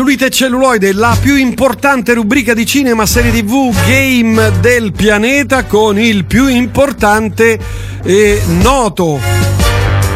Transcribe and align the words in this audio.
Cellulite 0.00 0.26
e 0.26 0.30
celluloide, 0.30 0.92
la 0.94 1.14
più 1.20 1.36
importante 1.36 2.14
rubrica 2.14 2.54
di 2.54 2.64
cinema, 2.64 3.04
serie 3.04 3.32
tv, 3.32 3.70
game 3.86 4.50
del 4.58 4.92
pianeta 4.92 5.66
con 5.66 5.98
il 5.98 6.24
più 6.24 6.46
importante 6.46 7.58
e 8.02 8.40
noto, 8.62 9.20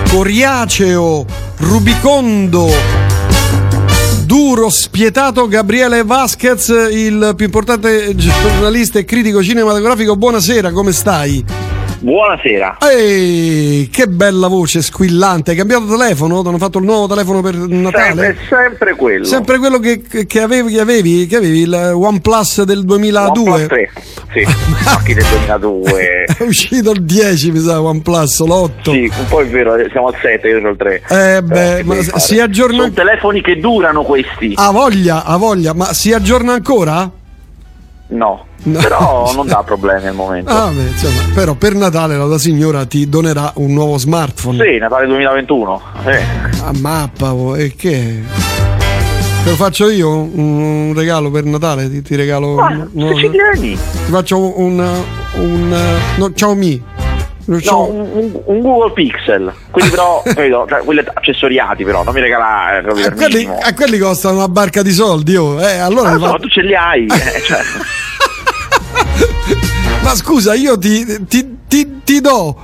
coriaceo, 0.09 1.27
rubicondo, 1.59 2.73
duro, 4.25 4.71
spietato 4.71 5.47
Gabriele 5.49 6.03
Vasquez, 6.03 6.69
il 6.91 7.35
più 7.37 7.45
importante 7.45 8.15
giornalista 8.17 8.99
e 8.99 9.05
critico 9.05 9.43
cinematografico. 9.43 10.17
Buonasera, 10.17 10.73
come 10.73 10.93
stai? 10.93 11.74
Buonasera. 12.05 12.77
Ehi, 12.83 13.89
che 13.91 14.07
bella 14.07 14.47
voce 14.49 14.83
squillante. 14.83 15.53
Hai 15.53 15.57
cambiato 15.57 15.87
telefono? 15.87 16.43
Ti 16.43 16.49
hanno 16.49 16.59
fatto 16.59 16.77
il 16.77 16.85
nuovo 16.85 17.07
telefono 17.07 17.41
per 17.41 17.55
Natale? 17.55 18.05
Sempre, 18.05 18.37
sempre 18.47 18.95
quello. 18.95 19.25
Sempre 19.25 19.57
quello 19.57 19.79
che, 19.79 20.03
che, 20.03 20.41
avevi, 20.43 20.75
che, 20.75 20.81
avevi, 20.81 21.27
che 21.27 21.37
avevi, 21.37 21.61
il 21.61 21.73
OnePlus 21.73 22.65
del 22.65 22.85
2002? 22.85 23.51
OnePlus 23.51 23.67
3, 23.69 23.91
sì, 24.35 24.45
macchi 24.85 25.15
del 25.15 25.25
2002. 25.25 26.25
È 26.25 26.43
uscito 26.43 26.91
il 26.91 27.05
10, 27.05 27.51
mi 27.53 27.61
sa, 27.61 27.81
OnePlus, 27.81 28.41
l'8. 28.45 28.71
Sì, 28.83 29.11
un 29.19 29.27
po' 29.27 29.41
è 29.41 29.47
vero, 29.47 29.75
siamo 29.91 30.09
al 30.09 30.17
7, 30.21 30.47
io 30.47 30.57
sono 30.57 30.69
il 30.69 30.77
3. 30.77 31.03
Eh 31.09 31.43
beh, 31.43 31.79
eh, 31.79 31.85
ma 31.85 32.03
si 32.03 32.39
aggiorna... 32.39 32.83
Sono 32.83 32.93
telefoni 32.93 33.41
che 33.41 33.59
durano 33.59 34.03
questi. 34.03 34.53
Ha 34.57 34.71
voglia, 34.71 35.25
ha 35.25 35.39
voglia, 35.39 35.73
ma 35.73 35.95
si 35.95 36.13
aggiorna 36.13 36.53
ancora? 36.53 37.11
No. 38.15 38.47
No. 38.65 38.79
Però 38.79 39.33
non 39.37 39.47
dà 39.47 39.63
problemi 39.63 40.07
al 40.07 40.15
momento. 40.15 40.51
Ah, 40.51 40.71
beh, 40.71 40.83
insomma, 40.83 41.23
però 41.35 41.55
per 41.55 41.75
Natale 41.75 42.17
la 42.17 42.25
tua 42.25 42.39
signora 42.39 42.87
ti 42.87 43.09
donerà 43.09 43.53
un 43.57 43.73
nuovo 43.73 43.99
smartphone. 43.99 44.65
Sì, 44.65 44.79
Natale 44.79 45.07
2021. 45.07 45.83
Sì. 46.05 46.63
A 46.63 46.73
mappa, 46.81 47.35
oh, 47.35 47.57
e 47.57 47.75
che? 47.77 48.23
Te 49.45 49.51
lo 49.51 49.57
faccio 49.57 49.91
io 49.91 50.11
un 50.11 50.95
regalo 50.97 51.31
per 51.31 51.45
Natale? 51.45 51.91
Ti, 51.91 52.01
ti 52.01 52.17
regalo. 52.17 52.55
Ma, 52.55 52.89
un, 52.93 53.09
se 53.09 53.17
ci 53.17 53.31
tieni. 53.31 53.77
Ti 53.77 54.11
faccio 54.11 54.59
un. 54.59 55.03
un 55.35 55.77
no, 56.17 56.33
Xiaomi. 56.33 56.93
No, 57.47 57.91
un, 57.91 58.41
un, 58.47 58.61
Google 58.63 58.93
Pixel, 58.95 59.53
quelli 59.71 59.91
però, 59.91 60.23
vedo, 60.35 60.65
cioè, 60.67 60.83
quelli 60.83 61.03
accessoriati 61.05 61.85
però, 61.85 62.03
non 62.03 62.15
mi 62.15 62.21
regalare 62.21 62.83
eh, 62.83 63.05
a, 63.05 63.13
quelli, 63.13 63.47
a 63.47 63.75
quelli 63.75 63.99
costano 63.99 64.37
una 64.37 64.49
barca 64.49 64.81
di 64.81 64.93
soldi, 64.93 65.37
oh. 65.37 65.61
eh, 65.61 65.77
allora 65.77 66.09
ah, 66.09 66.17
no, 66.17 66.27
fa... 66.27 66.39
tu 66.39 66.49
ce 66.49 66.63
li 66.63 66.75
hai, 66.75 67.05
eh, 67.05 67.43
cioè. 67.43 67.61
Ma 70.05 70.15
scusa, 70.15 70.55
io 70.55 70.77
ti, 70.77 71.03
ti, 71.27 71.57
ti, 71.67 72.01
ti 72.05 72.21
do 72.21 72.55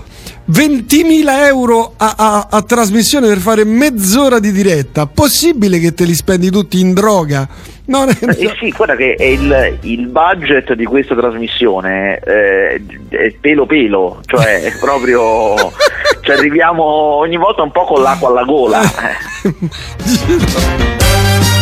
20.000 0.51 1.47
euro 1.47 1.95
a, 1.97 2.15
a, 2.15 2.49
a, 2.51 2.63
trasmissione 2.63 3.29
per 3.29 3.39
fare 3.39 3.65
mezz'ora 3.65 4.39
di 4.39 4.53
diretta. 4.53 5.07
Possibile 5.07 5.79
che 5.79 5.95
te 5.95 6.05
li 6.05 6.13
spendi 6.13 6.51
tutti 6.51 6.81
in 6.81 6.93
droga? 6.93 7.49
No, 7.87 8.07
eh, 8.07 8.55
sì, 8.59 8.71
guarda 8.77 8.95
che 8.95 9.17
il, 9.19 9.79
il, 9.81 10.07
budget 10.09 10.75
di 10.75 10.85
questa 10.85 11.17
trasmissione 11.17 12.19
eh, 12.19 12.83
è 13.09 13.35
pelo 13.41 13.65
pelo, 13.65 14.21
cioè 14.27 14.61
è 14.61 14.73
proprio. 14.79 15.55
ci 16.21 16.31
arriviamo 16.31 16.85
ogni 16.85 17.39
volta 17.39 17.63
un 17.63 17.71
po' 17.71 17.87
con 17.87 18.03
l'acqua 18.03 18.29
alla 18.29 18.45
gola. 18.45 18.83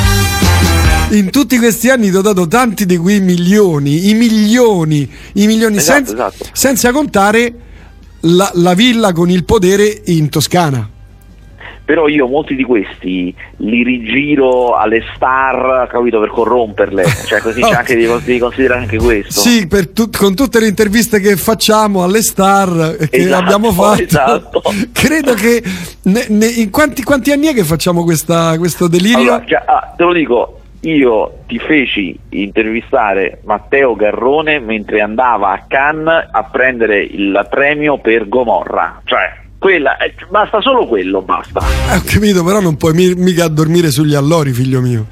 in 1.10 1.30
tutti 1.30 1.58
questi 1.58 1.88
anni 1.88 2.10
ti 2.10 2.16
ho 2.16 2.22
dato 2.22 2.46
tanti 2.46 2.84
di 2.84 2.96
quei 2.96 3.20
milioni, 3.20 4.08
i 4.10 4.14
milioni, 4.14 5.10
i 5.34 5.46
milioni, 5.46 5.76
esatto, 5.76 6.06
senza, 6.06 6.12
esatto. 6.12 6.50
senza, 6.52 6.92
contare 6.92 7.54
la, 8.20 8.50
la 8.54 8.74
villa 8.74 9.12
con 9.12 9.30
il 9.30 9.44
potere 9.44 10.02
in 10.06 10.28
Toscana 10.28 10.90
però 11.88 12.06
io 12.06 12.28
molti 12.28 12.54
di 12.54 12.64
questi 12.64 13.34
li 13.56 13.82
rigiro 13.82 14.74
alle 14.74 15.02
star, 15.16 15.88
capito, 15.88 16.20
per 16.20 16.28
corromperle, 16.28 17.02
cioè 17.26 17.40
così 17.40 17.62
c'è 17.64 17.72
anche 17.72 17.96
devi 17.96 18.38
considerare 18.38 18.80
anche 18.82 18.98
questo. 18.98 19.40
Sì, 19.40 19.66
tu, 19.94 20.10
con 20.10 20.34
tutte 20.34 20.60
le 20.60 20.66
interviste 20.66 21.18
che 21.18 21.38
facciamo 21.38 22.02
alle 22.02 22.20
star 22.20 22.94
che 23.08 23.16
esatto, 23.16 23.42
abbiamo 23.42 23.72
fatto, 23.72 24.02
esatto. 24.02 24.62
credo 24.92 25.32
che 25.32 25.62
ne, 26.02 26.26
ne, 26.28 26.46
in 26.48 26.68
quanti, 26.68 27.02
quanti, 27.02 27.32
anni 27.32 27.46
è 27.46 27.54
che 27.54 27.64
facciamo 27.64 28.04
questa, 28.04 28.58
questo 28.58 28.86
delirio? 28.86 29.20
Allora, 29.20 29.44
cioè, 29.46 29.62
ah, 29.64 29.94
te 29.96 30.04
lo 30.04 30.12
dico, 30.12 30.57
io 30.80 31.38
ti 31.46 31.58
feci 31.58 32.18
intervistare 32.30 33.40
Matteo 33.44 33.96
Garrone 33.96 34.60
mentre 34.60 35.00
andava 35.00 35.50
a 35.50 35.64
Cannes 35.66 36.28
a 36.30 36.44
prendere 36.44 37.02
il 37.02 37.46
premio 37.50 37.98
per 37.98 38.28
Gomorra, 38.28 39.00
cioè 39.04 39.46
quella, 39.58 39.96
eh, 39.96 40.14
basta 40.28 40.60
solo 40.60 40.86
quello, 40.86 41.20
basta. 41.20 41.60
Eh, 41.90 41.96
ho 41.96 42.02
capito, 42.04 42.44
però 42.44 42.60
non 42.60 42.76
puoi 42.76 42.94
mica 43.16 43.48
dormire 43.48 43.90
sugli 43.90 44.14
allori, 44.14 44.52
figlio 44.52 44.80
mio. 44.80 45.06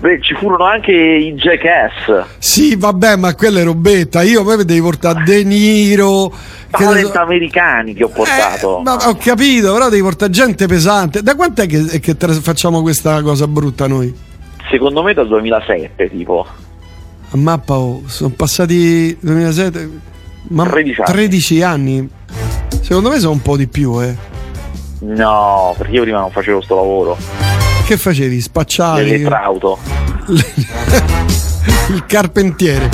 Beh, 0.00 0.20
ci 0.20 0.34
furono 0.34 0.64
anche 0.64 0.92
i 0.92 1.32
Jackass. 1.32 2.26
Sì, 2.38 2.76
vabbè, 2.76 3.16
ma 3.16 3.34
quella 3.34 3.60
è 3.60 3.64
robetta. 3.64 4.22
Io 4.22 4.44
poi 4.44 4.64
devi 4.64 4.80
portare 4.80 5.24
De 5.24 5.42
Niro. 5.42 6.32
Talent 6.70 7.10
so... 7.10 7.18
americani 7.18 7.94
che 7.94 8.04
ho 8.04 8.08
portato. 8.08 8.78
Eh, 8.78 8.82
ma 8.82 8.94
ho 9.08 9.16
capito, 9.16 9.72
però 9.72 9.88
devi 9.88 10.02
portare 10.02 10.30
gente 10.30 10.66
pesante. 10.66 11.22
Da 11.22 11.34
quant'è 11.34 11.66
che, 11.66 11.98
che 11.98 12.14
facciamo 12.14 12.82
questa 12.82 13.22
cosa 13.22 13.48
brutta 13.48 13.88
noi? 13.88 14.26
Secondo 14.70 15.02
me 15.02 15.14
dal 15.14 15.26
2007, 15.26 16.10
tipo. 16.10 16.46
A 17.30 17.36
mappa, 17.36 17.76
oh, 17.76 18.02
sono 18.06 18.32
passati 18.36 19.16
2007, 19.20 19.90
ma 20.48 20.66
13 20.66 21.00
anni. 21.00 21.12
13 21.12 21.62
anni. 21.62 22.08
Secondo 22.82 23.10
me 23.10 23.18
sono 23.18 23.32
un 23.32 23.42
po' 23.42 23.56
di 23.56 23.66
più, 23.66 24.00
eh. 24.02 24.14
No, 25.00 25.74
perché 25.76 25.92
io 25.92 26.02
prima 26.02 26.20
non 26.20 26.30
facevo 26.30 26.60
sto 26.60 26.74
lavoro. 26.74 27.16
Che 27.86 27.96
facevi? 27.96 28.40
Spacciavi? 28.40 29.04
L'elettrauto. 29.04 29.78
Il 31.90 32.04
carpentiere. 32.06 32.90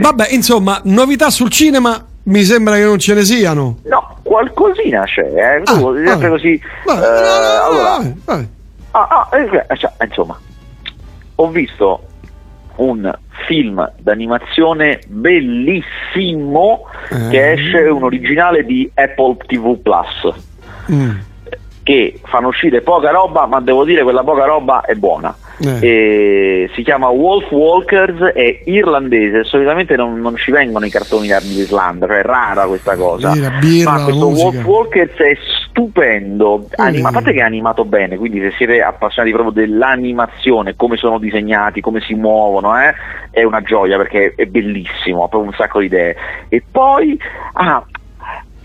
Vabbè, 0.00 0.28
insomma, 0.30 0.80
novità 0.84 1.30
sul 1.30 1.50
cinema 1.50 2.04
mi 2.24 2.42
sembra 2.42 2.74
che 2.74 2.84
non 2.84 2.98
ce 2.98 3.14
ne 3.14 3.24
siano. 3.24 3.78
No, 3.84 4.18
qualcosina 4.22 5.04
c'è, 5.04 5.22
eh. 5.22 5.62
Tu, 5.62 5.72
ah, 5.72 6.06
sempre 6.06 6.28
così. 6.28 6.60
Vabbè, 6.84 7.00
eh, 7.00 7.20
no, 7.20 7.64
allora, 7.64 8.14
vabbè. 8.24 8.46
Ah, 8.90 9.28
ah, 9.30 9.36
eh, 9.36 9.76
cioè, 9.76 9.92
insomma, 10.04 10.38
ho 11.40 11.48
visto 11.50 12.02
un 12.76 13.12
film 13.46 13.92
d'animazione 13.98 15.00
bellissimo 15.06 16.84
eh. 17.10 17.28
che 17.30 17.52
esce, 17.52 17.78
un 17.82 18.02
originale 18.02 18.64
di 18.64 18.90
Apple 18.94 19.36
TV 19.46 19.78
Plus. 19.78 20.34
Mm. 20.90 21.18
Che 21.88 22.20
fanno 22.24 22.48
uscire 22.48 22.82
poca 22.82 23.10
roba, 23.10 23.46
ma 23.46 23.60
devo 23.60 23.82
dire 23.82 24.02
quella 24.02 24.22
poca 24.22 24.44
roba 24.44 24.82
è 24.82 24.94
buona. 24.94 25.34
Eh. 25.60 26.70
si 26.74 26.82
chiama 26.82 27.08
Wolf 27.08 27.50
Walkers, 27.50 28.20
è 28.34 28.60
irlandese, 28.66 29.42
solitamente 29.44 29.96
non, 29.96 30.20
non 30.20 30.36
ci 30.36 30.50
vengono 30.50 30.84
i 30.84 30.90
cartoni 30.90 31.28
d'Irlanda, 31.28 32.06
cioè 32.06 32.18
è 32.18 32.22
rara 32.22 32.66
questa 32.66 32.94
cosa. 32.94 33.32
Birra, 33.58 33.92
ma 33.92 34.04
questo 34.04 34.26
Wolf 34.26 34.64
Walkers 34.64 35.16
è 35.16 35.36
stupendo, 35.66 36.68
Anima, 36.76 37.08
a 37.08 37.12
parte 37.12 37.32
che 37.32 37.38
è 37.38 37.42
animato 37.42 37.86
bene, 37.86 38.18
quindi 38.18 38.38
se 38.40 38.52
siete 38.56 38.82
appassionati 38.82 39.32
proprio 39.32 39.66
dell'animazione, 39.66 40.76
come 40.76 40.98
sono 40.98 41.18
disegnati, 41.18 41.80
come 41.80 42.00
si 42.02 42.14
muovono, 42.14 42.78
eh, 42.78 42.94
è 43.30 43.42
una 43.42 43.62
gioia 43.62 43.96
perché 43.96 44.34
è 44.36 44.44
bellissimo, 44.44 45.24
ha 45.24 45.28
proprio 45.28 45.50
un 45.50 45.56
sacco 45.56 45.80
di 45.80 45.86
idee. 45.86 46.14
E 46.48 46.62
poi 46.70 47.18
ah, 47.54 47.84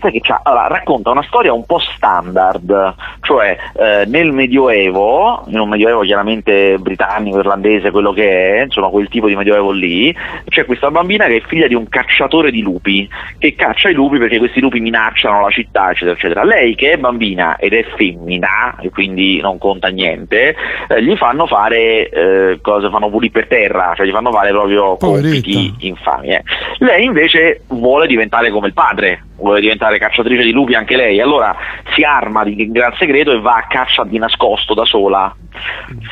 sai 0.04 0.20
che 0.20 0.34
allora, 0.42 0.66
racconta 0.66 1.10
una 1.10 1.22
storia 1.22 1.52
un 1.52 1.64
po' 1.64 1.78
standard, 1.78 2.94
cioè 3.22 3.56
eh, 3.74 4.04
nel 4.06 4.32
Medioevo, 4.32 5.44
in 5.46 5.58
un 5.58 5.68
Medioevo 5.68 6.02
chiaramente 6.02 6.76
britannico, 6.78 7.38
irlandese, 7.38 7.90
quello 7.90 8.12
che 8.12 8.56
è, 8.56 8.62
insomma 8.64 8.88
quel 8.88 9.08
tipo 9.08 9.28
di 9.28 9.36
Medioevo 9.36 9.70
lì, 9.70 10.14
c'è 10.48 10.64
questa 10.66 10.90
bambina 10.90 11.26
che 11.26 11.36
è 11.36 11.42
figlia 11.46 11.66
di 11.66 11.74
un 11.74 11.88
cacciatore 11.88 12.50
di 12.50 12.60
lupi, 12.60 13.08
che 13.38 13.54
caccia 13.54 13.88
i 13.88 13.94
lupi 13.94 14.18
perché 14.18 14.38
questi 14.38 14.60
lupi 14.60 14.80
minacciano 14.80 15.40
la 15.40 15.50
città, 15.50 15.90
eccetera, 15.90 16.16
eccetera. 16.16 16.44
Lei 16.44 16.74
che 16.74 16.92
è 16.92 16.96
bambina 16.98 17.56
ed 17.56 17.72
è 17.72 17.84
femmina, 17.96 18.76
e 18.80 18.90
quindi 18.90 19.40
non 19.40 19.58
conta 19.58 19.88
niente, 19.88 20.54
eh, 20.88 21.02
gli 21.02 21.16
fanno 21.16 21.46
fare 21.46 22.08
eh, 22.08 22.58
cose, 22.60 22.90
fanno 22.90 23.08
pulire 23.08 23.32
per 23.32 23.46
terra, 23.46 23.94
cioè 23.96 24.06
gli 24.06 24.12
fanno 24.12 24.32
fare 24.32 24.50
proprio 24.50 24.96
compiti 24.96 25.74
infami. 25.78 26.28
Eh. 26.28 26.42
Lei 26.78 27.04
invece 27.04 27.62
vuole 27.68 28.06
diventare 28.06 28.50
come 28.50 28.66
il 28.66 28.74
padre, 28.74 29.24
vuole 29.36 29.60
diventare 29.60 29.93
cacciatrice 29.98 30.44
di 30.44 30.52
lupi 30.52 30.74
anche 30.74 30.96
lei, 30.96 31.20
allora 31.20 31.56
si 31.94 32.02
arma 32.02 32.44
di 32.44 32.70
gran 32.70 32.94
segreto 32.98 33.32
e 33.32 33.40
va 33.40 33.56
a 33.56 33.66
caccia 33.66 34.04
di 34.04 34.18
nascosto 34.18 34.74
da 34.74 34.84
sola. 34.84 35.34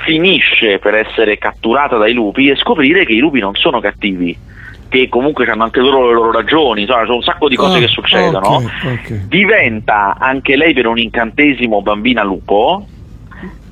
Finisce 0.04 0.78
per 0.78 0.94
essere 0.94 1.38
catturata 1.38 1.96
dai 1.96 2.12
lupi 2.12 2.48
e 2.48 2.56
scoprire 2.56 3.04
che 3.04 3.12
i 3.12 3.18
lupi 3.18 3.40
non 3.40 3.54
sono 3.54 3.80
cattivi, 3.80 4.36
che 4.88 5.08
comunque 5.08 5.46
hanno 5.46 5.64
anche 5.64 5.80
loro 5.80 6.06
le 6.06 6.14
loro 6.14 6.32
ragioni, 6.32 6.82
insomma, 6.82 7.04
sono 7.04 7.16
un 7.16 7.22
sacco 7.22 7.48
di 7.48 7.56
cose 7.56 7.78
oh, 7.78 7.80
che 7.80 7.88
succedono. 7.88 8.56
Okay, 8.56 8.94
okay. 8.94 9.26
Diventa 9.26 10.16
anche 10.18 10.56
lei 10.56 10.74
per 10.74 10.86
un 10.86 10.98
incantesimo 10.98 11.82
bambina 11.82 12.22
lupo 12.22 12.86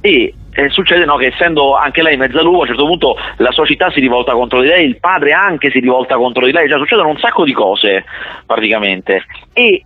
e 0.01 0.35
eh, 0.53 0.69
succede 0.71 1.05
no, 1.05 1.17
che 1.17 1.27
essendo 1.27 1.77
anche 1.77 2.03
lei 2.03 2.17
mezza 2.17 2.43
lupo 2.43 2.59
a 2.59 2.61
un 2.61 2.67
certo 2.67 2.87
punto 2.87 3.17
la 3.37 3.53
sua 3.53 3.65
città 3.67 3.91
si 3.91 4.01
rivolta 4.01 4.33
contro 4.33 4.61
di 4.61 4.69
lei, 4.69 4.85
il 4.85 4.99
padre 4.99 5.33
anche 5.33 5.71
si 5.71 5.79
rivolta 5.79 6.17
contro 6.17 6.45
di 6.45 6.53
lei, 6.53 6.69
cioè 6.69 6.79
succedono 6.79 7.09
un 7.09 7.19
sacco 7.19 7.45
di 7.45 7.53
cose 7.53 8.05
praticamente 8.47 9.25
e 9.53 9.85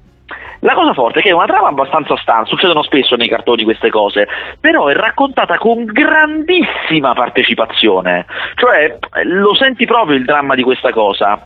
La 0.60 0.72
cosa 0.72 0.94
forte 0.94 1.18
è 1.18 1.22
che 1.22 1.28
è 1.28 1.32
una 1.32 1.44
trama 1.44 1.68
abbastanza 1.68 2.16
stanza, 2.16 2.48
succedono 2.48 2.82
spesso 2.82 3.16
nei 3.16 3.28
cartoni 3.28 3.64
queste 3.64 3.90
cose, 3.90 4.26
però 4.58 4.86
è 4.86 4.94
raccontata 4.94 5.58
con 5.58 5.84
grandissima 5.84 7.12
partecipazione, 7.12 8.24
cioè 8.54 8.98
lo 9.24 9.54
senti 9.54 9.84
proprio 9.84 10.16
il 10.16 10.24
dramma 10.24 10.54
di 10.54 10.62
questa 10.62 10.90
cosa. 10.90 11.42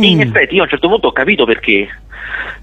Mm. 0.00 0.02
In 0.02 0.20
effetti 0.20 0.54
io 0.54 0.62
a 0.62 0.64
un 0.64 0.70
certo 0.70 0.88
punto 0.88 1.08
ho 1.08 1.12
capito 1.12 1.44
perché, 1.44 1.88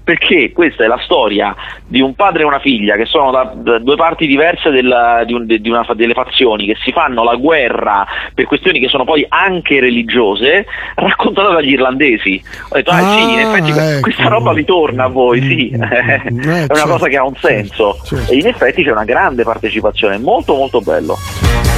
perché 0.08 0.52
questa 0.52 0.84
è 0.84 0.86
la 0.86 0.98
storia 1.02 1.54
di 1.86 2.00
un 2.00 2.14
padre 2.14 2.42
e 2.42 2.46
una 2.46 2.60
figlia 2.60 2.96
che 2.96 3.04
sono 3.04 3.30
da, 3.30 3.52
da 3.54 3.78
due 3.78 3.96
parti 3.96 4.26
diverse 4.26 4.70
della, 4.70 5.22
di 5.24 5.34
un, 5.34 5.44
di 5.44 5.68
una, 5.68 5.86
delle 5.94 6.14
fazioni 6.14 6.64
che 6.64 6.76
si 6.82 6.92
fanno 6.92 7.24
la 7.24 7.34
guerra 7.34 8.06
per 8.32 8.46
questioni 8.46 8.80
che 8.80 8.88
sono 8.88 9.04
poi 9.04 9.26
anche 9.28 9.80
religiose, 9.80 10.66
raccontata 10.94 11.50
dagli 11.50 11.72
irlandesi. 11.72 12.42
Ho 12.70 12.76
detto, 12.76 12.90
ah, 12.90 12.96
ah 12.96 13.16
sì, 13.16 13.32
in 13.32 13.38
effetti 13.38 13.70
ecco. 13.70 14.00
questa 14.00 14.28
roba 14.28 14.52
vi 14.54 14.64
torna 14.64 15.04
a 15.04 15.08
voi, 15.08 15.42
sì, 15.42 15.72
mm, 15.76 15.82
mm, 15.82 16.38
mm. 16.46 16.50
eh, 16.50 16.60
è 16.60 16.64
una 16.64 16.74
certo, 16.74 16.88
cosa 16.88 17.08
che 17.08 17.16
ha 17.16 17.24
un 17.24 17.36
senso. 17.36 18.00
Certo. 18.04 18.32
E 18.32 18.36
in 18.36 18.46
effetti 18.46 18.82
c'è 18.82 18.90
una 18.90 19.04
grande 19.04 19.42
partecipazione, 19.42 20.18
molto 20.18 20.54
molto 20.54 20.80
bello. 20.80 21.16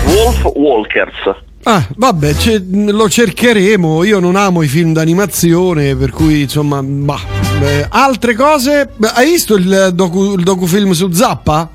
Wolf 0.06 0.44
Walkers. 0.54 1.48
Ah, 1.62 1.86
vabbè, 1.94 2.32
lo 2.90 3.08
cercheremo. 3.08 4.02
Io 4.04 4.18
non 4.18 4.36
amo 4.36 4.62
i 4.62 4.68
film 4.68 4.92
d'animazione, 4.92 5.94
per 5.94 6.10
cui 6.10 6.42
insomma, 6.42 6.82
bah. 6.82 7.20
Eh, 7.62 7.86
altre 7.88 8.34
cose? 8.34 8.92
Hai 9.14 9.26
visto 9.26 9.56
il, 9.56 9.90
docu, 9.92 10.34
il 10.38 10.42
docufilm 10.42 10.92
su 10.92 11.10
Zappa? 11.12 11.68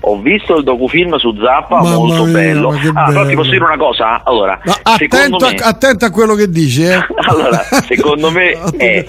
Ho 0.00 0.20
visto 0.20 0.56
il 0.56 0.64
docufilm 0.64 1.16
su 1.16 1.34
Zappa, 1.42 1.80
Mamma 1.80 1.96
molto 1.96 2.24
mia, 2.24 2.32
bello. 2.32 2.68
Ah, 2.70 2.72
bello. 2.72 2.92
però 3.06 3.26
ti 3.26 3.34
posso 3.34 3.50
dire 3.50 3.64
una 3.64 3.76
cosa? 3.76 4.22
Allora, 4.24 4.60
attento, 4.82 5.46
me... 5.46 5.54
a, 5.56 5.66
attento, 5.66 6.04
a, 6.04 6.10
quello 6.10 6.34
che 6.34 6.50
dici, 6.50 6.84
eh? 6.84 6.94
allora, 7.28 7.62
secondo 7.86 8.30
me 8.30 8.50
è 8.76 9.06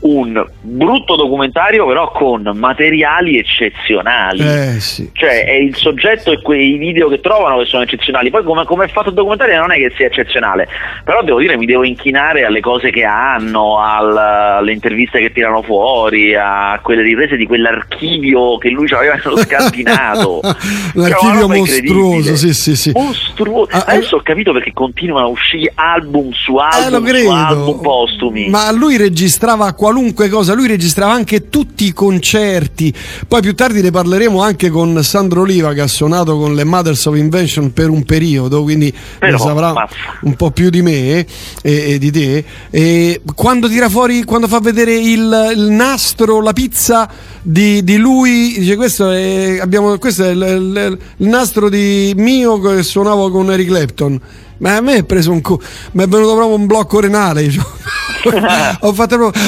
un 0.00 0.46
brutto 0.60 1.16
documentario 1.16 1.86
però 1.86 2.12
con 2.12 2.50
materiali 2.54 3.38
eccezionali. 3.38 4.40
Eh, 4.40 4.80
sì, 4.80 5.10
cioè 5.12 5.30
sì. 5.30 5.50
è 5.50 5.54
il 5.54 5.74
soggetto 5.74 6.30
e 6.30 6.40
quei 6.40 6.76
video 6.76 7.08
che 7.08 7.20
trovano 7.20 7.58
che 7.58 7.64
sono 7.64 7.82
eccezionali. 7.82 8.30
Poi 8.30 8.44
come, 8.44 8.64
come, 8.64 8.84
è 8.84 8.88
fatto 8.88 9.08
il 9.08 9.14
documentario 9.14 9.58
non 9.58 9.72
è 9.72 9.76
che 9.76 9.92
sia 9.96 10.06
eccezionale. 10.06 10.68
Però 11.04 11.22
devo 11.22 11.40
dire 11.40 11.56
mi 11.56 11.66
devo 11.66 11.84
inchinare 11.84 12.44
alle 12.44 12.60
cose 12.60 12.90
che 12.90 13.04
hanno 13.04 13.78
al, 13.78 14.16
alle 14.16 14.72
interviste 14.72 15.18
che 15.18 15.32
tirano 15.32 15.62
fuori 15.62 16.34
a 16.34 16.78
quelle 16.82 17.02
riprese 17.02 17.36
di 17.36 17.46
quell'archivio 17.46 18.58
che 18.58 18.70
lui 18.70 18.86
aveva 18.92 19.14
nello 19.14 19.36
scantinato 19.38 20.40
l'archivio 20.94 21.46
cioè, 21.46 21.58
mostruoso 21.58 22.36
sì 22.36 22.54
sì 22.54 22.76
sì. 22.76 22.92
Mostruoso 22.94 23.70
ah, 23.72 23.84
adesso 23.86 24.16
ho 24.16 24.22
capito 24.22 24.52
perché 24.52 24.72
continuano 24.72 25.26
a 25.26 25.30
uscire 25.30 25.72
album 25.74 26.30
su 26.32 26.56
eh, 26.56 26.62
album 26.62 27.06
eh, 27.06 27.18
su 27.18 27.30
album 27.30 27.80
postumi. 27.80 28.48
Ma 28.48 28.70
lui 28.70 28.96
registrava 28.96 29.72
qua 29.72 29.87
qualunque 29.88 30.28
cosa, 30.28 30.52
lui 30.52 30.66
registrava 30.66 31.14
anche 31.14 31.48
tutti 31.48 31.86
i 31.86 31.94
concerti, 31.94 32.92
poi 33.26 33.40
più 33.40 33.54
tardi 33.54 33.80
ne 33.80 33.90
parleremo 33.90 34.42
anche 34.42 34.68
con 34.68 35.02
Sandro 35.02 35.40
Oliva 35.40 35.72
che 35.72 35.80
ha 35.80 35.86
suonato 35.86 36.36
con 36.36 36.54
le 36.54 36.64
Mothers 36.64 37.06
of 37.06 37.16
Invention 37.16 37.72
per 37.72 37.88
un 37.88 38.04
periodo, 38.04 38.62
quindi 38.62 38.92
Però, 39.18 39.32
ne 39.32 39.38
saprà 39.38 39.72
ma... 39.72 39.88
un 40.22 40.34
po' 40.34 40.50
più 40.50 40.68
di 40.68 40.82
me 40.82 41.20
e, 41.20 41.26
e 41.62 41.98
di 41.98 42.10
te. 42.10 42.44
E 42.68 43.22
quando 43.34 43.66
tira 43.66 43.88
fuori, 43.88 44.24
quando 44.24 44.46
fa 44.46 44.60
vedere 44.60 44.94
il, 44.94 45.52
il 45.56 45.70
nastro, 45.70 46.42
la 46.42 46.52
pizza 46.52 47.08
di, 47.40 47.82
di 47.82 47.96
lui, 47.96 48.56
dice 48.58 48.76
questo 48.76 49.10
è, 49.10 49.58
abbiamo, 49.58 49.96
questo 49.96 50.24
è 50.24 50.32
il, 50.32 50.42
il, 50.42 50.98
il 51.16 51.28
nastro 51.28 51.70
di 51.70 52.12
mio 52.14 52.60
che 52.60 52.82
suonavo 52.82 53.30
con 53.30 53.50
Eric 53.50 53.68
Clapton. 53.68 54.20
Ma 54.58 54.76
a 54.76 54.80
me 54.80 54.96
è 54.96 55.04
preso 55.04 55.32
un 55.32 55.40
cu- 55.40 55.62
mi 55.92 56.02
è 56.02 56.06
venuto 56.08 56.34
proprio 56.34 56.56
un 56.56 56.66
blocco 56.66 57.00
renale. 57.00 57.48
Ho 58.80 58.92
fatto 58.92 59.16
proprio. 59.16 59.42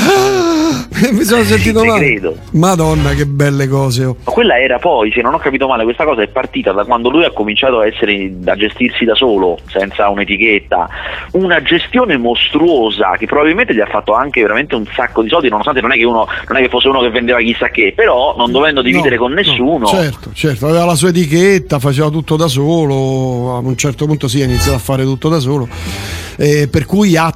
mi 1.13 1.25
sono 1.25 1.43
sentito 1.43 1.85
male. 1.85 2.07
Credo. 2.07 2.37
Madonna, 2.53 3.15
che 3.15 3.27
belle 3.27 3.67
cose. 3.67 4.05
Oh. 4.05 4.17
Quella 4.23 4.59
era 4.61 4.79
poi, 4.79 5.11
se 5.13 5.21
non 5.23 5.35
ho 5.35 5.39
capito 5.39 5.67
male, 5.67 5.85
questa 5.85 6.05
cosa 6.05 6.23
è 6.23 6.29
partita 6.29 6.73
da 6.73 6.85
quando 6.85 7.11
lui 7.11 7.25
ha 7.25 7.33
cominciato 7.33 7.81
a 7.81 7.87
essere 7.87 8.41
da 8.41 8.55
gestirsi 8.55 9.05
da 9.05 9.15
solo, 9.15 9.59
senza 9.67 10.09
un'etichetta. 10.09 10.89
Una 11.33 11.61
gestione 11.63 12.17
mostruosa 12.17 13.17
che 13.19 13.27
probabilmente 13.27 13.75
gli 13.75 13.81
ha 13.81 13.87
fatto 13.87 14.15
anche 14.15 14.43
veramente 14.43 14.75
un 14.75 14.87
sacco 14.95 15.23
di 15.23 15.29
soldi, 15.29 15.49
nonostante 15.49 15.81
non 15.81 15.93
è 15.93 15.97
che, 15.97 16.05
uno, 16.05 16.27
non 16.49 16.57
è 16.57 16.63
che 16.63 16.69
fosse 16.69 16.89
uno 16.89 17.01
che 17.01 17.11
vendeva 17.11 17.39
chissà 17.41 17.69
che, 17.69 17.93
però 17.95 18.35
non 18.37 18.53
dovendo 18.53 18.83
dividere 18.83 19.17
no, 19.17 19.23
con 19.23 19.33
nessuno. 19.33 19.79
No, 19.79 19.87
certo, 19.87 20.31
certo, 20.33 20.67
aveva 20.67 20.85
la 20.85 20.95
sua 20.95 21.09
etichetta, 21.09 21.79
faceva 21.79 22.11
tutto 22.11 22.37
da 22.37 22.47
solo. 22.47 23.57
A 23.57 23.59
un 23.59 23.77
certo 23.77 24.07
punto 24.07 24.29
si 24.29 24.37
sì, 24.37 24.43
è 24.43 24.47
iniziato 24.47 24.77
a 24.77 24.81
fare 24.81 25.01
fare 25.01 25.05
tutto 25.05 25.29
da 25.29 25.39
solo, 25.39 25.69
eh, 26.37 26.69
per 26.69 26.87
cui 26.87 27.17
ha 27.17 27.33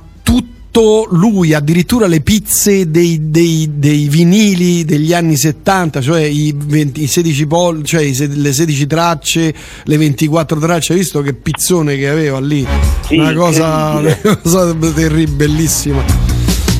tutto 0.75 1.07
lui, 1.13 1.55
addirittura 1.55 2.09
le 2.09 2.21
pizze 2.21 2.91
dei, 2.91 3.31
dei, 3.31 3.71
dei, 3.75 4.09
vinili 4.09 4.85
degli 4.85 5.15
anni 5.15 5.37
70, 5.37 6.01
cioè 6.01 6.23
i, 6.23 6.53
20, 6.53 7.01
i 7.01 7.07
16 7.07 7.47
pol, 7.47 7.85
cioè 7.85 8.03
i, 8.03 8.41
le 8.41 8.53
16 8.53 8.87
tracce, 8.89 9.55
le 9.85 9.97
24 9.97 10.59
tracce, 10.59 10.93
hai 10.93 10.99
visto 10.99 11.23
che 11.23 11.33
pizzone 11.33 11.97
che 11.97 12.09
aveva 12.09 12.41
lì? 12.41 12.67
Sì, 13.07 13.19
una, 13.19 13.33
cosa, 13.35 13.99
una 14.03 14.37
cosa 14.43 14.75
terribile, 14.75 15.29
bellissima. 15.29 16.03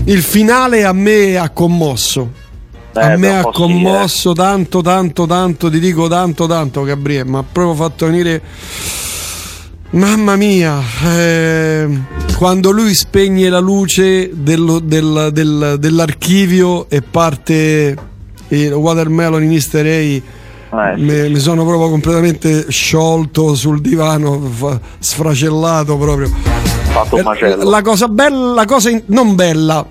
Il 0.07 0.23
finale 0.23 0.85
a 0.85 0.93
me 0.93 1.37
ha 1.37 1.51
commosso. 1.51 2.43
Eh, 2.97 3.01
a 3.01 3.17
me 3.17 3.39
ha 3.39 3.43
commosso 3.45 4.33
dire. 4.33 4.45
tanto, 4.45 4.83
tanto, 4.83 5.27
tanto, 5.27 5.71
ti 5.71 5.79
dico 5.79 6.09
tanto, 6.09 6.49
tanto, 6.49 6.83
Gabriele, 6.83 7.31
ma 7.31 7.39
ha 7.39 7.45
proprio 7.45 7.77
fatto 7.77 8.07
venire 8.07 8.43
Mamma 9.95 10.35
mia, 10.35 10.81
eh, 11.05 11.89
quando 12.37 12.73
lui 12.73 12.95
spegne 12.95 13.49
la 13.49 13.61
luce 13.61 14.29
dello, 14.33 14.81
del, 14.81 15.29
del, 15.33 15.77
dell'archivio 15.79 16.89
e 16.89 17.01
parte 17.01 17.97
il 18.49 18.73
Watermelon 18.73 19.45
in 19.45 19.53
Easter 19.53 19.87
Egg, 19.87 20.21
eh, 20.73 20.97
mi, 20.97 21.29
mi, 21.31 21.39
sono 21.39 21.65
proprio 21.65 21.91
completamente 21.91 22.69
sciolto 22.73 23.55
sul 23.55 23.81
divano, 23.81 24.41
fa, 24.41 24.81
sfracellato 24.99 25.97
proprio. 25.97 26.29
Fatto 26.91 27.15
un 27.15 27.21
eh, 27.21 27.25
macello. 27.25 27.71
La 27.71 27.83
cosa 27.83 28.09
bella, 28.09 28.53
la 28.53 28.65
cosa 28.65 28.91
in, 28.91 29.01
non 29.07 29.37
bella, 29.37 29.87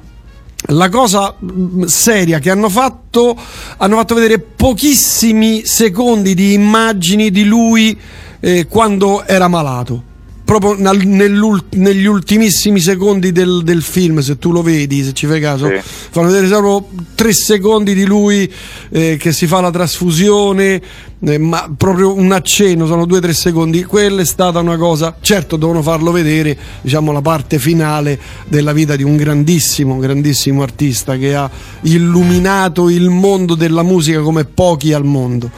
la 0.73 0.89
cosa 0.89 1.33
mm, 1.43 1.83
seria 1.83 2.39
che 2.39 2.49
hanno 2.49 2.69
fatto, 2.69 3.35
hanno 3.77 3.95
fatto 3.97 4.15
vedere 4.15 4.39
pochissimi 4.39 5.65
secondi 5.65 6.33
di 6.33 6.53
immagini 6.53 7.31
di 7.31 7.45
lui 7.45 7.97
eh, 8.39 8.67
quando 8.67 9.25
era 9.25 9.47
malato 9.47 10.11
proprio 10.43 10.75
negli 10.75 12.05
ultimissimi 12.05 12.79
secondi 12.79 13.31
del, 13.31 13.61
del, 13.63 13.81
film, 13.81 14.19
se 14.19 14.37
tu 14.37 14.51
lo 14.51 14.61
vedi, 14.61 15.03
se 15.03 15.13
ci 15.13 15.25
fai 15.25 15.39
caso, 15.39 15.67
sì. 15.67 15.79
fanno 15.81 16.27
vedere 16.27 16.47
solo 16.47 16.89
tre 17.15 17.33
secondi 17.33 17.93
di 17.93 18.05
lui 18.05 18.51
eh, 18.89 19.17
che 19.17 19.31
si 19.31 19.47
fa 19.47 19.61
la 19.61 19.71
trasfusione, 19.71 20.81
eh, 21.21 21.37
ma 21.37 21.73
proprio 21.75 22.13
un 22.13 22.31
accenno, 22.33 22.85
sono 22.85 23.05
due 23.05 23.19
o 23.19 23.21
tre 23.21 23.33
secondi. 23.33 23.83
Quella 23.85 24.21
è 24.21 24.25
stata 24.25 24.59
una 24.59 24.77
cosa, 24.77 25.15
certo 25.21 25.55
devono 25.55 25.81
farlo 25.81 26.11
vedere, 26.11 26.57
diciamo, 26.81 27.13
la 27.13 27.21
parte 27.21 27.57
finale 27.57 28.19
della 28.45 28.73
vita 28.73 28.97
di 28.97 29.03
un 29.03 29.15
grandissimo, 29.15 29.97
grandissimo 29.97 30.61
artista 30.61 31.15
che 31.15 31.35
ha 31.35 31.49
illuminato 31.83 32.89
il 32.89 33.09
mondo 33.09 33.55
della 33.55 33.83
musica 33.83 34.19
come 34.19 34.43
pochi 34.43 34.91
al 34.91 35.05
mondo. 35.05 35.49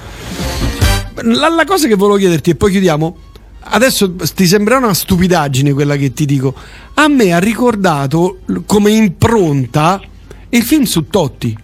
La, 1.22 1.50
la 1.50 1.66
cosa 1.66 1.88
che 1.88 1.96
volevo 1.96 2.18
chiederti, 2.18 2.52
e 2.52 2.56
poi 2.56 2.72
chiudiamo, 2.72 3.18
adesso 3.70 4.16
ti 4.16 4.46
sembra 4.46 4.78
una 4.78 4.94
stupidaggine 4.94 5.74
quella 5.74 5.96
che 5.96 6.14
ti 6.14 6.26
dico. 6.26 6.54
A 6.96 7.08
me 7.08 7.34
ha 7.34 7.40
ricordato 7.40 8.40
come 8.66 8.92
impronta 8.92 10.02
il 10.50 10.64
film 10.64 10.84
su 10.84 11.08
Totti. 11.08 11.64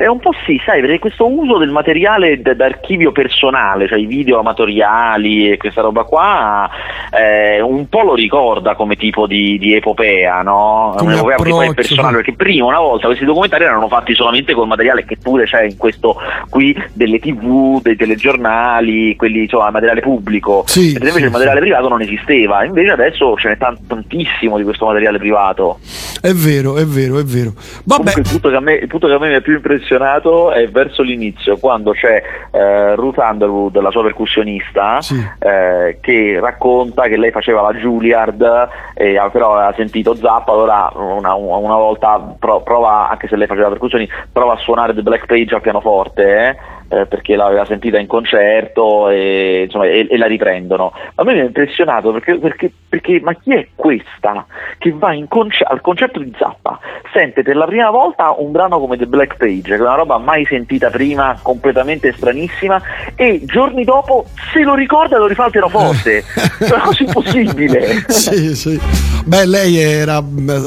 È 0.00 0.06
un 0.06 0.18
po' 0.18 0.30
sì, 0.46 0.58
sai, 0.64 0.80
perché 0.80 0.98
questo 0.98 1.30
uso 1.30 1.58
del 1.58 1.68
materiale 1.68 2.40
d- 2.40 2.54
d'archivio 2.54 3.12
personale, 3.12 3.86
cioè 3.86 3.98
i 3.98 4.06
video 4.06 4.38
amatoriali 4.38 5.50
e 5.52 5.58
questa 5.58 5.82
roba 5.82 6.04
qua, 6.04 6.70
eh, 7.10 7.60
un 7.60 7.86
po' 7.86 8.00
lo 8.00 8.14
ricorda 8.14 8.74
come 8.76 8.96
tipo 8.96 9.26
di, 9.26 9.58
di 9.58 9.74
epopea, 9.74 10.40
no? 10.40 10.94
Come 10.96 11.12
Un'epopea 11.12 11.36
approccio, 11.36 11.74
personale, 11.74 12.16
perché 12.16 12.32
prima 12.32 12.64
una 12.64 12.78
volta 12.78 13.08
questi 13.08 13.26
documentari 13.26 13.64
erano 13.64 13.88
fatti 13.88 14.14
solamente 14.14 14.54
col 14.54 14.68
materiale 14.68 15.04
che 15.04 15.18
pure 15.22 15.44
c'è 15.44 15.64
in 15.64 15.76
questo 15.76 16.16
qui 16.48 16.74
delle 16.94 17.18
tv, 17.18 17.82
dei 17.82 17.96
telegiornali, 17.96 19.16
quelli, 19.16 19.40
insomma, 19.42 19.70
materiale 19.70 20.00
pubblico, 20.00 20.62
sì, 20.64 20.92
invece 20.92 21.10
sì, 21.10 21.24
il 21.24 21.30
materiale 21.30 21.60
sì. 21.60 21.66
privato 21.66 21.88
non 21.88 22.00
esisteva, 22.00 22.64
invece 22.64 22.92
adesso 22.92 23.36
ce 23.36 23.48
n'è 23.50 23.58
tantissimo 23.86 24.56
di 24.56 24.64
questo 24.64 24.86
materiale 24.86 25.18
privato. 25.18 25.78
È 26.22 26.32
vero, 26.32 26.78
è 26.78 26.86
vero, 26.86 27.18
è 27.18 27.24
vero. 27.24 27.52
Vabbè. 27.84 28.12
Comunque, 28.12 28.22
il 28.22 28.28
punto, 28.40 28.60
me, 28.62 28.74
il 28.76 28.86
punto 28.86 29.06
che 29.06 29.12
a 29.12 29.18
me 29.18 29.28
mi 29.28 29.34
ha 29.34 29.40
più 29.42 29.52
impressionato 29.52 29.88
impressionato 29.90 30.52
è 30.52 30.68
verso 30.68 31.02
l'inizio, 31.02 31.58
quando 31.58 31.92
c'è 31.92 32.22
eh, 32.52 32.94
Ruth 32.94 33.18
Underwood, 33.18 33.76
la 33.80 33.90
sua 33.90 34.02
percussionista, 34.02 35.00
sì. 35.00 35.16
eh, 35.40 35.98
che 36.00 36.38
racconta 36.40 37.08
che 37.08 37.16
lei 37.16 37.32
faceva 37.32 37.62
la 37.62 37.72
Juilliard, 37.72 38.68
e, 38.94 39.20
però 39.32 39.54
aveva 39.54 39.72
sentito 39.74 40.14
Zappa, 40.14 40.52
allora 40.52 40.90
una, 40.94 41.34
una 41.34 41.76
volta 41.76 42.34
pro, 42.38 42.60
prova, 42.60 43.08
anche 43.10 43.26
se 43.26 43.36
lei 43.36 43.46
faceva 43.46 43.66
la 43.66 43.72
percussioni, 43.72 44.08
prova 44.32 44.54
a 44.54 44.58
suonare 44.58 44.94
The 44.94 45.02
Black 45.02 45.26
Page 45.26 45.54
al 45.54 45.60
pianoforte. 45.60 46.78
Eh, 46.90 47.00
eh, 47.00 47.06
perché 47.06 47.36
l'aveva 47.36 47.64
sentita 47.64 47.98
in 47.98 48.06
concerto 48.06 49.08
e, 49.08 49.62
insomma, 49.64 49.86
e, 49.86 50.06
e 50.10 50.16
la 50.16 50.26
riprendono. 50.26 50.92
A 51.14 51.24
me 51.24 51.34
mi 51.34 51.40
ha 51.40 51.44
impressionato 51.44 52.12
perché, 52.12 52.36
perché, 52.38 52.72
perché, 52.88 53.20
ma 53.22 53.34
chi 53.34 53.54
è 53.54 53.68
questa 53.74 54.46
che 54.78 54.92
va 54.92 55.14
concer- 55.28 55.70
al 55.70 55.80
concerto 55.80 56.18
di 56.18 56.32
Zappa, 56.36 56.78
sente 57.12 57.42
per 57.42 57.56
la 57.56 57.66
prima 57.66 57.90
volta 57.90 58.34
un 58.36 58.50
brano 58.50 58.78
come 58.78 58.96
The 58.96 59.06
Black 59.06 59.36
Page, 59.36 59.62
che 59.62 59.76
è 59.76 59.80
una 59.80 59.94
roba 59.94 60.18
mai 60.18 60.44
sentita 60.46 60.90
prima, 60.90 61.38
completamente 61.40 62.12
stranissima, 62.12 62.80
e 63.14 63.42
giorni 63.44 63.84
dopo 63.84 64.26
se 64.52 64.60
lo 64.62 64.74
ricorda 64.74 65.16
e 65.16 65.18
lo 65.20 65.26
rifà 65.26 65.44
al 65.44 65.50
pianoforte. 65.50 66.18
è 66.18 66.64
una 66.72 66.80
cosa 66.80 67.02
impossibile. 67.02 68.04
sì, 68.08 68.54
sì. 68.54 68.80
Beh, 69.24 69.46
lei 69.46 69.78
era 69.78 70.22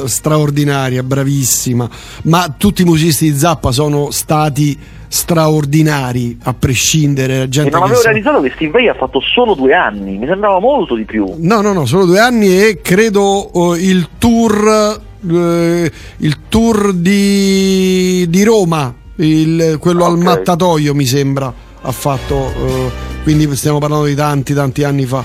straordinaria, 0.06 1.04
bravissima, 1.04 1.88
ma 2.24 2.54
tutti 2.58 2.84
i 2.84 2.86
musicisti 2.86 3.32
di 3.32 3.38
Zappa 3.38 3.72
sono 3.72 4.12
stati 4.12 5.02
straordinari 5.14 6.40
a 6.42 6.56
prescindere. 6.56 7.48
Gente 7.48 7.70
e 7.70 7.72
non 7.72 7.84
avevo 7.84 8.00
sa... 8.00 8.08
realizzato 8.10 8.42
che 8.42 8.52
Steve 8.56 8.72
Vai 8.72 8.88
ha 8.88 8.96
fatto 8.96 9.22
solo 9.22 9.54
due 9.54 9.76
anni, 9.76 10.18
mi 10.18 10.26
sembrava 10.26 10.60
molto 10.60 10.96
di 10.96 11.06
più. 11.06 11.36
No, 11.38 11.62
no, 11.62 11.72
no, 11.72 11.86
solo 11.86 12.06
due 12.06 12.20
anni 12.20 12.48
e 12.48 12.82
credo 12.82 13.56
uh, 13.56 13.76
il 13.76 14.10
tour, 14.18 15.00
uh, 15.20 15.32
il 16.18 16.38
tour 16.50 16.94
di, 16.94 18.26
di 18.28 18.44
Roma, 18.44 18.92
il, 19.18 19.78
quello 19.80 20.06
okay. 20.06 20.16
al 20.16 20.20
mattatoio 20.20 20.96
mi 20.96 21.06
sembra, 21.06 21.54
ha 21.82 21.92
fatto, 21.92 22.36
uh, 22.36 23.22
quindi 23.22 23.56
stiamo 23.56 23.78
parlando 23.78 24.06
di 24.06 24.16
tanti, 24.16 24.56
tanti 24.56 24.84
anni 24.84 25.06
fa. 25.06 25.24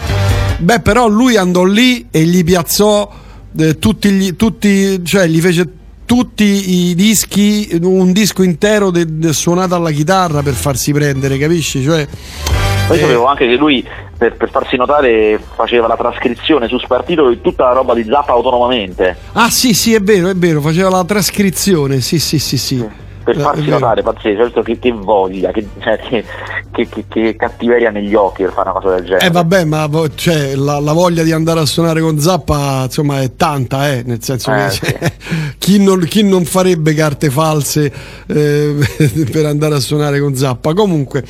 Beh, 0.58 0.80
però 0.80 1.08
lui 1.08 1.38
andò 1.38 1.64
lì 1.64 2.08
e 2.10 2.24
gli 2.24 2.44
piazzò 2.44 3.10
eh, 3.58 3.78
tutti, 3.78 4.10
gli, 4.10 4.36
tutti, 4.36 5.02
cioè 5.02 5.26
gli 5.26 5.40
fece 5.40 5.66
tutti 6.08 6.88
i 6.88 6.94
dischi, 6.94 7.78
un 7.82 8.12
disco 8.12 8.42
intero 8.42 8.90
de, 8.90 9.04
de 9.18 9.34
suonato 9.34 9.74
alla 9.74 9.90
chitarra 9.90 10.40
per 10.40 10.54
farsi 10.54 10.90
prendere, 10.90 11.36
capisci? 11.36 11.82
Cioè, 11.82 12.08
poi 12.86 12.96
eh... 12.96 13.00
sapevo 13.00 13.26
anche 13.26 13.46
che 13.46 13.56
lui 13.56 13.86
per, 14.16 14.34
per, 14.34 14.48
farsi 14.48 14.78
notare 14.78 15.38
faceva 15.54 15.86
la 15.86 15.96
trascrizione 15.96 16.66
su 16.66 16.78
Spartito 16.78 17.28
di 17.28 17.42
tutta 17.42 17.64
la 17.64 17.72
roba 17.72 17.92
di 17.92 18.06
Zappa 18.08 18.32
autonomamente. 18.32 19.18
Ah 19.32 19.50
sì 19.50 19.74
sì 19.74 19.92
è 19.92 20.00
vero, 20.00 20.30
è 20.30 20.34
vero, 20.34 20.62
faceva 20.62 20.88
la 20.88 21.04
trascrizione, 21.04 22.00
sì 22.00 22.18
sì 22.18 22.38
sì 22.38 22.56
sì. 22.56 22.76
sì 22.78 23.07
per 23.28 23.36
eh, 23.36 23.40
farsi 23.40 23.68
notare, 23.68 24.02
pazzesco, 24.02 24.36
certo 24.38 24.62
che, 24.62 24.78
che 24.78 24.90
voglia, 24.90 25.50
che, 25.50 25.66
cioè, 25.80 25.98
che, 25.98 26.24
che, 27.06 27.36
cattiveria 27.36 27.90
negli 27.90 28.14
occhi 28.14 28.42
per 28.44 28.52
fare 28.52 28.70
una 28.70 28.80
cosa 28.80 28.94
del 28.94 29.04
genere. 29.04 29.26
Eh 29.26 29.30
vabbè, 29.30 29.64
ma 29.64 29.88
cioè, 30.14 30.54
la, 30.54 30.80
la, 30.80 30.92
voglia 30.94 31.22
di 31.22 31.32
andare 31.32 31.60
a 31.60 31.66
suonare 31.66 32.00
con 32.00 32.18
Zappa 32.18 32.84
insomma 32.84 33.20
è 33.20 33.34
tanta, 33.36 33.90
eh, 33.90 34.02
nel 34.06 34.22
senso 34.22 34.50
eh, 34.50 34.54
che 34.54 34.70
sì. 34.70 35.52
chi, 35.58 35.84
non, 35.84 36.00
chi, 36.00 36.22
non, 36.22 36.44
farebbe 36.44 36.94
carte 36.94 37.28
false 37.28 37.92
eh, 38.26 38.74
per 39.30 39.44
andare 39.44 39.74
a 39.74 39.80
suonare 39.80 40.18
con 40.20 40.34
Zappa? 40.34 40.72
Comunque, 40.72 41.22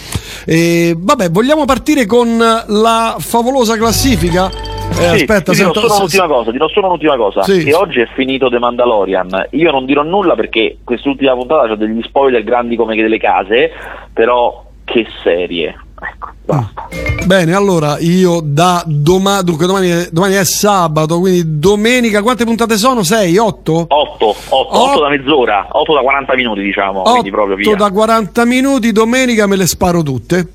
eh, 0.46 0.94
vabbè, 0.96 1.30
vogliamo 1.30 1.64
partire 1.64 2.06
con 2.06 2.38
la 2.38 3.16
favolosa 3.18 3.76
classifica? 3.76 4.76
Eh, 4.90 4.94
sì, 4.94 5.04
aspetta, 5.04 5.52
dirò 5.52 5.72
solo 5.72 5.94
un'ultima 5.94 6.26
cosa, 6.26 6.50
dirò 6.50 6.68
solo 6.68 6.86
un'ultima 6.86 7.16
cosa 7.16 7.42
sì. 7.42 7.62
che 7.62 7.74
oggi 7.74 8.00
è 8.00 8.08
finito 8.14 8.48
The 8.48 8.58
Mandalorian. 8.58 9.48
Io 9.50 9.70
non 9.70 9.84
dirò 9.84 10.02
nulla 10.02 10.34
perché 10.34 10.78
quest'ultima 10.82 11.34
puntata 11.34 11.68
c'ha 11.68 11.76
degli 11.88 12.02
spoiler 12.02 12.44
grandi 12.44 12.76
come 12.76 12.94
delle 12.96 13.18
case, 13.18 13.70
però 14.12 14.64
che 14.84 15.06
serie. 15.22 15.76
Ecco, 16.00 16.30
basta. 16.44 16.88
Mm. 16.94 17.26
Bene, 17.26 17.54
allora 17.54 17.98
io 17.98 18.40
da 18.42 18.82
domani, 18.86 19.44
dunque 19.44 19.66
domani 19.66 19.88
è, 19.88 20.08
domani 20.10 20.34
è, 20.34 20.44
sabato, 20.44 21.18
quindi 21.18 21.58
domenica 21.58 22.22
quante 22.22 22.44
puntate 22.44 22.76
sono? 22.76 23.02
6, 23.02 23.36
8? 23.36 23.86
8, 23.88 24.36
8, 24.48 25.00
da 25.00 25.08
mezz'ora, 25.08 25.66
8 25.70 25.92
da 25.92 26.00
40 26.00 26.34
minuti 26.36 26.62
diciamo, 26.62 27.02
8 27.02 27.30
proprio 27.30 27.56
via. 27.56 27.74
da 27.74 27.90
40 27.90 28.44
minuti, 28.46 28.92
domenica 28.92 29.46
me 29.46 29.56
le 29.56 29.66
sparo 29.66 30.02
tutte. 30.02 30.46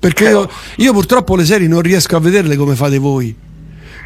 Perché 0.00 0.26
eh, 0.26 0.30
io, 0.30 0.48
io 0.76 0.92
purtroppo 0.92 1.36
le 1.36 1.44
serie 1.44 1.68
non 1.68 1.82
riesco 1.82 2.16
a 2.16 2.20
vederle 2.20 2.56
come 2.56 2.74
fate 2.74 2.98
voi 2.98 3.46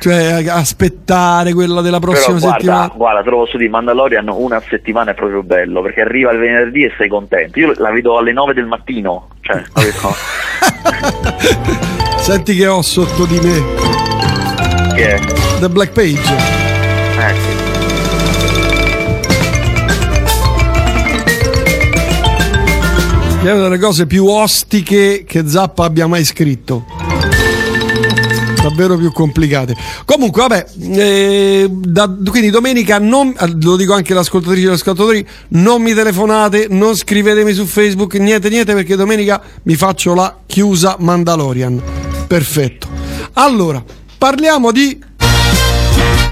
cioè 0.02 0.44
aspettare 0.48 1.52
quella 1.52 1.80
della 1.80 2.00
prossima 2.00 2.36
guarda, 2.36 2.58
settimana. 2.58 2.92
Guarda, 2.92 3.22
te 3.22 3.30
lo 3.30 3.36
posso 3.36 3.56
dire, 3.56 3.70
Mandalorian 3.70 4.28
una 4.30 4.60
settimana 4.68 5.12
è 5.12 5.14
proprio 5.14 5.44
bello 5.44 5.80
perché 5.80 6.00
arriva 6.00 6.32
il 6.32 6.40
venerdì 6.40 6.82
e 6.82 6.92
sei 6.98 7.08
contento. 7.08 7.60
Io 7.60 7.72
la 7.76 7.92
vedo 7.92 8.18
alle 8.18 8.32
9 8.32 8.52
del 8.52 8.66
mattino. 8.66 9.28
Cioè, 9.42 9.62
Senti 12.18 12.56
che 12.56 12.66
ho 12.66 12.82
sotto 12.82 13.26
di 13.26 13.38
me. 13.40 13.62
Che 14.96 15.14
è? 15.14 15.20
The 15.60 15.68
Black 15.68 15.92
Page. 15.92 16.34
Eh 17.20 17.34
sì. 17.34 17.60
È 23.46 23.52
una 23.52 23.62
delle 23.62 23.78
cose 23.78 24.06
più 24.06 24.26
ostiche 24.26 25.22
che 25.24 25.46
Zappa 25.46 25.84
abbia 25.84 26.08
mai 26.08 26.24
scritto 26.24 27.11
davvero 28.62 28.96
più 28.96 29.12
complicate. 29.12 29.74
Comunque, 30.04 30.42
vabbè, 30.42 30.66
eh, 30.94 31.68
da, 31.70 32.08
quindi 32.28 32.50
domenica 32.50 32.98
non, 32.98 33.34
eh, 33.38 33.56
lo 33.60 33.76
dico 33.76 33.92
anche 33.92 34.12
alle 34.12 34.20
ascoltatrici 34.20 34.64
e 34.64 34.68
agli 34.68 34.74
ascoltatori, 34.74 35.26
non 35.48 35.82
mi 35.82 35.92
telefonate, 35.92 36.66
non 36.70 36.94
scrivetemi 36.94 37.52
su 37.52 37.66
Facebook, 37.66 38.14
niente, 38.14 38.48
niente, 38.48 38.72
perché 38.74 38.96
domenica 38.96 39.42
mi 39.64 39.74
faccio 39.74 40.14
la 40.14 40.36
chiusa 40.46 40.96
Mandalorian. 40.98 41.82
Perfetto. 42.26 42.88
Allora, 43.34 43.82
parliamo 44.16 44.70
di 44.70 44.98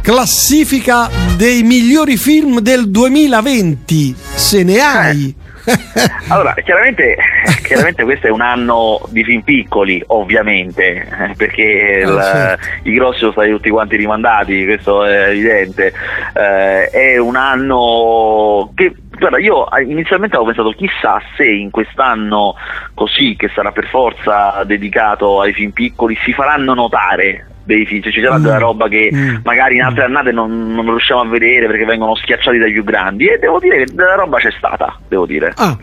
classifica 0.03 1.11
dei 1.37 1.63
migliori 1.63 2.17
film 2.17 2.61
del 2.61 2.91
2020. 2.91 4.15
Se 4.35 4.63
ne 4.63 4.79
hai. 4.81 5.35
Allora, 6.29 6.55
chiaramente, 6.55 7.17
chiaramente, 7.65 8.05
questo 8.05 8.29
è 8.29 8.31
un 8.31 8.41
anno 8.41 9.01
di 9.09 9.25
film 9.25 9.43
piccoli, 9.43 10.03
ovviamente, 10.09 11.07
eh, 11.07 11.35
perché 11.37 12.05
oh, 12.07 12.11
il, 12.11 12.59
i 12.85 12.93
grossi 12.93 13.19
sono 13.19 13.33
stati 13.33 13.51
tutti 13.51 13.71
quanti 13.71 13.97
rimandati, 13.97 14.65
questo 14.65 15.05
è 15.05 15.31
evidente. 15.31 15.93
Eh, 16.33 16.89
è 16.91 17.19
un 17.19 17.37
anno 17.37 18.73
che 18.75 18.95
Guarda, 19.21 19.39
io 19.39 19.67
inizialmente 19.87 20.37
avevo 20.37 20.51
pensato 20.51 20.71
chissà 20.71 21.21
se 21.37 21.45
in 21.45 21.71
quest'anno 21.71 22.55
così, 22.95 23.37
che 23.37 23.51
sarà 23.55 23.71
per 23.71 23.87
forza 23.87 24.63
dedicato 24.65 25.43
ai 25.43 25.53
film 25.53 25.73
piccoli, 25.73 26.17
si 26.25 26.33
faranno 26.33 26.73
notare 26.73 27.50
dei 27.65 27.87
film, 27.87 28.03
cioè 28.03 28.13
ci 28.13 28.23
sarà 28.23 28.39
mm. 28.39 28.43
della 28.43 28.59
roba 28.59 28.89
che 28.89 29.11
mm. 29.13 29.37
magari 29.45 29.77
in 29.77 29.83
altre 29.83 30.05
annate 30.05 30.33
non, 30.33 30.73
non, 30.73 30.85
riusciamo 30.87 31.21
a 31.21 31.27
vedere 31.27 31.67
perché 31.67 31.85
vengono 31.85 32.15
schiacciati 32.15 32.59
dai 32.59 32.73
più 32.73 32.85
grandi 32.85 33.27
e 33.27 33.39
devo 33.39 33.59
dire 33.59 33.85
che 33.85 33.93
della 33.93 34.15
roba 34.15 34.39
c'è 34.39 34.51
stata, 34.57 34.99
devo 35.09 35.27
dire. 35.27 35.53
Ah. 35.57 35.77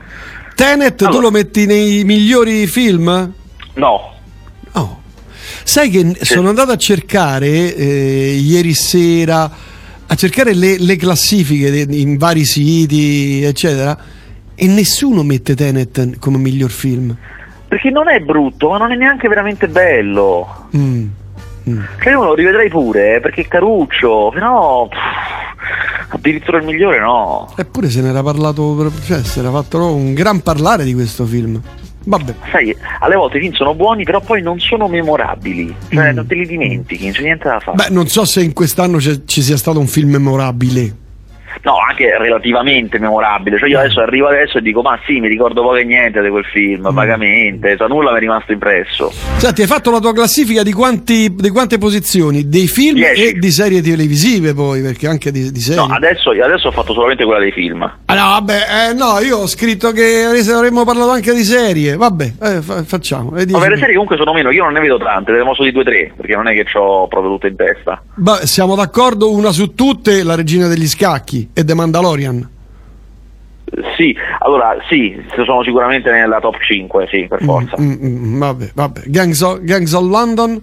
Tenet 0.55 1.01
allora. 1.01 1.15
tu 1.15 1.21
lo 1.21 1.31
metti 1.31 1.65
nei 1.65 2.03
migliori 2.03 2.65
film? 2.67 3.33
No. 3.75 4.13
Oh. 4.71 5.01
Sai 5.63 5.89
che 5.89 6.15
sì. 6.19 6.25
sono 6.25 6.49
andato 6.49 6.71
a 6.71 6.77
cercare 6.77 7.75
eh, 7.75 8.37
ieri 8.41 8.73
sera 8.73 9.75
a 10.09 10.15
cercare 10.15 10.53
le, 10.53 10.77
le 10.79 10.95
classifiche 10.95 11.85
in 11.89 12.17
vari 12.17 12.45
siti, 12.45 13.43
eccetera, 13.43 13.97
e 14.55 14.67
nessuno 14.67 15.23
mette 15.23 15.55
Tenet 15.55 16.17
come 16.19 16.37
miglior 16.37 16.71
film. 16.71 17.15
Perché 17.67 17.89
non 17.89 18.07
è 18.07 18.19
brutto, 18.19 18.69
ma 18.69 18.77
non 18.77 18.91
è 18.93 18.95
neanche 18.95 19.27
veramente 19.27 19.67
bello. 19.67 20.69
Mm. 20.75 21.07
Mm. 21.69 21.81
Cioè 22.01 22.13
io 22.13 22.23
lo 22.23 22.33
rivedrei 22.33 22.69
pure, 22.69 23.15
eh, 23.15 23.19
perché 23.19 23.47
Caruccio, 23.47 24.29
però 24.33 24.87
pff, 24.87 26.13
addirittura 26.13 26.59
il 26.59 26.65
migliore 26.65 26.99
no. 26.99 27.51
Eppure 27.55 27.89
se 27.89 28.01
n'era 28.01 28.23
parlato, 28.23 28.91
cioè 29.05 29.23
se 29.23 29.39
era 29.39 29.51
fatto 29.51 29.93
un 29.93 30.13
gran 30.13 30.41
parlare 30.41 30.83
di 30.83 30.93
questo 30.93 31.25
film. 31.25 31.61
Vabbè. 32.05 32.33
Sai, 32.51 32.73
alle 32.99 33.15
volte 33.15 33.37
i 33.37 33.41
film 33.41 33.53
sono 33.53 33.75
buoni, 33.75 34.05
però 34.05 34.21
poi 34.21 34.41
non 34.41 34.59
sono 34.59 34.87
memorabili, 34.87 35.75
cioè 35.89 36.11
mm. 36.11 36.15
non 36.15 36.25
te 36.25 36.35
li 36.35 36.45
dimentichi, 36.45 37.03
non 37.03 37.13
c'è 37.13 37.21
niente 37.21 37.49
da 37.49 37.59
fare. 37.59 37.75
Beh, 37.75 37.93
non 37.93 38.07
so 38.07 38.23
se 38.23 38.41
in 38.41 38.53
quest'anno 38.53 38.99
ci 38.99 39.41
sia 39.41 39.57
stato 39.57 39.79
un 39.79 39.87
film 39.87 40.11
memorabile 40.11 41.05
no, 41.63 41.77
anche 41.77 42.17
relativamente 42.17 42.99
memorabile. 42.99 43.57
Cioè 43.57 43.69
io 43.69 43.79
adesso 43.79 44.01
arrivo 44.01 44.27
adesso 44.27 44.57
e 44.57 44.61
dico, 44.61 44.81
ma 44.81 44.99
sì, 45.05 45.19
mi 45.19 45.27
ricordo 45.27 45.61
poco 45.61 45.75
e 45.75 45.83
niente 45.83 46.21
di 46.21 46.29
quel 46.29 46.45
film, 46.45 46.89
mm. 46.89 46.93
vagamente, 46.93 47.77
cioè, 47.77 47.87
nulla 47.87 48.11
mi 48.11 48.17
è 48.17 48.19
rimasto 48.19 48.51
impresso. 48.51 49.11
Senti, 49.37 49.61
hai 49.61 49.67
fatto 49.67 49.91
la 49.91 49.99
tua 49.99 50.13
classifica 50.13 50.63
di, 50.63 50.73
quanti, 50.73 51.33
di 51.33 51.49
quante 51.49 51.77
posizioni? 51.77 52.47
Dei 52.47 52.67
film 52.67 52.95
Dieci. 52.95 53.23
e 53.23 53.33
di 53.33 53.51
serie 53.51 53.81
televisive 53.81 54.53
poi, 54.53 54.81
perché 54.81 55.07
anche 55.07 55.31
di, 55.31 55.51
di 55.51 55.59
serie. 55.59 55.85
No, 55.85 55.93
adesso, 55.93 56.31
adesso, 56.31 56.67
ho 56.67 56.71
fatto 56.71 56.93
solamente 56.93 57.23
quella 57.23 57.39
dei 57.39 57.51
film. 57.51 57.81
Ah, 57.83 58.13
no, 58.13 58.29
vabbè, 58.31 58.89
eh, 58.89 58.93
no, 58.93 59.19
io 59.19 59.37
ho 59.37 59.47
scritto 59.47 59.91
che 59.91 60.25
avremmo 60.25 60.85
parlato 60.85 61.11
anche 61.11 61.33
di 61.33 61.43
serie. 61.43 61.95
Vabbè, 61.95 62.33
eh, 62.41 62.61
fa, 62.61 62.83
facciamo. 62.83 63.31
Vabbè, 63.31 63.45
le 63.45 63.77
serie 63.77 63.93
comunque 63.93 64.17
sono 64.17 64.33
meno, 64.33 64.51
io 64.51 64.63
non 64.63 64.73
ne 64.73 64.79
vedo 64.79 64.97
tante, 64.97 65.31
ne 65.31 65.39
solo 65.39 65.63
di 65.63 65.71
due 65.71 65.81
o 65.81 65.85
tre, 65.85 66.13
perché 66.15 66.35
non 66.35 66.47
è 66.47 66.53
che 66.53 66.65
ho 66.77 67.07
proprio 67.07 67.31
tutte 67.33 67.47
in 67.47 67.55
testa. 67.55 68.01
Beh, 68.15 68.45
siamo 68.45 68.75
d'accordo, 68.75 69.31
una 69.31 69.51
su 69.51 69.73
tutte, 69.73 70.23
la 70.23 70.35
regina 70.35 70.67
degli 70.67 70.87
scacchi 70.87 71.46
e 71.53 71.63
The 71.63 71.73
Mandalorian. 71.73 72.49
Sì, 73.97 74.15
allora 74.39 74.77
sì, 74.87 75.21
sono 75.43 75.61
sicuramente 75.63 76.09
nella 76.09 76.39
top 76.39 76.57
5, 76.57 77.07
sì, 77.09 77.25
per 77.27 77.43
mm, 77.43 77.45
forza. 77.45 77.75
Mm, 77.81 77.91
mm, 77.91 78.35
mm, 78.35 78.39
vabbè, 78.39 78.71
vabbè. 78.73 79.01
Gangs 79.05 79.41
of, 79.41 79.59
Gangs 79.61 79.93
of 79.93 80.09
London? 80.09 80.61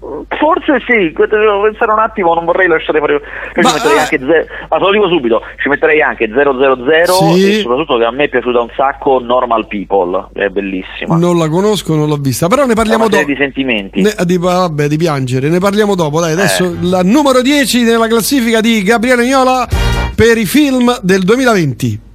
Forse 0.00 0.80
sì, 0.86 1.12
devo 1.12 1.62
pensare 1.62 1.90
un 1.92 1.98
attimo, 1.98 2.32
non 2.34 2.44
vorrei 2.44 2.68
lasciare 2.68 2.98
fuori. 2.98 3.14
Io 3.14 3.20
Ma, 3.62 3.68
ci 3.68 3.74
metterei 3.74 3.96
eh. 3.96 4.00
anche 4.00 4.18
ze- 4.18 4.46
ma 4.68 4.76
te 4.78 4.82
lo 4.84 4.92
dico 4.92 5.08
subito, 5.08 5.42
ci 5.60 5.68
metterei 5.68 6.00
anche 6.02 6.28
000 6.28 7.34
Sì. 7.34 7.58
e 7.58 7.60
soprattutto 7.62 7.98
che 7.98 8.04
a 8.04 8.10
me 8.12 8.24
è 8.24 8.28
piaciuta 8.28 8.60
un 8.60 8.68
sacco 8.76 9.18
Normal 9.18 9.66
People, 9.66 10.28
è 10.34 10.48
bellissima. 10.48 11.16
Non 11.16 11.36
la 11.36 11.48
conosco, 11.48 11.94
non 11.96 12.08
l'ho 12.08 12.16
vista, 12.16 12.46
però 12.46 12.64
ne 12.64 12.74
parliamo 12.74 13.08
dopo. 13.08 13.24
di 13.24 13.36
sentimenti. 13.36 14.02
Ne- 14.02 14.14
di, 14.24 14.38
vabbè, 14.38 14.86
di 14.86 14.96
piangere, 14.96 15.48
ne 15.48 15.58
parliamo 15.58 15.94
dopo. 15.96 16.20
Dai, 16.20 16.32
adesso 16.32 16.64
Eh. 16.64 16.76
la 16.82 17.02
numero 17.02 17.42
10 17.42 17.82
nella 17.82 18.06
classifica 18.06 18.60
di 18.60 18.82
Gabriele 18.82 19.24
Ignola 19.24 19.66
per 20.14 20.38
i 20.38 20.46
film 20.46 20.96
del 21.02 21.22
2020. 21.24 22.06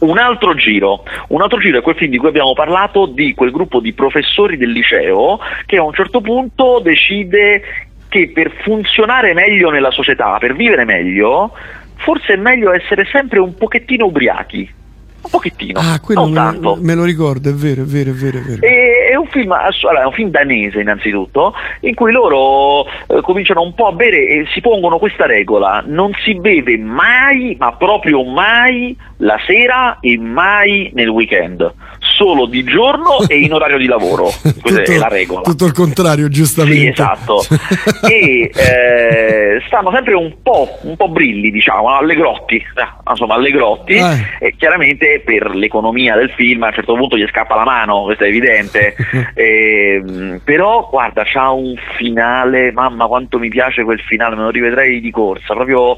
Un 0.00 0.18
altro 0.18 0.54
giro, 0.54 1.04
un 1.28 1.42
altro 1.42 1.58
giro 1.58 1.78
è 1.78 1.82
quel 1.82 1.96
film 1.96 2.10
di 2.10 2.18
cui 2.18 2.28
abbiamo 2.28 2.52
parlato 2.52 3.06
di 3.06 3.34
quel 3.34 3.50
gruppo 3.50 3.80
di 3.80 3.92
professori 3.92 4.56
del 4.56 4.70
liceo 4.70 5.38
che 5.64 5.76
a 5.76 5.82
un 5.82 5.92
certo 5.92 6.20
punto 6.20 6.80
decide 6.82 7.62
che 8.08 8.30
per 8.32 8.52
funzionare 8.62 9.34
meglio 9.34 9.70
nella 9.70 9.90
società, 9.90 10.38
per 10.38 10.54
vivere 10.54 10.84
meglio, 10.84 11.52
forse 11.96 12.34
è 12.34 12.36
meglio 12.36 12.72
essere 12.72 13.04
sempre 13.10 13.40
un 13.40 13.54
pochettino 13.54 14.06
ubriachi. 14.06 14.84
Un 15.26 15.32
pochettino, 15.32 15.80
Ah, 15.80 15.98
quello 16.00 16.20
non 16.20 16.30
me, 16.30 16.36
tanto. 16.36 16.78
me 16.80 16.94
lo 16.94 17.02
ricordo, 17.04 17.50
è 17.50 17.52
vero, 17.52 17.82
è 17.82 17.84
vero, 17.84 18.10
è 18.10 18.12
vero. 18.14 18.38
È 18.38 18.42
vero. 18.42 18.62
E- 18.62 18.94
È 19.10 19.14
un, 19.16 19.26
film, 19.28 19.50
allora, 19.52 20.02
è 20.02 20.04
un 20.04 20.12
film 20.12 20.28
danese 20.30 20.80
innanzitutto, 20.80 21.54
in 21.80 21.94
cui 21.94 22.12
loro 22.12 22.84
eh, 22.86 23.20
cominciano 23.22 23.62
un 23.62 23.72
po' 23.74 23.86
a 23.86 23.92
bere 23.92 24.18
e 24.26 24.46
si 24.52 24.60
pongono 24.60 24.98
questa 24.98 25.26
regola, 25.26 25.82
non 25.86 26.12
si 26.22 26.34
beve 26.34 26.76
mai, 26.76 27.56
ma 27.58 27.72
proprio 27.72 28.22
mai, 28.24 28.94
la 29.18 29.38
sera 29.46 29.98
e 30.00 30.18
mai 30.18 30.90
nel 30.94 31.08
weekend, 31.08 31.72
solo 32.16 32.46
di 32.46 32.64
giorno 32.64 33.20
e 33.28 33.38
in 33.38 33.52
orario 33.52 33.76
di 33.76 33.86
lavoro, 33.86 34.24
questa 34.24 34.82
Tutto- 34.82 34.92
è 34.92 34.96
la 34.96 35.08
regola. 35.08 35.42
Tutto 35.42 35.66
il 35.66 35.72
contrario, 35.72 36.28
giustamente. 36.28 36.80
Sì, 36.80 36.88
esatto. 36.88 37.42
e 38.08 38.50
eh, 38.54 39.62
stanno 39.66 39.90
sempre 39.92 40.14
un 40.14 40.34
po', 40.42 40.78
un 40.82 40.96
po' 40.96 41.08
brilli, 41.08 41.50
diciamo, 41.50 41.94
allegrotti, 41.94 42.56
eh, 42.56 43.10
insomma, 43.10 43.34
allegrotti. 43.34 43.94
Eh. 43.94 44.46
E 44.46 44.54
chiaramente 44.56 45.22
per 45.24 45.54
l'economia 45.54 46.16
del 46.16 46.30
film 46.30 46.62
a 46.62 46.68
un 46.68 46.72
certo 46.72 46.94
punto 46.94 47.16
gli 47.16 47.26
scappa 47.28 47.54
la 47.54 47.64
mano, 47.64 48.02
questo 48.04 48.24
è 48.24 48.28
evidente. 48.28 48.94
Ehm, 49.36 50.40
però 50.44 50.88
guarda, 50.90 51.22
c'ha 51.24 51.50
un 51.50 51.74
finale, 51.96 52.72
mamma 52.72 53.06
quanto 53.06 53.38
mi 53.38 53.48
piace 53.48 53.82
quel 53.84 54.00
finale, 54.00 54.34
me 54.34 54.42
lo 54.42 54.50
rivedrei 54.50 55.00
di 55.00 55.10
corsa, 55.10 55.52
proprio 55.52 55.96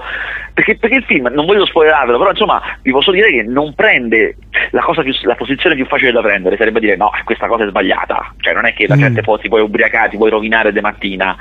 perché, 0.58 0.76
perché 0.76 0.96
il 0.96 1.04
film, 1.04 1.28
non 1.32 1.46
voglio 1.46 1.64
spoilerarvelo, 1.66 2.18
però 2.18 2.30
insomma 2.30 2.60
vi 2.82 2.90
posso 2.90 3.12
dire 3.12 3.30
che 3.30 3.44
non 3.44 3.74
prende 3.74 4.36
la, 4.70 4.80
cosa 4.80 5.02
più, 5.02 5.12
la 5.22 5.36
posizione 5.36 5.76
più 5.76 5.86
facile 5.86 6.07
da 6.12 6.20
prendere, 6.20 6.56
sarebbe 6.56 6.80
dire 6.80 6.96
no, 6.96 7.10
questa 7.24 7.46
cosa 7.46 7.64
è 7.64 7.68
sbagliata, 7.68 8.34
cioè 8.40 8.54
non 8.54 8.66
è 8.66 8.72
che 8.74 8.86
da 8.86 8.96
Mm. 8.96 9.00
certe 9.00 9.22
posti 9.22 9.48
puoi 9.48 9.60
ubriacare, 9.62 10.10
ti 10.10 10.16
puoi 10.16 10.30
rovinare 10.30 10.72
de 10.72 10.80
mattina, 10.80 11.36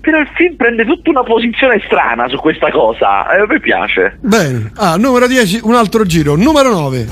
però 0.00 0.18
il 0.18 0.28
film 0.34 0.56
prende 0.56 0.84
tutta 0.84 1.10
una 1.10 1.22
posizione 1.22 1.80
strana 1.86 2.28
su 2.28 2.36
questa 2.38 2.70
cosa, 2.70 3.30
e 3.34 3.40
a 3.40 3.46
me 3.46 3.60
piace. 3.60 4.18
Bene, 4.20 4.70
ah, 4.76 4.96
numero 4.96 5.26
10, 5.26 5.60
un 5.64 5.74
altro 5.74 6.04
giro. 6.04 6.36
Numero 6.36 6.70
9. 6.70 7.06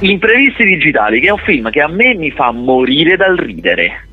Imprevisti 0.00 0.64
digitali, 0.64 1.20
che 1.20 1.28
è 1.28 1.32
un 1.32 1.38
film 1.38 1.70
che 1.70 1.80
a 1.80 1.88
me 1.88 2.14
mi 2.14 2.30
fa 2.30 2.50
morire 2.50 3.16
dal 3.16 3.36
ridere. 3.36 4.06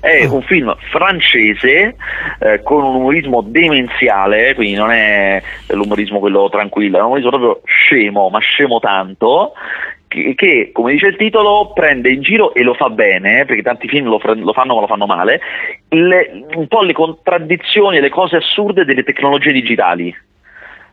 È 0.00 0.24
Ah. 0.24 0.32
un 0.32 0.42
film 0.42 0.74
francese 0.90 1.96
eh, 2.38 2.62
con 2.62 2.82
un 2.84 2.94
umorismo 2.96 3.40
demenziale, 3.42 4.54
quindi 4.54 4.74
non 4.76 4.90
è 4.90 5.42
l'umorismo 5.68 6.18
quello 6.18 6.48
tranquillo, 6.48 6.96
è 6.98 7.00
un 7.00 7.06
umorismo 7.06 7.30
proprio 7.30 7.60
scemo, 7.64 8.28
ma 8.28 8.38
scemo 8.38 8.78
tanto, 8.78 9.52
che, 10.08 10.70
come 10.72 10.92
dice 10.92 11.08
il 11.08 11.16
titolo 11.16 11.72
prende 11.74 12.10
in 12.10 12.22
giro 12.22 12.54
e 12.54 12.62
lo 12.62 12.74
fa 12.74 12.90
bene, 12.90 13.44
perché 13.44 13.62
tanti 13.62 13.88
film 13.88 14.06
lo, 14.06 14.20
lo 14.22 14.52
fanno 14.52 14.74
ma 14.74 14.80
lo 14.80 14.86
fanno 14.86 15.06
male, 15.06 15.40
le- 15.88 16.44
un 16.54 16.66
po' 16.68 16.82
le 16.82 16.92
contraddizioni 16.92 17.96
e 17.98 18.00
le 18.00 18.10
cose 18.10 18.36
assurde 18.36 18.84
delle 18.84 19.02
tecnologie 19.02 19.52
digitali. 19.52 20.14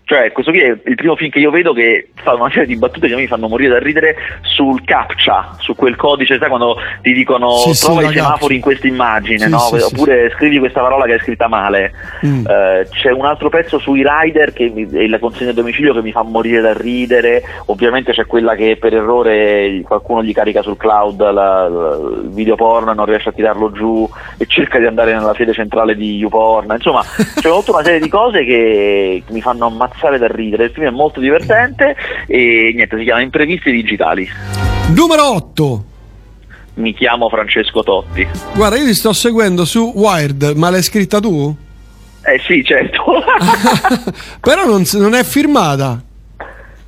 Cioè, 0.06 0.34
questo 0.34 0.52
qui 0.52 0.60
è 0.60 0.78
il 0.86 0.96
primo 0.96 1.16
film 1.16 1.30
che 1.32 1.40
io 1.40 1.50
vedo 1.50 1.72
che 1.72 2.10
fa 2.16 2.34
una 2.34 2.50
serie 2.50 2.66
di 2.66 2.76
battute 2.76 3.08
che 3.08 3.16
mi 3.16 3.26
fanno 3.26 3.48
morire 3.48 3.70
da 3.72 3.80
ridere 3.80 4.16
sul 4.42 4.84
captcha, 4.84 5.56
su 5.60 5.76
quel 5.76 5.96
codice, 5.96 6.38
sai 6.38 6.50
quando 6.50 6.76
ti 7.02 7.14
dicono 7.14 7.52
Sì, 7.58 7.74
sì, 7.74 7.86
trova 7.86 8.02
la 8.02 8.10
i 8.10 8.14
semafori 8.14 8.56
in 8.56 8.62
questa 8.62 8.86
immagine, 8.88 9.40
Sì, 9.46 9.50
no? 9.50 9.60
sì, 9.60 9.80
sì, 9.80 9.94
oppure 9.94 10.30
scrivi 10.36 10.60
questa 10.60 10.82
parola 10.82 11.06
che 11.06 11.16
è 11.16 11.20
scritta 11.20 11.48
male. 11.48 11.94
Mm. 12.26 12.46
Eh, 12.46 12.88
c'è 12.92 13.12
un 13.12 13.24
altro 13.26 13.48
pezzo 13.48 13.80
sui 13.80 14.04
rider 14.06 14.52
che 14.52 14.70
mi- 14.70 14.90
e 14.92 15.08
la 15.08 15.20
consegna 15.20 15.52
a 15.52 15.54
domicilio 15.54 15.94
che 15.94 16.02
mi 16.02 16.12
fa 16.12 16.22
morire 16.24 16.60
da 16.60 16.74
ridere, 16.74 17.42
ovviamente 17.68 18.12
c'è 18.12 18.26
quella 18.26 18.56
che 18.56 18.76
per 18.78 18.94
errore 18.94 19.82
qualcuno 19.86 20.22
gli 20.22 20.34
carica 20.34 20.62
sul 20.62 20.76
cloud 20.76 21.22
la- 21.22 21.32
la- 21.70 21.96
il 22.24 22.30
video 22.34 22.56
porno 22.56 22.92
e 22.92 22.96
non 22.96 23.06
riesce 23.06 23.30
a 23.30 23.32
tirarlo 23.32 23.72
giù 23.72 24.08
e 24.38 24.46
cerca 24.48 24.80
di 24.80 24.86
andare 24.86 25.14
nella 25.14 25.34
sede 25.34 25.54
centrale 25.54 25.96
di 25.96 26.18
YouPorn, 26.18 26.74
insomma 26.74 27.02
c'è 27.04 27.50
tutta 27.50 27.72
una 27.72 27.84
serie 27.84 28.02
di 28.02 28.10
cose 28.10 28.44
che 28.44 29.24
mi 29.30 29.40
fanno 29.42 29.68
ammazzare 29.68 29.92
da 30.18 30.28
ridere, 30.28 30.66
il 30.66 30.72
film 30.72 30.88
è 30.88 30.92
molto 30.92 31.20
divertente 31.20 31.96
e 32.28 32.72
niente, 32.74 32.98
si 32.98 33.04
chiama 33.04 33.22
Imprevisti 33.22 33.72
Digitali. 33.72 34.28
Numero 34.96 35.34
8. 35.34 35.86
Mi 36.76 36.94
chiamo 36.94 37.30
Francesco 37.30 37.84
Totti. 37.84 38.28
Guarda, 38.56 38.78
io 38.78 38.86
ti 38.86 38.94
sto 38.94 39.14
seguendo 39.14 39.64
su 39.64 39.92
Wired, 39.96 40.54
ma 40.56 40.70
l'hai 40.70 40.82
scritta 40.82 41.20
tu? 41.20 41.56
Eh 42.26 42.42
sì, 42.46 42.64
certo. 42.64 43.04
Però 44.42 44.66
non, 44.66 44.84
non 44.94 45.14
è 45.14 45.24
firmata. 45.24 46.02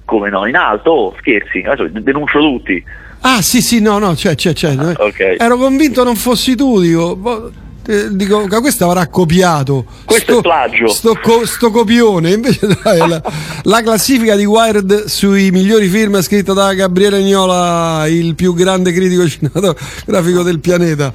Come 0.06 0.30
no, 0.30 0.46
in 0.46 0.56
alto, 0.56 0.92
oh, 0.92 1.16
scherzi, 1.20 1.60
adesso 1.60 1.88
denuncio 1.88 2.40
tutti. 2.40 2.84
Ah, 3.22 3.42
sì, 3.42 3.62
sì, 3.62 3.82
no, 3.82 3.98
no, 3.98 4.14
c'è, 4.14 4.36
c'è, 4.36 4.54
c'è. 4.54 4.76
ok. 4.76 5.36
Ero 5.40 5.58
convinto 5.58 6.04
non 6.04 6.16
fossi 6.16 6.56
tu, 6.56 6.80
dico. 6.80 7.52
Eh, 7.88 8.08
dico, 8.12 8.46
"Ma 8.48 8.60
questo 8.62 8.86
avrà 8.86 9.08
copiato. 9.08 9.86
Questo 10.06 10.40
è 10.40 10.42
plagio. 10.42 10.88
Sto, 10.88 11.18
co- 11.22 11.46
sto 11.46 11.72
copione. 11.72 12.32
Invece 12.32 12.68
dai, 12.84 13.08
la, 13.08 13.22
la 13.64 13.82
classifica 13.82 14.36
di 14.36 14.46
Wired 14.46 15.06
sui 15.06 15.52
migliori 15.52 15.88
film 15.88 16.22
scritta 16.22 16.54
da 16.54 16.74
Gabriele 16.74 17.18
Agnola, 17.18 18.08
il 18.08 18.36
più 18.36 18.54
grande 18.54 18.92
critico 18.92 19.28
cinematografico 19.28 20.44
del 20.44 20.60
pianeta. 20.60 21.12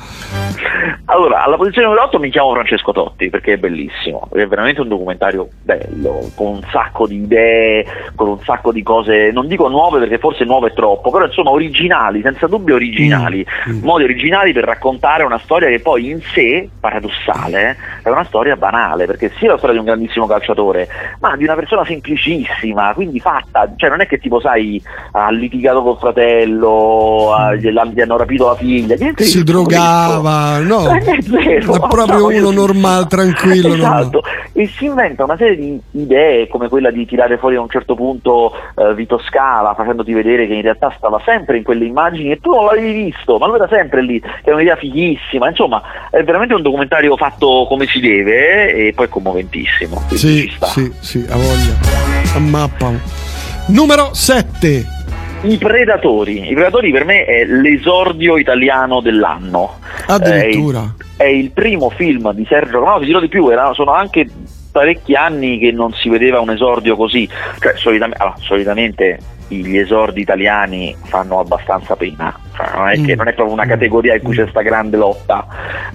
Allora, 1.11 1.43
alla 1.43 1.57
posizione 1.57 1.89
numero 1.89 2.05
8 2.07 2.21
mi 2.21 2.31
chiamo 2.31 2.53
Francesco 2.53 2.93
Totti 2.93 3.31
perché 3.31 3.55
è 3.55 3.57
bellissimo, 3.57 4.29
è 4.33 4.47
veramente 4.47 4.81
un 4.81 4.87
documentario 4.87 5.49
bello, 5.61 6.31
con 6.37 6.47
un 6.47 6.61
sacco 6.71 7.09
di 7.09 7.17
idee, 7.17 7.85
con 8.15 8.29
un 8.29 8.39
sacco 8.45 8.71
di 8.71 8.85
cose, 8.85 9.33
non 9.33 9.49
dico 9.49 9.67
nuove 9.67 9.99
perché 9.99 10.19
forse 10.19 10.45
nuove 10.45 10.69
è 10.69 10.73
troppo, 10.73 11.11
però 11.11 11.25
insomma 11.25 11.51
originali, 11.51 12.23
senza 12.23 12.47
dubbio 12.47 12.77
originali, 12.77 13.45
Mm, 13.69 13.79
mm. 13.79 13.83
modi 13.83 14.05
originali 14.05 14.53
per 14.53 14.63
raccontare 14.63 15.25
una 15.25 15.39
storia 15.39 15.69
che 15.69 15.81
poi 15.81 16.11
in 16.11 16.21
sé, 16.33 16.69
paradossale, 16.79 17.77
è 18.05 18.09
una 18.09 18.25
storia 18.25 18.55
banale, 18.55 19.07
perché 19.07 19.33
sia 19.37 19.51
la 19.51 19.57
storia 19.57 19.75
di 19.75 19.81
un 19.81 19.87
grandissimo 19.87 20.27
calciatore, 20.27 20.89
ma 21.19 21.37
di 21.37 21.43
una 21.43 21.57
persona 21.57 21.85
semplicissima, 21.85 22.93
quindi 22.95 23.19
fatta, 23.19 23.69
cioè 23.77 23.91
non 23.91 24.01
è 24.01 24.07
che 24.07 24.19
tipo 24.19 24.39
sai, 24.41 24.81
ha 25.11 25.29
litigato 25.31 25.83
col 25.83 25.99
fratello, 25.99 27.35
gliela- 27.59 27.85
gli 27.87 28.01
hanno 28.01 28.17
rapito 28.17 28.47
la 28.47 28.55
figlia, 28.55 28.95
niente 28.95 29.25
Si 29.25 29.43
drogava, 29.43 30.59
no? 30.61 30.99
È 31.05 31.23
zero. 31.23 31.75
È 31.75 31.89
proprio 31.89 32.19
No, 32.21 32.27
uno 32.27 32.51
normale, 32.51 33.07
tranquillo. 33.07 33.75
Esatto, 33.75 34.23
e 34.53 34.67
si 34.67 34.85
inventa 34.87 35.25
una 35.25 35.37
serie 35.37 35.57
di 35.57 35.81
idee 35.93 36.49
come 36.49 36.69
quella 36.69 36.91
di 36.91 37.07
tirare 37.07 37.39
fuori 37.39 37.57
a 37.57 37.61
un 37.61 37.69
certo 37.69 37.95
punto 37.95 38.53
eh, 38.77 38.95
Vito 38.95 39.19
Scala 39.19 39.75
facendoti 39.75 40.13
vedere 40.13 40.47
che 40.47 40.55
in 40.55 40.63
realtà 40.63 40.93
stava 40.97 41.21
sempre 41.25 41.57
in 41.57 41.63
quelle 41.63 41.85
immagini 41.85 42.33
e 42.33 42.41
tu 42.41 42.51
non 42.51 42.67
l'avevi 42.67 43.05
visto, 43.05 43.39
ma 43.39 43.47
lui 43.47 43.57
era 43.57 43.69
sempre 43.69 44.03
lì, 44.03 44.21
che 44.21 44.51
è 44.51 44.53
un'idea 44.53 44.77
fighissima, 44.77 45.49
insomma 45.49 45.83
è 46.11 46.23
veramente 46.23 46.55
un 46.55 46.63
documentario 46.63 47.17
fatto 47.17 47.67
come 47.69 47.87
si 47.87 48.01
deve 48.01 48.73
eh, 48.75 48.87
e 48.89 48.93
poi 48.93 49.09
commoventissimo. 49.09 50.03
Sì, 50.11 50.51
sì, 50.61 50.93
sì, 51.01 51.27
a 51.29 51.37
voglia. 51.37 51.77
A 52.35 52.39
mappa. 52.39 52.93
Numero 53.67 54.13
7. 54.13 55.00
I 55.43 55.57
Predatori, 55.57 56.51
i 56.51 56.53
Predatori 56.53 56.91
per 56.93 57.05
me 57.05 57.25
è 57.25 57.45
l'esordio 57.47 58.37
italiano 58.37 59.01
dell'anno. 59.01 59.79
Addirittura. 60.07 60.95
È 61.17 61.25
il, 61.25 61.33
è 61.33 61.35
il 61.35 61.51
primo 61.51 61.89
film 61.91 62.31
di 62.33 62.45
Sergio 62.47 62.79
Romano, 62.81 63.01
ti 63.01 63.07
dirò 63.07 63.21
di 63.21 63.29
più, 63.29 63.49
era- 63.49 63.73
sono 63.73 63.93
anche 63.93 64.27
parecchi 64.71 65.15
anni 65.15 65.59
che 65.59 65.73
non 65.73 65.93
si 65.95 66.09
vedeva 66.11 66.41
un 66.41 66.51
esordio 66.51 66.95
così, 66.95 67.29
cioè 67.59 67.73
solitam- 67.77 68.15
allora, 68.19 68.37
solitamente 68.39 69.19
gli 69.49 69.77
esordi 69.79 70.21
italiani 70.21 70.95
fanno 71.07 71.41
abbastanza 71.41 71.97
pena, 71.97 72.33
cioè, 72.55 72.69
non, 72.77 72.89
è 72.89 72.95
che, 73.03 73.15
Mm. 73.15 73.19
non 73.19 73.27
è 73.29 73.33
proprio 73.33 73.53
una 73.53 73.67
categoria 73.67 74.15
in 74.15 74.23
cui 74.23 74.37
c'è 74.37 74.47
sta 74.49 74.61
grande 74.63 74.97
lotta. 74.97 75.45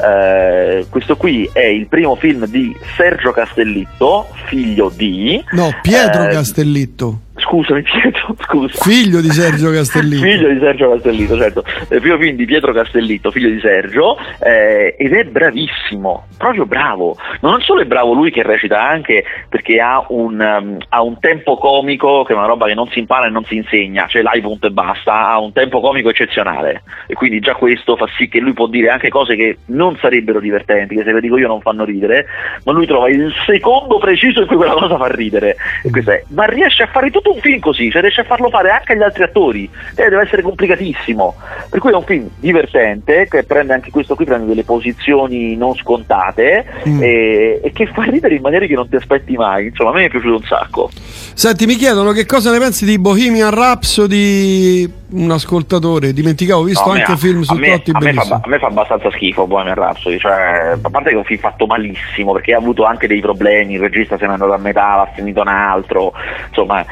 Eh, 0.05 0.87
questo 0.89 1.15
qui 1.15 1.49
è 1.53 1.63
il 1.63 1.87
primo 1.87 2.15
film 2.15 2.45
di 2.47 2.75
Sergio 2.97 3.31
Castellitto, 3.31 4.27
figlio 4.47 4.91
di... 4.93 5.41
No, 5.51 5.69
Pietro 5.81 6.25
eh, 6.25 6.29
Castellitto. 6.33 7.19
Scusami 7.45 7.83
Pietro, 7.83 8.35
scusa. 8.39 8.83
Figlio 8.83 9.21
di 9.21 9.29
Sergio 9.29 9.71
Castellito. 9.71 10.21
figlio 10.21 10.49
di 10.49 10.59
Sergio 10.59 10.89
Castellito, 10.91 11.37
certo. 11.37 11.63
Eh, 11.89 11.99
primo 11.99 12.17
film 12.17 12.35
di 12.35 12.45
Pietro 12.45 12.73
Castellito, 12.73 13.31
figlio 13.31 13.49
di 13.49 13.59
Sergio, 13.59 14.17
eh, 14.41 14.95
ed 14.97 15.13
è 15.13 15.23
bravissimo, 15.23 16.27
proprio 16.37 16.65
bravo. 16.65 17.15
Non 17.41 17.61
solo 17.61 17.81
è 17.81 17.85
bravo 17.85 18.13
lui 18.13 18.31
che 18.31 18.43
recita 18.43 18.81
anche 18.81 19.23
perché 19.47 19.79
ha 19.79 20.03
un, 20.09 20.39
um, 20.39 20.77
ha 20.89 21.01
un 21.01 21.19
tempo 21.19 21.57
comico, 21.57 22.23
che 22.23 22.33
è 22.33 22.35
una 22.35 22.47
roba 22.47 22.65
che 22.65 22.73
non 22.73 22.87
si 22.87 22.99
impara 22.99 23.27
e 23.27 23.29
non 23.29 23.45
si 23.45 23.55
insegna, 23.55 24.07
cioè 24.07 24.21
live 24.23 24.41
punto 24.41 24.67
e 24.67 24.71
basta, 24.71 25.29
ha 25.29 25.39
un 25.39 25.53
tempo 25.53 25.79
comico 25.79 26.09
eccezionale. 26.09 26.83
E 27.07 27.13
quindi 27.13 27.39
già 27.39 27.53
questo 27.55 27.95
fa 27.95 28.07
sì 28.17 28.27
che 28.27 28.39
lui 28.39 28.53
può 28.53 28.67
dire 28.67 28.89
anche 28.89 29.09
cose 29.09 29.35
che 29.35 29.59
non 29.67 29.97
sarebbero 29.97 30.39
divertenti, 30.39 30.95
che 30.95 31.03
se 31.03 31.13
le 31.13 31.21
dico 31.21 31.37
io 31.37 31.47
non 31.47 31.61
fanno 31.61 31.85
ridere, 31.85 32.25
ma 32.63 32.71
lui 32.71 32.85
trova 32.85 33.09
il 33.09 33.31
secondo 33.45 33.97
preciso 33.97 34.41
in 34.41 34.47
cui 34.47 34.55
quella 34.55 34.73
cosa 34.73 34.97
fa 34.97 35.07
ridere. 35.07 35.55
E 35.83 35.89
questo 35.89 36.11
è. 36.11 36.23
Ma 36.29 36.45
riesce 36.45 36.83
a 36.83 36.87
fare 36.87 37.11
tutto 37.11 37.34
un 37.35 37.41
film 37.41 37.59
così, 37.59 37.91
cioè 37.91 38.01
riesce 38.01 38.21
a 38.21 38.23
farlo 38.25 38.49
fare 38.49 38.69
anche 38.69 38.93
agli 38.93 39.03
altri 39.03 39.23
attori. 39.23 39.69
E 39.95 40.09
deve 40.09 40.21
essere 40.21 40.41
complicatissimo. 40.41 41.35
Per 41.69 41.79
cui 41.79 41.91
è 41.91 41.95
un 41.95 42.03
film 42.03 42.29
divertente, 42.39 43.27
che 43.29 43.43
prende 43.43 43.73
anche 43.73 43.91
questo 43.91 44.15
qui, 44.15 44.25
prende 44.25 44.47
delle 44.47 44.63
posizioni 44.63 45.55
non 45.55 45.75
scontate 45.75 46.65
mm. 46.87 47.01
e, 47.01 47.61
e, 47.63 47.71
che 47.71 47.87
fa 47.87 48.03
ridere 48.03 48.35
in 48.35 48.41
maniere 48.41 48.67
che 48.67 48.75
non 48.75 48.87
ti 48.89 48.95
aspetti 48.95 49.35
mai. 49.35 49.67
Insomma, 49.67 49.91
a 49.91 49.93
me 49.93 50.05
è 50.05 50.09
piaciuto 50.09 50.35
un 50.35 50.43
sacco. 50.43 50.89
Senti, 51.33 51.65
mi 51.65 51.75
chiedono 51.75 52.11
che 52.11 52.25
cosa 52.25 52.51
ne 52.51 52.59
pensi 52.59 52.85
di 52.85 52.97
Bohemian 52.97 53.53
Rhapsody 53.53 55.03
un 55.07 55.31
ascoltatore, 55.31 56.13
dimenticavo, 56.13 56.61
ho 56.61 56.63
visto 56.63 56.85
no, 56.87 56.93
anche 56.93 57.11
me, 57.11 57.17
film 57.17 57.41
su 57.41 57.55
Totti 57.55 57.91
a, 57.91 57.97
a 57.97 58.47
me 58.47 58.59
fa 58.59 58.67
abbastanza 58.67 59.11
schifo 59.11 59.45
Bohemian 59.45 59.75
Rhapsody, 59.75 60.17
cioè, 60.17 60.75
a 60.81 60.89
parte 60.89 61.09
che 61.09 61.15
è 61.15 61.17
un 61.17 61.23
film 61.23 61.39
fatto 61.39 61.65
malissimo 61.67 62.33
perché 62.33 62.53
ha 62.53 62.57
avuto 62.57 62.83
anche 62.83 63.07
dei 63.07 63.21
problemi, 63.21 63.73
il 63.73 63.79
regista 63.79 64.17
se 64.17 64.25
n'è 64.25 64.33
andato 64.33 64.53
a 64.53 64.57
metà, 64.57 65.01
ha 65.01 65.11
finito 65.13 65.41
un 65.41 65.47
altro, 65.47 66.13
insomma 66.49 66.85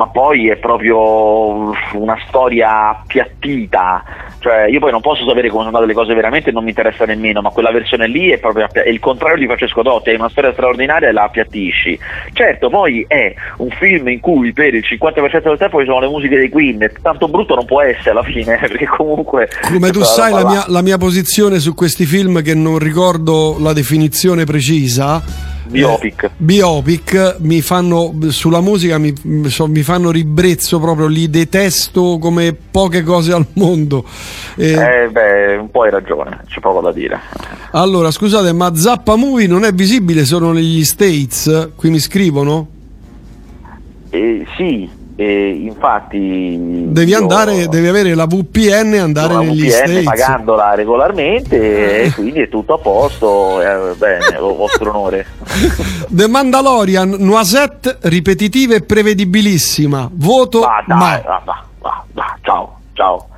ma 0.00 0.06
poi 0.06 0.48
è 0.48 0.56
proprio 0.56 1.74
una 1.92 2.16
storia 2.26 2.88
appiattita, 2.88 4.02
cioè 4.38 4.62
io 4.64 4.80
poi 4.80 4.90
non 4.92 5.02
posso 5.02 5.26
sapere 5.26 5.50
come 5.50 5.64
sono 5.64 5.76
andate 5.76 5.84
le 5.84 5.92
cose 5.92 6.14
veramente, 6.14 6.50
non 6.50 6.64
mi 6.64 6.70
interessa 6.70 7.04
nemmeno, 7.04 7.42
ma 7.42 7.50
quella 7.50 7.70
versione 7.70 8.06
lì 8.06 8.30
è 8.30 8.38
proprio 8.38 8.66
è 8.72 8.88
il 8.88 8.98
contrario 8.98 9.36
di 9.36 9.44
Francesco 9.44 9.82
Dotti, 9.82 10.08
è 10.08 10.14
una 10.14 10.30
storia 10.30 10.52
straordinaria 10.52 11.08
e 11.08 11.12
la 11.12 11.24
appiattisci. 11.24 11.98
Certo, 12.32 12.70
poi 12.70 13.04
è 13.06 13.34
un 13.58 13.68
film 13.78 14.08
in 14.08 14.20
cui 14.20 14.54
per 14.54 14.72
il 14.72 14.82
50% 14.90 15.42
del 15.42 15.58
tempo 15.58 15.80
ci 15.80 15.84
sono 15.84 16.00
le 16.00 16.08
musiche 16.08 16.36
dei 16.36 16.48
Queen, 16.48 16.90
tanto 17.02 17.28
brutto 17.28 17.54
non 17.54 17.66
può 17.66 17.82
essere 17.82 18.12
alla 18.12 18.22
fine, 18.22 18.56
perché 18.56 18.86
comunque... 18.86 19.50
Come 19.70 19.90
tu 19.90 20.02
sai 20.02 20.32
la 20.32 20.46
mia, 20.46 20.64
la 20.68 20.80
mia 20.80 20.96
posizione 20.96 21.58
su 21.58 21.74
questi 21.74 22.06
film 22.06 22.40
che 22.40 22.54
non 22.54 22.78
ricordo 22.78 23.58
la 23.60 23.74
definizione 23.74 24.44
precisa, 24.44 25.49
Biopic. 25.70 26.24
Eh, 26.24 26.30
biopic 26.36 27.36
mi 27.38 27.60
fanno 27.60 28.12
sulla 28.28 28.60
musica 28.60 28.98
mi, 28.98 29.14
so, 29.48 29.68
mi, 29.68 29.82
fanno 29.82 30.10
ribrezzo 30.10 30.80
proprio, 30.80 31.06
li 31.06 31.30
detesto 31.30 32.18
come 32.18 32.52
poche 32.52 33.02
cose 33.02 33.32
al 33.32 33.46
mondo. 33.54 34.04
Eh, 34.56 34.72
eh, 34.72 35.08
beh, 35.08 35.56
un 35.56 35.70
po' 35.70 35.82
hai 35.82 35.90
ragione, 35.90 36.42
c'è 36.46 36.60
poco 36.60 36.80
da 36.80 36.92
dire. 36.92 37.20
Allora, 37.72 38.10
scusate, 38.10 38.52
ma 38.52 38.74
Zappa 38.74 39.14
Movie 39.14 39.46
non 39.46 39.64
è 39.64 39.72
visibile 39.72 40.24
solo 40.24 40.50
negli 40.50 40.84
States? 40.84 41.70
Qui 41.76 41.90
mi 41.90 42.00
scrivono? 42.00 42.66
Eh, 44.10 44.44
sì, 44.56 44.90
e 45.20 45.50
infatti 45.50 46.56
devi, 46.86 47.12
andare, 47.12 47.68
devi 47.68 47.86
avere 47.88 48.14
la 48.14 48.24
VPN 48.24 48.94
e 48.94 48.98
andare 49.00 49.34
la 49.34 49.40
negli 49.40 49.68
VPN 49.68 49.70
States 49.70 50.04
pagandola 50.04 50.74
regolarmente 50.74 52.04
e 52.08 52.12
quindi 52.14 52.40
è 52.40 52.48
tutto 52.48 52.72
a 52.72 52.78
posto 52.78 53.60
eh, 53.60 53.94
bene, 53.96 54.38
vostro 54.38 54.88
onore 54.88 55.26
The 56.08 56.26
Mandalorian 56.26 57.16
Noisette 57.18 57.98
ripetitiva 58.04 58.74
e 58.76 58.80
prevedibilissima 58.80 60.08
voto 60.10 60.60
va, 60.60 60.82
dai, 60.86 60.96
ma... 60.96 61.20
va, 61.22 61.42
va, 61.44 61.64
va, 61.80 62.04
va, 62.14 62.38
ciao 62.40 62.78
ciao. 62.94 63.28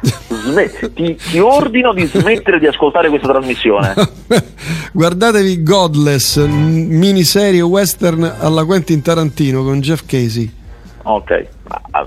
ti, 0.95 1.17
ti, 1.17 1.39
ordino 1.39 1.93
di 1.93 2.05
smettere 2.07 2.59
di 2.59 2.67
ascoltare 2.67 3.09
questa 3.09 3.29
trasmissione. 3.29 3.95
Guardatevi 4.93 5.63
Godless, 5.63 6.45
miniserie 6.47 7.61
western 7.61 8.23
alla 8.41 8.65
Quentin 8.65 9.03
Tarantino 9.03 9.63
con 9.63 9.81
Jeff 9.81 10.05
Casey. 10.05 10.61
Ok, 11.03 11.47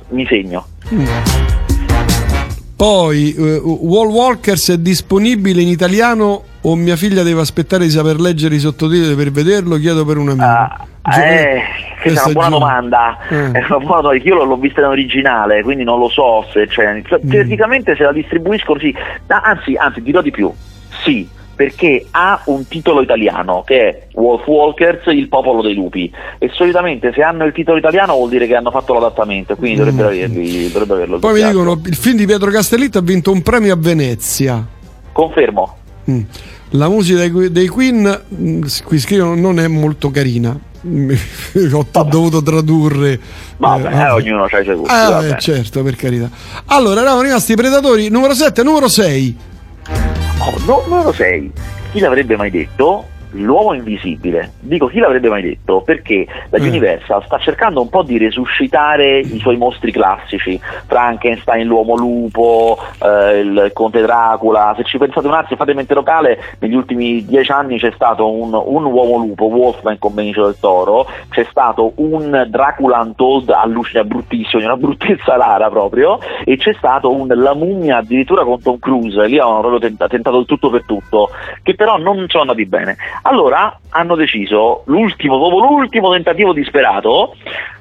mi 0.10 0.26
segno. 0.26 0.66
Poi 2.76 3.34
uh, 3.38 3.80
Wall 3.84 4.10
Walkers 4.10 4.72
è 4.72 4.78
disponibile 4.78 5.62
in 5.62 5.70
italiano 5.70 6.44
o 6.62 6.76
mia 6.76 6.98
figlia 6.98 7.24
deve 7.24 7.40
aspettare 7.40 7.86
di 7.86 7.90
saper 7.90 8.20
leggere 8.20 8.56
i 8.56 8.60
sottotitoli 8.60 9.16
per 9.16 9.32
vederlo? 9.32 9.78
Chiedo 9.78 10.04
per 10.04 10.18
un 10.18 10.30
amico. 10.30 10.46
Uh, 10.46 11.10
eh, 11.12 11.62
questa 12.02 12.22
è 12.22 12.24
una 12.26 12.34
buona 12.34 12.50
domanda. 12.50 13.18
Eh. 13.30 13.52
È 13.52 13.66
una 13.70 13.78
buona 13.80 14.02
domanda. 14.02 14.24
Io 14.24 14.44
l'ho 14.44 14.58
vista 14.58 14.82
in 14.82 14.88
originale, 14.88 15.64
quindi 15.64 15.84
non 15.86 16.00
lo 16.00 16.10
so 16.10 16.46
se 16.52 16.68
c'è. 16.68 17.02
Cioè, 17.06 17.22
mm. 17.26 17.30
Teoricamente 17.30 17.96
se 17.96 18.04
la 18.04 18.12
distribuiscono 18.12 18.80
sì. 18.80 18.94
Anzi, 19.28 19.76
anzi, 19.76 20.02
dirò 20.02 20.22
di 20.22 20.32
più. 20.32 20.52
Sì, 21.04 21.30
perché 21.56 22.06
ha 22.12 22.42
un 22.46 22.68
titolo 22.68 23.02
italiano 23.02 23.64
che 23.66 23.80
è 23.80 24.08
Wolf 24.14 24.46
Walkers, 24.46 25.06
il 25.08 25.30
popolo 25.30 25.62
dei 25.62 25.74
lupi. 25.74 26.12
E 26.38 26.50
solitamente 26.54 27.12
se 27.14 27.22
hanno 27.22 27.46
il 27.46 27.54
titolo 27.54 27.78
italiano 27.78 28.16
vuol 28.16 28.30
dire 28.30 28.46
che 28.46 28.56
hanno 28.56 28.72
fatto 28.72 28.94
l'adattamento 28.94 29.56
quindi 29.56 29.78
dovrebbero, 29.78 30.10
mm. 30.10 30.12
averli, 30.12 30.72
dovrebbero 30.72 30.96
averlo 30.96 31.20
poi 31.20 31.42
mi 31.42 31.48
dicono 31.48 31.82
il 31.86 31.96
film 31.96 32.18
di 32.18 32.26
Pietro 32.26 32.52
Castellitto 32.52 32.98
ha 32.98 33.02
vinto 33.02 33.32
un 33.32 33.42
premio 33.42 33.74
a 33.74 33.78
Venezia. 33.78 34.66
Confermo. 35.12 35.78
Mm. 36.10 36.22
la 36.72 36.88
musica 36.88 37.28
dei, 37.28 37.52
dei 37.52 37.68
Queen 37.68 38.22
mm, 38.32 38.62
qui 38.84 39.00
scrivono 39.00 39.36
non 39.36 39.60
è 39.60 39.68
molto 39.68 40.12
carina. 40.12 40.58
Ho 40.86 41.88
Vabbè. 41.92 42.10
dovuto 42.10 42.44
tradurre 42.44 43.20
Vabbè, 43.58 43.92
eh, 43.92 44.10
ognuno 44.12 44.44
ha 44.44 44.60
i 44.60 44.64
suoi 44.64 44.76
gusti 44.76 44.94
eh, 44.94 45.36
certo 45.40 45.82
per 45.82 45.96
carità. 45.96 46.30
Allora 46.66 47.02
eravamo 47.02 47.24
rimasti 47.24 47.54
i 47.54 47.56
predatori 47.56 48.10
numero 48.10 48.36
7 48.36 48.62
numero 48.62 48.88
6 48.88 49.38
No, 50.68 50.84
numero 50.88 51.12
6. 51.12 51.52
Chi 51.92 52.00
l'avrebbe 52.00 52.36
mai 52.36 52.52
detto? 52.52 53.08
L'uomo 53.38 53.74
invisibile. 53.74 54.54
Dico 54.60 54.88
chi 54.88 55.00
l'avrebbe 55.00 55.30
mai 55.30 55.42
detto? 55.42 55.82
Perché 55.82 56.26
la 56.50 56.60
mm. 56.60 56.68
Universal 56.68 57.24
sta 57.26 57.38
cercando 57.38 57.82
un 57.82 57.90
po' 57.90 58.04
di 58.04 58.18
resuscitare 58.18 59.20
i 59.20 59.40
suoi 59.40 59.58
mostri 59.58 59.92
classici, 59.92 60.60
Frankenstein, 60.88 61.68
l'uomo 61.68 61.96
lupo, 61.96 62.78
eh, 63.02 63.40
il 63.40 63.72
conte 63.74 64.02
Dracula. 64.02 64.74
Se 64.78 64.84
ci 64.84 64.98
pensate 64.98 65.28
un 65.28 65.34
attimo, 65.34 65.58
fate 65.58 65.74
mente 65.74 65.94
locale, 65.94 66.40
negli 66.60 66.76
ultimi 66.76 67.26
dieci 67.26 67.52
anni 67.52 67.78
c'è 67.78 67.92
stato 67.94 68.32
un, 68.32 68.54
un 68.54 68.86
uomo 68.86 69.18
lupo, 69.18 69.46
Wolfman 69.46 70.00
con 70.00 70.14
Benicio 70.14 70.46
del 70.46 70.58
Toro, 70.60 71.08
c'è 71.30 71.46
stato 71.50 71.94
un 71.96 72.48
Dracula 72.50 73.00
Untold 73.00 73.50
allucina 73.50 74.04
bruttissimo, 74.04 74.64
una 74.64 74.78
bruttezza 74.78 75.36
rara 75.38 75.70
proprio, 75.70 76.20
e 76.44 76.58
c'è 76.58 76.74
stato 76.74 77.12
un 77.12 77.28
La 77.28 77.54
mummia 77.54 77.98
addirittura 77.98 78.44
con 78.44 78.62
Tom 78.62 78.80
Cruise, 78.80 79.26
lì 79.28 79.38
avevano 79.38 79.60
proprio 79.60 79.80
tentato, 79.80 80.12
tentato 80.12 80.40
il 80.40 80.46
tutto 80.46 80.70
per 80.70 80.84
tutto, 80.86 81.30
che 81.62 81.76
però 81.76 81.98
non 81.98 82.26
sono 82.28 82.44
andati 82.44 82.66
bene. 82.66 82.96
Allora 83.28 83.80
hanno 83.90 84.16
deciso, 84.16 84.84
l'ultimo, 84.86 85.38
dopo 85.40 85.60
l'ultimo 85.60 86.12
tentativo 86.12 86.54
disperato, 86.54 87.36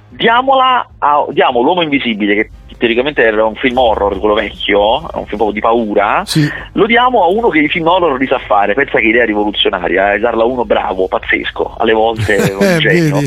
diamola 0.08 0.88
a, 0.98 1.26
diamo 1.30 1.60
l'uomo 1.60 1.82
invisibile, 1.82 2.34
che 2.34 2.50
teoricamente 2.78 3.22
era 3.22 3.44
un 3.44 3.54
film 3.54 3.76
horror, 3.76 4.18
quello 4.18 4.34
vecchio, 4.34 5.06
un 5.12 5.26
film 5.26 5.50
di 5.52 5.60
paura, 5.60 6.22
sì. 6.24 6.48
lo 6.72 6.86
diamo 6.86 7.24
a 7.24 7.28
uno 7.28 7.48
che 7.50 7.58
i 7.58 7.68
film 7.68 7.86
horror 7.86 8.18
li 8.18 8.26
sa 8.26 8.38
fare, 8.38 8.72
pensa 8.72 8.98
che 8.98 9.06
idea 9.06 9.26
rivoluzionaria, 9.26 10.14
eh, 10.14 10.18
darla 10.18 10.44
a 10.44 10.46
uno 10.46 10.64
bravo, 10.64 11.08
pazzesco, 11.08 11.74
alle 11.76 11.92
volte 11.92 12.36
un 12.58 12.64
eh, 12.64 12.78
genio. 12.78 13.18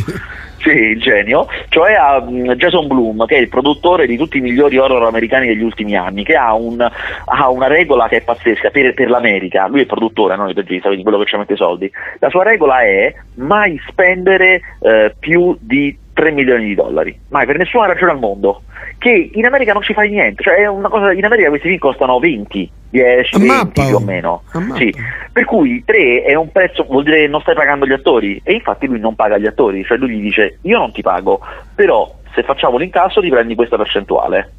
Sì, 0.67 0.73
il 0.73 0.99
genio, 0.99 1.47
cioè 1.69 1.93
a 1.93 2.21
mm, 2.21 2.51
Jason 2.51 2.87
Bloom, 2.87 3.25
che 3.25 3.37
è 3.37 3.39
il 3.39 3.47
produttore 3.47 4.05
di 4.05 4.17
tutti 4.17 4.39
i 4.39 4.41
migliori 4.41 4.77
horror 4.77 5.03
americani 5.03 5.47
degli 5.47 5.63
ultimi 5.63 5.95
anni, 5.95 6.25
che 6.25 6.35
ha, 6.35 6.53
un, 6.53 6.81
ha 6.81 7.49
una 7.49 7.67
regola 7.67 8.09
che 8.09 8.17
è 8.17 8.21
pazzesca 8.21 8.69
per, 8.69 8.93
per, 8.93 9.09
l'America, 9.09 9.67
lui 9.67 9.77
è 9.77 9.81
il 9.81 9.87
produttore, 9.87 10.35
non 10.35 10.49
il 10.49 10.55
regista, 10.55 10.87
quindi 10.87 11.03
quello 11.03 11.19
che 11.19 11.25
ci 11.25 11.37
mette 11.37 11.53
i 11.53 11.57
soldi, 11.57 11.89
la 12.19 12.29
sua 12.29 12.43
regola 12.43 12.81
è 12.81 13.13
mai 13.35 13.79
spendere 13.87 14.59
eh, 14.81 15.15
più 15.17 15.55
di 15.57 15.97
3 16.17 16.31
milioni 16.31 16.65
di 16.65 16.73
dollari, 16.73 17.15
mai 17.29 17.45
per 17.45 17.57
nessuna 17.57 17.85
ragione 17.85 18.13
al 18.13 18.17
mondo, 18.17 18.63
che 18.97 19.29
in 19.31 19.45
America 19.45 19.71
non 19.71 19.83
ci 19.83 19.93
fai 19.93 20.09
niente, 20.09 20.41
cioè 20.41 20.55
è 20.55 20.65
una 20.65 20.89
cosa, 20.89 21.13
in 21.13 21.23
America 21.23 21.49
questi 21.49 21.67
film 21.67 21.79
costano 21.79 22.17
20, 22.17 22.71
10, 22.89 23.37
20 23.37 23.81
più 23.85 23.95
o 23.95 23.99
meno. 23.99 24.41
Sì. 24.75 24.91
Per 25.31 25.45
cui 25.45 25.83
3 25.85 26.23
è 26.23 26.33
un 26.33 26.51
prezzo, 26.51 26.85
vuol 26.89 27.03
dire 27.03 27.17
che 27.17 27.27
non 27.27 27.41
stai 27.41 27.53
pagando 27.53 27.85
gli 27.85 27.91
attori 27.91 28.41
e 28.43 28.53
infatti 28.53 28.87
lui 28.87 28.99
non 28.99 29.13
paga 29.13 29.37
gli 29.37 29.45
attori, 29.45 29.83
cioè 29.83 29.99
lui 29.99 30.17
gli 30.17 30.21
dice 30.21 30.57
io 30.61 30.79
non 30.79 30.91
ti 30.91 31.03
pago, 31.03 31.39
però 31.75 32.11
se 32.33 32.41
facciamo 32.41 32.77
l'incasso 32.77 33.21
ti 33.21 33.29
prendi 33.29 33.53
questa 33.53 33.77
percentuale. 33.77 34.53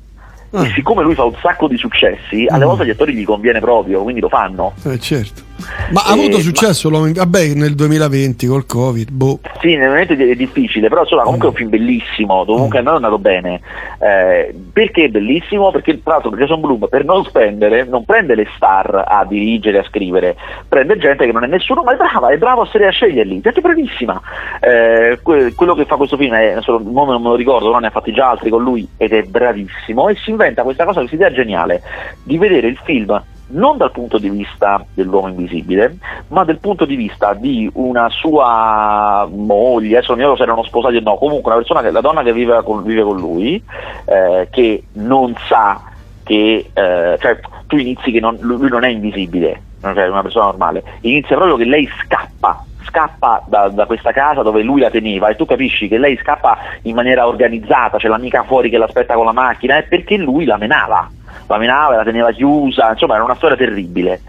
Ah. 0.52 0.64
E 0.64 0.70
siccome 0.74 1.02
lui 1.02 1.16
fa 1.16 1.24
un 1.24 1.34
sacco 1.42 1.66
di 1.66 1.76
successi, 1.76 2.46
alle 2.48 2.64
mm. 2.64 2.68
volte 2.68 2.82
agli 2.84 2.90
attori 2.90 3.14
gli 3.14 3.24
conviene 3.24 3.58
proprio, 3.58 4.04
quindi 4.04 4.20
lo 4.20 4.28
fanno. 4.28 4.74
Eh 4.84 4.98
certo. 5.00 5.47
Ma 5.90 6.02
ha 6.02 6.12
avuto 6.12 6.38
successo 6.38 6.90
ma... 6.90 7.10
vabbè, 7.12 7.54
nel 7.54 7.74
2020 7.74 8.46
col 8.46 8.66
Covid, 8.66 9.10
boh. 9.10 9.40
Sì, 9.60 9.76
nel 9.76 9.88
momento 9.88 10.12
è 10.12 10.34
difficile, 10.34 10.88
però 10.88 11.02
insomma 11.02 11.22
comunque 11.22 11.48
è 11.48 11.50
un 11.50 11.56
film 11.56 11.70
bellissimo, 11.70 12.44
comunque 12.44 12.80
mm. 12.80 12.86
a 12.86 12.90
è 12.90 12.94
andato 12.94 13.18
bene. 13.18 13.60
Eh, 13.98 14.54
perché 14.72 15.04
è 15.04 15.08
bellissimo? 15.08 15.70
Perché 15.70 16.02
tra 16.02 16.14
l'altro 16.14 16.36
Jason 16.36 16.60
Bloom 16.60 16.86
per 16.88 17.04
non 17.04 17.24
spendere 17.24 17.84
non 17.84 18.04
prende 18.04 18.34
le 18.34 18.46
star 18.54 19.04
a 19.06 19.24
dirigere, 19.24 19.78
a 19.78 19.84
scrivere, 19.84 20.36
prende 20.68 20.96
gente 20.98 21.26
che 21.26 21.32
non 21.32 21.44
è 21.44 21.48
nessuno, 21.48 21.82
ma 21.82 21.92
è 21.92 21.96
brava, 21.96 22.28
è 22.28 22.38
bravo 22.38 22.62
a, 22.62 22.86
a 22.86 22.90
sceglierli, 22.90 23.40
gente 23.40 23.60
bravissima. 23.60 24.20
Eh, 24.60 25.18
quello 25.22 25.74
che 25.74 25.84
fa 25.84 25.96
questo 25.96 26.16
film 26.16 26.34
è, 26.34 26.58
solo, 26.60 26.80
non 26.84 27.20
me 27.20 27.28
lo 27.28 27.34
ricordo, 27.34 27.70
non 27.70 27.80
ne 27.80 27.88
ha 27.88 27.90
fatti 27.90 28.12
già 28.12 28.30
altri 28.30 28.50
con 28.50 28.62
lui 28.62 28.86
ed 28.96 29.12
è 29.12 29.22
bravissimo 29.22 30.08
e 30.08 30.16
si 30.16 30.30
inventa 30.30 30.62
questa 30.62 30.84
cosa, 30.84 31.00
questa 31.00 31.16
idea 31.16 31.32
geniale 31.32 31.82
di 32.22 32.38
vedere 32.38 32.68
il 32.68 32.78
film 32.84 33.22
non 33.48 33.76
dal 33.76 33.92
punto 33.92 34.18
di 34.18 34.28
vista 34.28 34.84
dell'uomo 34.92 35.28
invisibile, 35.28 35.96
ma 36.28 36.44
dal 36.44 36.58
punto 36.58 36.84
di 36.84 36.96
vista 36.96 37.34
di 37.34 37.70
una 37.74 38.08
sua 38.10 39.26
moglie, 39.30 39.98
adesso 39.98 40.14
non 40.14 40.30
so 40.30 40.36
se 40.36 40.42
erano 40.42 40.62
sposati 40.64 40.96
o 40.96 41.00
no, 41.00 41.16
comunque 41.16 41.50
una 41.50 41.60
persona 41.60 41.80
che, 41.80 41.90
la 41.90 42.00
donna 42.00 42.22
che 42.22 42.32
vive 42.32 42.62
con, 42.62 42.82
vive 42.82 43.02
con 43.02 43.16
lui, 43.16 43.62
eh, 44.04 44.48
che 44.50 44.84
non 44.94 45.34
sa 45.46 45.82
che, 46.24 46.70
eh, 46.72 47.16
cioè 47.18 47.40
tu 47.66 47.76
inizi 47.76 48.10
che 48.10 48.20
non, 48.20 48.36
lui 48.40 48.68
non 48.68 48.84
è 48.84 48.88
invisibile, 48.88 49.62
cioè 49.80 49.94
è 49.94 50.08
una 50.08 50.22
persona 50.22 50.46
normale, 50.46 50.82
inizia 51.02 51.36
proprio 51.36 51.56
che 51.56 51.64
lei 51.64 51.88
scappa 52.02 52.64
scappa 52.88 53.44
da, 53.46 53.68
da, 53.68 53.84
questa 53.84 54.12
casa 54.12 54.40
dove 54.42 54.62
lui 54.62 54.80
la 54.80 54.88
teneva 54.88 55.28
e 55.28 55.36
tu 55.36 55.44
capisci 55.44 55.88
che 55.88 55.98
lei 55.98 56.16
scappa 56.16 56.56
in 56.82 56.94
maniera 56.94 57.26
organizzata, 57.26 57.98
c'è 57.98 58.08
l'amica 58.08 58.44
fuori 58.44 58.70
che 58.70 58.78
l'aspetta 58.78 59.12
con 59.12 59.26
la 59.26 59.32
macchina, 59.32 59.76
è 59.76 59.82
perché 59.82 60.16
lui 60.16 60.46
la 60.46 60.56
menava 60.56 61.10
la 61.48 61.58
menava, 61.58 61.96
la 61.96 62.04
teneva 62.04 62.30
chiusa, 62.30 62.90
insomma 62.90 63.14
era 63.14 63.24
una 63.24 63.34
storia 63.34 63.56
terribile. 63.56 64.20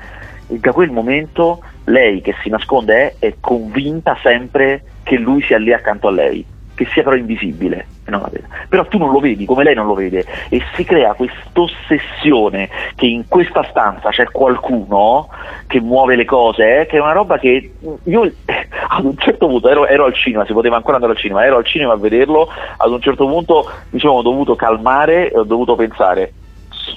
E 0.47 0.57
da 0.57 0.71
quel 0.71 0.89
momento 0.89 1.61
lei 1.85 2.21
che 2.21 2.33
si 2.41 2.49
nasconde 2.49 2.95
è, 2.95 3.15
è 3.19 3.35
convinta 3.39 4.17
sempre 4.21 4.83
che 5.03 5.17
lui 5.17 5.41
sia 5.43 5.57
lì 5.57 5.73
accanto 5.73 6.07
a 6.07 6.11
lei, 6.11 6.43
che 6.73 6.85
sia 6.91 7.03
però 7.03 7.15
invisibile. 7.15 7.85
Però 8.69 8.85
tu 8.87 8.97
non 8.97 9.11
lo 9.11 9.19
vedi 9.19 9.45
come 9.45 9.63
lei 9.63 9.75
non 9.75 9.85
lo 9.85 9.93
vede 9.93 10.25
e 10.49 10.61
si 10.73 10.83
crea 10.83 11.13
questa 11.13 11.37
ossessione 11.53 12.67
che 12.95 13.05
in 13.05 13.27
questa 13.27 13.63
stanza 13.69 14.09
c'è 14.09 14.25
qualcuno 14.31 15.29
che 15.67 15.79
muove 15.79 16.15
le 16.15 16.25
cose, 16.25 16.81
eh, 16.81 16.85
che 16.87 16.97
è 16.97 17.01
una 17.01 17.11
roba 17.11 17.37
che 17.37 17.71
io 18.03 18.31
ad 18.87 19.05
un 19.05 19.15
certo 19.17 19.47
punto 19.47 19.69
ero, 19.69 19.85
ero, 19.85 20.05
al 20.05 20.15
cinema, 20.15 20.45
si 20.45 20.53
poteva 20.53 20.77
ancora 20.77 20.95
andare 20.95 21.13
al 21.13 21.19
cinema, 21.19 21.45
ero 21.45 21.57
al 21.57 21.65
cinema 21.65 21.93
a 21.93 21.97
vederlo, 21.97 22.49
ad 22.77 22.91
un 22.91 23.01
certo 23.01 23.27
punto 23.27 23.69
mi 23.91 23.99
sono 23.99 24.23
dovuto 24.23 24.55
calmare 24.55 25.29
e 25.31 25.37
ho 25.37 25.43
dovuto 25.43 25.75
pensare 25.75 26.33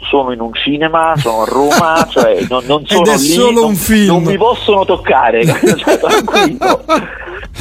sono 0.03 0.33
in 0.33 0.41
un 0.41 0.53
cinema, 0.55 1.15
sono 1.17 1.43
a 1.43 1.45
Roma, 1.45 2.07
cioè 2.11 2.45
non, 2.49 2.65
non 2.67 2.85
sono 2.87 3.03
Ed 3.03 3.09
è 3.09 3.17
lì, 3.17 3.27
solo 3.27 3.61
non, 3.61 3.71
un 3.71 3.75
film. 3.77 4.07
non 4.07 4.23
mi 4.23 4.37
possono 4.37 4.85
toccare, 4.85 5.45
tranquillo. 5.45 6.85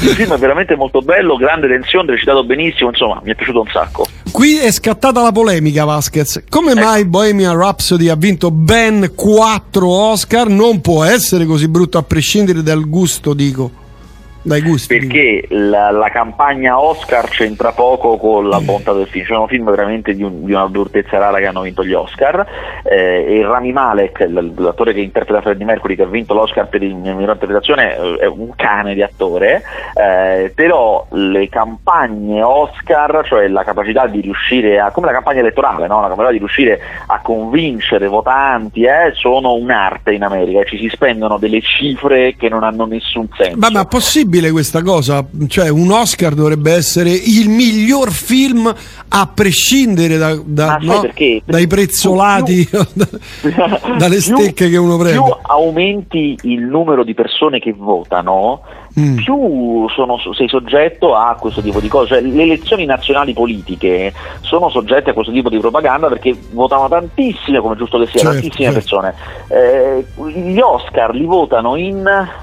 Il 0.01 0.10
film 0.15 0.34
è 0.34 0.38
veramente 0.38 0.75
molto 0.75 1.01
bello, 1.01 1.36
grande 1.36 1.67
tensione, 1.67 2.12
recitato 2.12 2.43
benissimo, 2.43 2.89
insomma, 2.89 3.21
mi 3.23 3.32
è 3.32 3.36
piaciuto 3.36 3.62
un 3.62 3.67
sacco. 3.71 4.06
Qui 4.32 4.58
è 4.58 4.71
scattata 4.71 5.21
la 5.21 5.32
polemica, 5.32 5.84
Vasquez. 5.84 6.43
Come 6.49 6.71
ecco. 6.71 6.80
mai 6.80 7.06
Bohemian 7.06 7.56
Rhapsody 7.56 8.08
ha 8.08 8.15
vinto 8.15 8.49
ben 8.49 9.12
4 9.13 9.88
Oscar? 9.88 10.47
Non 10.47 10.80
può 10.82 11.04
essere 11.04 11.45
così 11.45 11.67
brutto 11.67 11.97
a 11.97 12.04
prescindere 12.04 12.63
dal 12.63 12.88
gusto, 12.88 13.34
dico. 13.34 13.80
Dai 14.43 14.62
gusti. 14.62 14.97
Perché 14.97 15.45
la, 15.49 15.91
la, 15.91 16.10
campagna 16.10 16.80
Oscar 16.80 17.30
c'entra 17.30 17.73
poco 17.73 18.17
con 18.17 18.49
la 18.49 18.60
bontà 18.60 18.91
del 18.91 19.06
film, 19.06 19.25
sono 19.25 19.45
film 19.45 19.69
veramente 19.69 20.15
di, 20.15 20.23
un, 20.23 20.43
di 20.43 20.51
una 20.51 20.65
durezza 20.65 21.19
rara 21.19 21.38
che 21.38 21.45
hanno 21.45 21.62
vinto 21.62 21.86
gli 21.86 21.93
Oscar 21.93 22.43
eh, 22.84 23.38
e 23.38 23.43
Rami 23.43 23.71
Malek, 23.71 24.27
l'attore 24.58 24.93
che 24.93 24.99
interpreta 24.99 25.41
Freddie 25.41 25.65
Mercury 25.65 25.95
che 25.95 26.04
ha 26.04 26.08
vinto 26.08 26.34
l'Oscar 26.34 26.67
per 26.69 26.82
la 26.82 26.88
migliore 26.88 27.34
interpretazione 27.34 27.95
eh, 27.95 28.15
è 28.15 28.25
un 28.25 28.49
cane 28.56 28.95
di 28.95 29.04
attore, 29.04 29.62
eh, 29.93 30.51
però 30.56 31.06
le 31.12 31.47
campagne 31.47 32.41
Oscar, 32.41 33.23
cioè 33.27 33.47
la 33.47 33.63
capacità 33.63 34.08
di 34.08 34.21
riuscire 34.21 34.80
a, 34.80 34.89
come 34.89 35.06
la 35.06 35.13
campagna 35.13 35.41
elettorale, 35.41 35.86
no? 35.86 36.01
la 36.01 36.08
capacità 36.08 36.32
di 36.32 36.39
riuscire 36.39 36.80
a 37.06 37.19
convincere 37.21 38.08
votanti 38.08 38.84
eh, 38.86 39.12
sono 39.13 39.54
un'arte 39.54 40.13
in 40.13 40.23
America, 40.23 40.63
ci 40.63 40.80
si 40.80 40.89
spendono 40.89 41.38
delle 41.38 41.62
cifre 41.62 42.36
che 42.36 42.49
non 42.49 42.63
hanno 42.63 42.88
nessun 42.88 43.27
senso. 43.38 43.58
Ma, 43.60 43.69
ma 43.69 43.86
possibile 43.86 44.30
possibile 44.31 44.51
questa 44.51 44.81
cosa? 44.81 45.25
Cioè, 45.47 45.69
un 45.69 45.91
Oscar 45.91 46.33
dovrebbe 46.33 46.71
essere 46.71 47.09
il 47.11 47.49
miglior 47.49 48.11
film 48.11 48.73
a 49.09 49.27
prescindere 49.27 50.17
da, 50.17 50.39
da, 50.43 50.77
no? 50.79 51.05
dai 51.43 51.67
prezzolati, 51.67 52.65
più, 52.65 53.51
dalle 53.97 54.21
stecche 54.21 54.69
che 54.69 54.77
uno 54.77 54.97
prende. 54.97 55.21
Più 55.21 55.35
aumenti 55.41 56.37
il 56.43 56.61
numero 56.61 57.03
di 57.03 57.13
persone 57.13 57.59
che 57.59 57.73
votano, 57.73 58.61
mm. 58.97 59.17
più 59.17 59.89
sono, 59.89 60.17
sei 60.33 60.47
soggetto 60.47 61.13
a 61.13 61.35
questo 61.37 61.61
tipo 61.61 61.81
di 61.81 61.89
cose. 61.89 62.07
Cioè, 62.07 62.21
le 62.21 62.43
elezioni 62.43 62.85
nazionali 62.85 63.33
politiche 63.33 64.13
sono 64.39 64.69
soggette 64.69 65.09
a 65.09 65.13
questo 65.13 65.33
tipo 65.33 65.49
di 65.49 65.59
propaganda 65.59 66.07
perché 66.07 66.33
votano 66.51 66.87
tantissime, 66.87 67.59
come 67.59 67.75
giusto 67.75 67.99
che 67.99 68.05
sia, 68.05 68.21
certo, 68.21 68.39
tantissime 68.39 68.71
certo. 68.71 68.79
persone. 68.79 69.13
Eh, 69.49 70.05
gli 70.31 70.59
Oscar 70.59 71.13
li 71.13 71.25
votano 71.25 71.75
in 71.75 72.39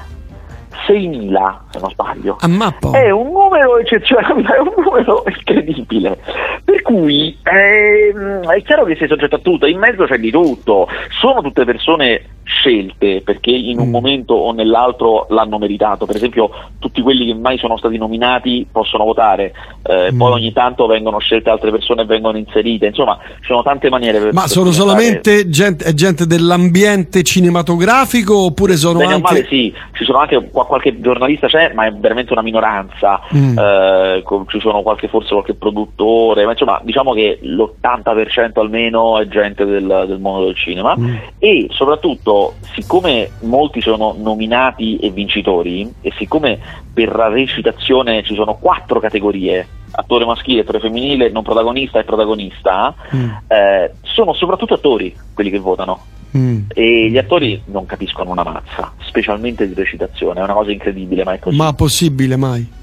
6.000 0.87 1.59
se 1.71 1.79
non 1.81 1.91
sbaglio. 1.91 2.37
A 2.41 2.49
mappa. 2.49 2.91
È 2.93 3.11
un 3.11 3.31
numero 3.33 3.79
eccezionale, 3.79 4.43
è 4.55 4.59
un 4.59 4.73
numero 4.77 5.25
incredibile. 5.27 6.19
Per 6.65 6.83
cui 6.83 7.37
eh, 7.43 8.15
è 8.41 8.63
chiaro 8.63 8.85
che 8.85 8.97
sei 8.97 9.09
soggetto 9.09 9.37
a 9.37 9.41
tutto, 9.41 9.67
in 9.67 9.79
mezzo 9.79 10.05
c'è 10.05 10.19
di 10.19 10.31
tutto, 10.31 10.89
sono 11.21 11.41
tutte 11.41 11.65
persone 11.65 12.23
scelte 12.49 13.21
perché 13.23 13.51
in 13.51 13.79
un 13.79 13.89
mm. 13.89 13.91
momento 13.91 14.35
o 14.35 14.53
nell'altro 14.53 15.27
l'hanno 15.29 15.59
meritato, 15.59 16.07
per 16.07 16.17
esempio 16.17 16.51
tutti 16.79 17.03
quelli 17.03 17.27
che 17.27 17.35
mai 17.35 17.59
sono 17.59 17.77
stati 17.77 17.99
nominati 17.99 18.67
possono 18.71 19.05
votare, 19.05 19.53
eh, 19.83 20.11
mm. 20.11 20.19
poi 20.19 20.33
ogni 20.33 20.53
tanto 20.53 20.87
vengono 20.87 21.19
scelte 21.19 21.51
altre 21.51 21.71
persone 21.71 22.03
e 22.03 22.05
vengono 22.07 22.39
inserite, 22.39 22.87
insomma 22.87 23.19
ci 23.41 23.47
sono 23.47 23.63
tante 23.63 23.91
maniere 23.91 24.19
per... 24.19 24.33
Ma 24.33 24.43
per 24.43 24.51
sono 24.51 24.73
solamente 24.73 25.49
gente, 25.51 25.93
gente, 25.95 26.27
dell'ambiente 26.27 27.23
cinematografico 27.23 28.37
oppure 28.45 28.77
sono 28.77 28.99
Bene 28.99 29.15
anche... 29.15 29.33
Male, 29.33 29.47
sì, 29.47 29.73
ci 29.93 30.05
sono 30.05 30.19
anche 30.19 30.49
qualche 30.51 31.01
giornalista 31.01 31.49
c'è, 31.49 31.73
ma 31.75 31.87
è 31.87 31.93
veramente 31.93 32.33
una 32.33 32.43
minoranza, 32.43 33.21
mm. 33.35 33.59
eh, 33.59 34.25
ci 34.49 34.61
sono 34.61 34.81
qualche, 34.81 35.09
forse 35.09 35.35
qualche 35.35 35.55
produttore, 35.55 36.47
ma 36.47 36.53
insomma 36.53 36.81
diciamo 36.83 37.13
che 37.13 37.39
l'80% 37.43 38.59
almeno 38.59 39.19
è 39.19 39.29
gente 39.29 39.67
del, 39.67 40.05
del 40.07 40.19
mondo 40.19 40.47
del 40.47 40.57
cinema 40.57 40.97
mm. 40.99 41.15
e 41.39 41.67
soprattutto 41.71 42.38
siccome 42.75 43.31
molti 43.41 43.81
sono 43.81 44.15
nominati 44.17 44.99
e 44.99 45.11
vincitori, 45.11 45.93
e 46.01 46.13
siccome 46.17 46.59
per 46.93 47.15
la 47.15 47.29
recitazione 47.29 48.23
ci 48.23 48.35
sono 48.35 48.55
quattro 48.55 49.01
categorie, 49.01 49.67
attore 49.93 50.25
maschile, 50.25 50.61
attore 50.61 50.81
femminile, 50.81 51.31
non 51.31 51.43
protagonista 51.43 51.99
e 51.99 52.05
protagonista, 52.05 52.95
mm. 53.15 53.29
eh, 53.47 53.93
sono 54.03 54.33
soprattutto 54.33 54.75
attori 54.75 55.15
quelli 55.35 55.51
che 55.51 55.59
votano. 55.59 56.01
Mm. 56.37 56.65
E 56.75 57.09
gli 57.11 57.17
attori 57.17 57.63
non 57.67 57.87
capiscono 57.87 58.31
una 58.31 58.43
mazza, 58.43 58.93
specialmente 59.01 59.67
di 59.67 59.75
recitazione, 59.75 60.41
è 60.41 60.43
una 60.43 60.53
cosa 60.53 60.71
incredibile, 60.71 61.25
ma 61.25 61.33
è 61.33 61.39
così. 61.39 61.57
Ma 61.57 61.73
possibile 61.73 62.37
mai? 62.37 62.77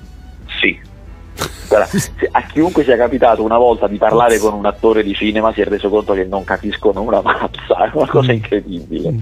Guarda, 1.67 1.89
a 2.31 2.43
chiunque 2.43 2.83
sia 2.83 2.95
capitato 2.95 3.43
una 3.43 3.57
volta 3.57 3.87
di 3.87 3.97
parlare 3.97 4.37
con 4.37 4.53
un 4.53 4.65
attore 4.65 5.03
di 5.03 5.13
cinema 5.13 5.51
si 5.51 5.61
è 5.61 5.65
reso 5.65 5.89
conto 5.89 6.13
che 6.13 6.23
non 6.23 6.43
capiscono 6.43 7.01
una 7.01 7.21
mazza, 7.23 7.85
è 7.85 7.91
una 7.93 8.07
cosa 8.07 8.31
mm. 8.31 8.35
incredibile. 8.35 9.11
Mm. 9.11 9.19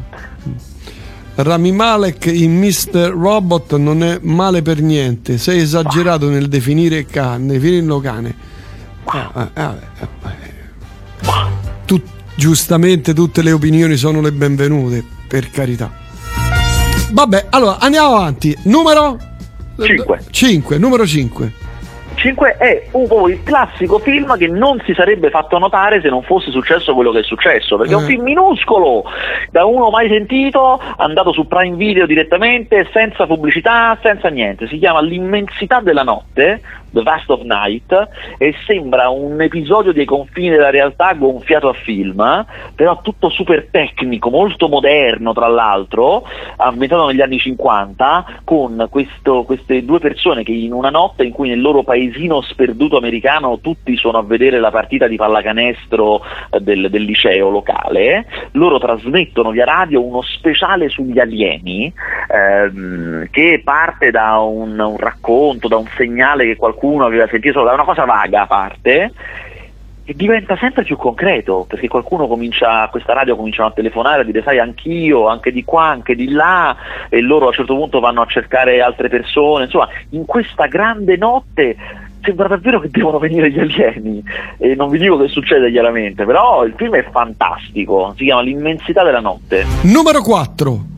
Rami 1.36 1.72
Malek 1.72 2.26
in 2.28 2.56
Mr. 2.60 3.10
Robot 3.10 3.76
non 3.78 4.04
è 4.04 4.20
male 4.22 4.62
per 4.62 4.82
niente, 4.82 5.40
sei 5.40 5.62
esagerato 5.62 6.30
nel 6.30 6.48
definire 6.48 7.06
cane, 7.06 7.54
definirlo 7.54 8.00
cane. 8.00 8.36
Ah, 9.06 9.32
ah, 9.34 9.50
ah, 9.54 9.76
tu, 11.86 12.00
giustamente 12.36 13.14
tutte 13.14 13.42
le 13.42 13.52
opinioni 13.52 13.98
sono 13.98 14.22
le 14.22 14.32
benvenute, 14.32 15.04
per 15.28 15.50
carità. 15.50 15.92
Vabbè, 17.12 17.48
allora 17.50 17.80
andiamo 17.80 18.16
avanti. 18.16 18.56
Numero 18.64 19.18
5. 19.80 20.26
5, 20.30 20.78
numero 20.78 21.06
5. 21.06 21.54
5 22.16 22.58
è 22.58 22.88
un 22.92 23.08
po' 23.08 23.28
il 23.28 23.44
classico 23.44 24.00
film 24.00 24.38
che 24.38 24.48
non 24.48 24.82
si 24.86 24.94
sarebbe 24.94 25.30
fatto 25.30 25.58
notare 25.58 26.02
se 26.02 26.10
non 26.10 26.24
fosse 26.24 26.52
successo 26.52 26.94
quello 26.94 27.12
che 27.12 27.20
è 27.20 27.24
successo, 27.24 27.78
perché 27.78 27.94
è 27.94 27.96
un 27.96 28.04
mm. 28.04 28.08
film 28.08 28.24
minuscolo, 28.24 29.04
da 29.50 29.66
uno 29.66 29.90
mai 29.90 30.10
sentito, 30.10 30.80
andato 30.98 31.32
su 31.32 31.48
Prime 31.48 31.76
Video 31.76 32.06
direttamente, 32.06 32.88
senza 32.92 33.26
pubblicità, 33.26 33.98
senza 34.02 34.30
niente, 34.30 34.68
si 34.68 34.78
chiama 34.78 35.02
L'immensità 35.02 35.80
della 35.80 36.04
notte, 36.04 36.62
The 36.94 37.02
Vast 37.02 37.30
of 37.32 37.42
Night 37.42 38.08
e 38.38 38.54
sembra 38.66 39.10
un 39.10 39.42
episodio 39.42 39.92
dei 39.92 40.06
confini 40.06 40.50
della 40.50 40.70
realtà 40.70 41.14
gonfiato 41.14 41.68
a 41.68 41.74
film, 41.74 42.46
però 42.76 43.02
tutto 43.02 43.30
super 43.30 43.68
tecnico, 43.72 44.30
molto 44.30 44.68
moderno 44.68 45.34
tra 45.34 45.48
l'altro, 45.48 46.24
ambientato 46.58 47.08
negli 47.08 47.22
anni 47.22 47.40
50, 47.40 48.42
con 48.44 48.88
questo, 48.90 49.44
queste 49.44 49.84
due 49.84 50.00
persone 50.00 50.44
che 50.44 50.52
in 50.52 50.72
una 50.72 50.92
notte 50.92 51.24
in 51.24 51.32
cui 51.32 51.50
nel 51.50 51.62
loro 51.62 51.82
paesino 52.04 52.42
sperduto 52.42 52.98
americano 52.98 53.60
tutti 53.60 53.96
sono 53.96 54.18
a 54.18 54.24
vedere 54.24 54.60
la 54.60 54.72
partita 54.72 55.08
di 55.08 55.16
pallacanestro 55.16 56.22
eh, 56.50 56.60
del, 56.60 56.90
del 56.90 57.04
liceo 57.04 57.50
locale, 57.50 58.26
loro 58.52 58.80
trasmettono 58.80 59.52
via 59.52 59.66
radio 59.66 60.04
uno 60.04 60.22
speciale 60.22 60.90
sugli 60.90 61.20
alieni 61.20 61.92
ehm, 62.28 63.28
che 63.32 63.62
parte 63.64 64.12
da 64.12 64.40
un, 64.40 64.78
un 64.80 64.98
racconto, 64.98 65.68
da 65.68 65.78
un 65.78 65.88
segnale 65.96 66.46
che 66.46 66.56
qualcuno 66.56 67.06
aveva 67.06 67.28
sentito 67.28 67.64
da 67.64 67.74
una 67.74 67.84
cosa 67.84 68.06
vaga 68.06 68.46
parte 68.46 69.14
e 70.06 70.14
diventa 70.14 70.58
sempre 70.58 70.84
più 70.84 70.98
concreto 70.98 71.66
perché 71.68 71.88
qualcuno 71.88 72.28
comincia, 72.28 72.88
questa 72.90 73.14
radio 73.14 73.36
cominciano 73.36 73.70
a 73.70 73.72
telefonare 73.72 74.22
a 74.22 74.26
dire 74.26 74.42
sai 74.44 74.60
anch'io, 74.60 75.28
anche 75.28 75.52
di 75.52 75.64
qua, 75.64 75.86
anche 75.86 76.16
di 76.16 76.30
là 76.30 76.76
e 77.10 77.22
loro 77.22 77.46
a 77.46 77.48
un 77.48 77.54
certo 77.54 77.76
punto 77.76 78.00
vanno 78.00 78.22
a 78.22 78.26
cercare 78.26 78.82
altre 78.82 79.08
persone, 79.08 79.66
insomma 79.66 79.88
in 80.10 80.26
questa 80.26 80.68
grande 80.68 81.16
notte 81.16 81.76
sembra 82.22 82.48
davvero 82.48 82.80
che 82.80 82.90
devono 82.90 83.20
venire 83.20 83.50
gli 83.52 83.60
alieni. 83.60 84.24
E 84.58 84.76
non 84.76 84.90
vi 84.90 84.98
dico 84.98 85.18
che 85.18 85.28
succede 85.28 85.72
chiaramente 85.72 86.26
però 86.26 86.66
il 86.66 86.74
film 86.76 86.96
è 86.96 87.04
fantastico, 87.10 88.14
si 88.18 88.26
chiama 88.26 88.42
L'immensità 88.42 89.04
della 89.04 89.22
notte. 89.22 89.66
Numero 89.84 90.22
4 90.22 90.93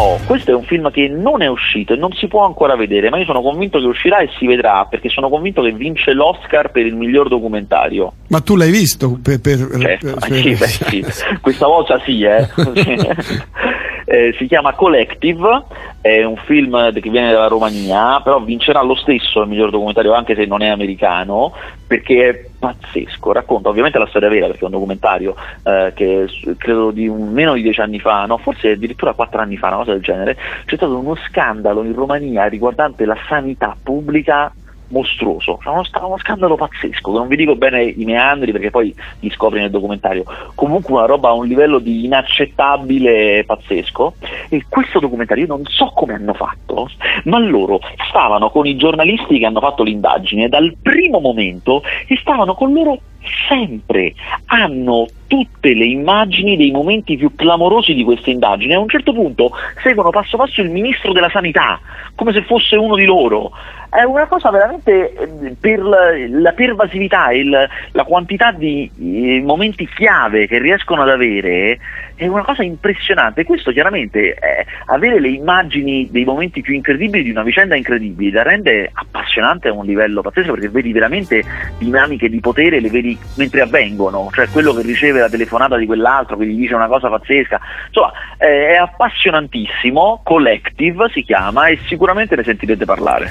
Oh, 0.00 0.16
questo 0.26 0.52
è 0.52 0.54
un 0.54 0.62
film 0.62 0.92
che 0.92 1.08
non 1.08 1.42
è 1.42 1.48
uscito 1.48 1.92
e 1.92 1.96
non 1.96 2.12
si 2.12 2.28
può 2.28 2.44
ancora 2.44 2.76
vedere, 2.76 3.10
ma 3.10 3.18
io 3.18 3.24
sono 3.24 3.42
convinto 3.42 3.80
che 3.80 3.86
uscirà 3.86 4.18
e 4.18 4.30
si 4.38 4.46
vedrà 4.46 4.86
perché 4.88 5.08
sono 5.08 5.28
convinto 5.28 5.60
che 5.60 5.72
vince 5.72 6.12
l'Oscar 6.12 6.70
per 6.70 6.86
il 6.86 6.94
miglior 6.94 7.26
documentario. 7.26 8.12
Ma 8.28 8.38
tu 8.38 8.54
l'hai 8.54 8.70
visto? 8.70 9.18
Per, 9.20 9.40
per, 9.40 9.58
certo, 9.58 10.14
per, 10.20 10.32
sì, 10.38 10.54
beh, 10.54 10.66
sì. 10.68 11.04
questa 11.40 11.66
volta 11.66 12.00
sì, 12.04 12.22
eh. 12.22 12.46
eh, 14.06 14.34
si 14.38 14.46
chiama 14.46 14.72
Collective, 14.74 15.64
è 16.00 16.22
un 16.22 16.36
film 16.44 16.92
che 16.92 17.10
viene 17.10 17.32
dalla 17.32 17.48
Romania, 17.48 18.20
però 18.22 18.40
vincerà 18.40 18.80
lo 18.82 18.94
stesso 18.94 19.40
il 19.40 19.48
miglior 19.48 19.70
documentario 19.70 20.12
anche 20.12 20.36
se 20.36 20.44
non 20.44 20.62
è 20.62 20.68
americano, 20.68 21.52
perché 21.88 22.28
è 22.28 22.47
pazzesco, 22.58 23.32
racconta 23.32 23.68
ovviamente 23.68 23.98
la 23.98 24.06
storia 24.06 24.28
vera 24.28 24.46
perché 24.46 24.62
è 24.62 24.64
un 24.64 24.72
documentario 24.72 25.36
eh, 25.62 25.92
che 25.94 26.26
credo 26.56 26.90
di 26.90 27.06
un, 27.08 27.32
meno 27.32 27.54
di 27.54 27.62
dieci 27.62 27.80
anni 27.80 28.00
fa, 28.00 28.24
no, 28.26 28.38
forse 28.38 28.72
addirittura 28.72 29.12
quattro 29.12 29.40
anni 29.40 29.56
fa, 29.56 29.68
una 29.68 29.76
cosa 29.76 29.92
del 29.92 30.02
genere, 30.02 30.36
c'è 30.64 30.76
stato 30.76 30.98
uno 30.98 31.14
scandalo 31.14 31.84
in 31.84 31.94
Romania 31.94 32.46
riguardante 32.46 33.04
la 33.04 33.16
sanità 33.28 33.76
pubblica 33.80 34.52
mostruoso, 34.88 35.58
cioè 35.62 35.72
uno, 35.72 35.82
uno, 36.06 36.18
scandalo 36.18 36.56
pazzesco, 36.56 37.12
non 37.12 37.28
vi 37.28 37.36
dico 37.36 37.56
bene 37.56 37.82
i 37.82 38.04
meandri 38.04 38.52
perché 38.52 38.70
poi 38.70 38.94
li 39.20 39.30
scopri 39.30 39.60
nel 39.60 39.70
documentario, 39.70 40.24
comunque 40.54 40.94
una 40.94 41.06
roba 41.06 41.30
a 41.30 41.34
un 41.34 41.46
livello 41.46 41.78
di 41.78 42.04
inaccettabile 42.04 43.44
pazzesco. 43.44 44.14
E 44.48 44.64
questo 44.68 44.98
documentario 44.98 45.44
io 45.44 45.54
non 45.54 45.64
so 45.64 45.92
come 45.94 46.14
hanno 46.14 46.34
fatto, 46.34 46.88
ma 47.24 47.38
loro 47.38 47.80
stavano 48.08 48.50
con 48.50 48.66
i 48.66 48.76
giornalisti 48.76 49.38
che 49.38 49.46
hanno 49.46 49.60
fatto 49.60 49.82
l'indagine 49.82 50.48
dal 50.48 50.76
primo 50.80 51.20
momento 51.20 51.82
e 52.06 52.16
stavano 52.20 52.54
con 52.54 52.72
loro 52.72 53.00
sempre, 53.48 54.14
hanno 54.46 55.06
tutte 55.28 55.74
le 55.74 55.84
immagini 55.84 56.56
dei 56.56 56.72
momenti 56.72 57.16
più 57.16 57.34
clamorosi 57.36 57.94
di 57.94 58.02
queste 58.02 58.30
indagini. 58.30 58.74
A 58.74 58.80
un 58.80 58.88
certo 58.88 59.12
punto 59.12 59.52
seguono 59.82 60.10
passo 60.10 60.36
passo 60.36 60.60
il 60.60 60.70
ministro 60.70 61.12
della 61.12 61.30
sanità, 61.30 61.78
come 62.16 62.32
se 62.32 62.42
fosse 62.42 62.74
uno 62.74 62.96
di 62.96 63.04
loro. 63.04 63.52
È 63.90 64.02
una 64.02 64.26
cosa 64.26 64.50
veramente 64.50 65.12
eh, 65.12 65.54
per 65.58 65.80
la 65.80 66.52
pervasività 66.52 67.28
e 67.28 67.44
la 67.44 68.04
quantità 68.04 68.50
di 68.50 68.90
eh, 69.00 69.40
momenti 69.42 69.88
chiave 69.94 70.46
che 70.46 70.58
riescono 70.58 71.02
ad 71.02 71.10
avere 71.10 71.78
è 72.18 72.26
una 72.26 72.42
cosa 72.42 72.64
impressionante. 72.64 73.44
Questo 73.44 73.70
chiaramente 73.70 74.34
è 74.34 74.66
avere 74.86 75.20
le 75.20 75.28
immagini 75.28 76.08
dei 76.10 76.24
momenti 76.24 76.60
più 76.60 76.74
incredibili 76.74 77.22
di 77.22 77.30
una 77.30 77.44
vicenda 77.44 77.76
incredibile, 77.76 78.32
la 78.32 78.42
rende 78.42 78.90
appassionante 78.92 79.68
a 79.68 79.72
un 79.72 79.86
livello 79.86 80.20
pazzesco 80.20 80.52
perché 80.52 80.68
vedi 80.68 80.90
veramente 80.90 81.44
dinamiche 81.78 82.28
di 82.28 82.40
potere, 82.40 82.80
le 82.80 82.90
vedi 82.90 83.16
mentre 83.36 83.60
avvengono, 83.60 84.30
cioè 84.32 84.48
quello 84.48 84.74
che 84.74 84.82
riceve 84.82 85.20
la 85.20 85.28
telefonata 85.28 85.76
di 85.76 85.86
quell'altro 85.86 86.36
che 86.36 86.46
gli 86.46 86.56
dice 86.56 86.74
una 86.74 86.88
cosa 86.88 87.08
pazzesca, 87.08 87.60
insomma 87.86 88.12
è 88.36 88.74
appassionantissimo, 88.74 90.22
Collective 90.24 91.10
si 91.12 91.22
chiama 91.22 91.68
e 91.68 91.78
sicuramente 91.86 92.34
ne 92.34 92.42
sentirete 92.42 92.84
parlare. 92.84 93.30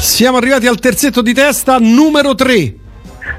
Siamo 0.00 0.38
arrivati 0.38 0.66
al 0.66 0.80
terzetto 0.80 1.22
di 1.22 1.32
testa 1.32 1.76
numero 1.78 2.34
3 2.34 2.88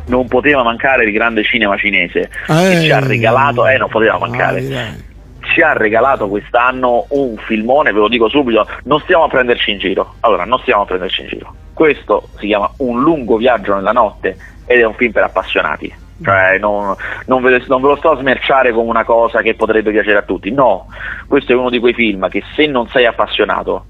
non 0.08 0.28
poteva 0.28 0.64
mancare 0.64 1.06
il 1.06 1.12
grande 1.12 1.44
cinema 1.44 1.78
cinese 1.78 2.30
eh, 2.48 2.70
che 2.70 2.82
ci 2.82 2.92
ha 2.92 3.00
regalato, 3.00 3.68
eh 3.68 3.78
non 3.78 3.90
poteva 3.90 4.18
mancare. 4.18 4.68
Dai, 4.68 5.10
ci 5.42 5.62
ha 5.62 5.74
regalato 5.74 6.28
quest'anno 6.28 7.06
un 7.10 7.36
filmone, 7.38 7.92
ve 7.92 8.00
lo 8.00 8.08
dico 8.08 8.30
subito, 8.30 8.68
non 8.84 9.00
stiamo 9.02 9.26
a 9.26 9.28
prenderci 9.28 9.72
in 9.72 9.80
giro. 9.80 10.16
Allora, 10.22 10.46
non 10.46 10.60
stiamo 10.60 10.84
a 10.84 10.86
prenderci 10.86 11.22
in 11.22 11.28
giro. 11.28 11.56
Questo 11.74 12.30
si 12.38 12.48
chiama 12.48 12.72
Un 12.78 13.02
lungo 13.02 13.38
viaggio 13.38 13.74
nella 13.74 13.92
notte 13.92 14.38
ed 14.66 14.80
è 14.80 14.86
un 14.86 14.94
film 14.94 15.12
per 15.12 15.24
appassionati. 15.24 15.94
Cioè, 16.24 16.60
non, 16.60 16.96
non, 17.26 17.42
ve, 17.42 17.64
non, 17.68 17.82
ve, 17.82 17.88
lo 17.88 17.96
sto 17.96 18.12
a 18.12 18.18
smerciare 18.18 18.72
come 18.72 18.90
una 18.90 19.04
cosa 19.04 19.42
che 19.42 19.56
potrebbe 19.56 19.92
piacere 19.92 20.20
a 20.20 20.24
tutti. 20.24 20.52
No, 20.52 20.88
questo 21.28 21.52
è 21.52 21.56
uno 21.56 21.72
di 21.72 21.80
quei 21.80 21.94
film 21.94 22.30
che 22.30 22.44
se 22.56 22.68
non 22.68 22.88
sei 22.90 23.06
appassionato 23.06 23.86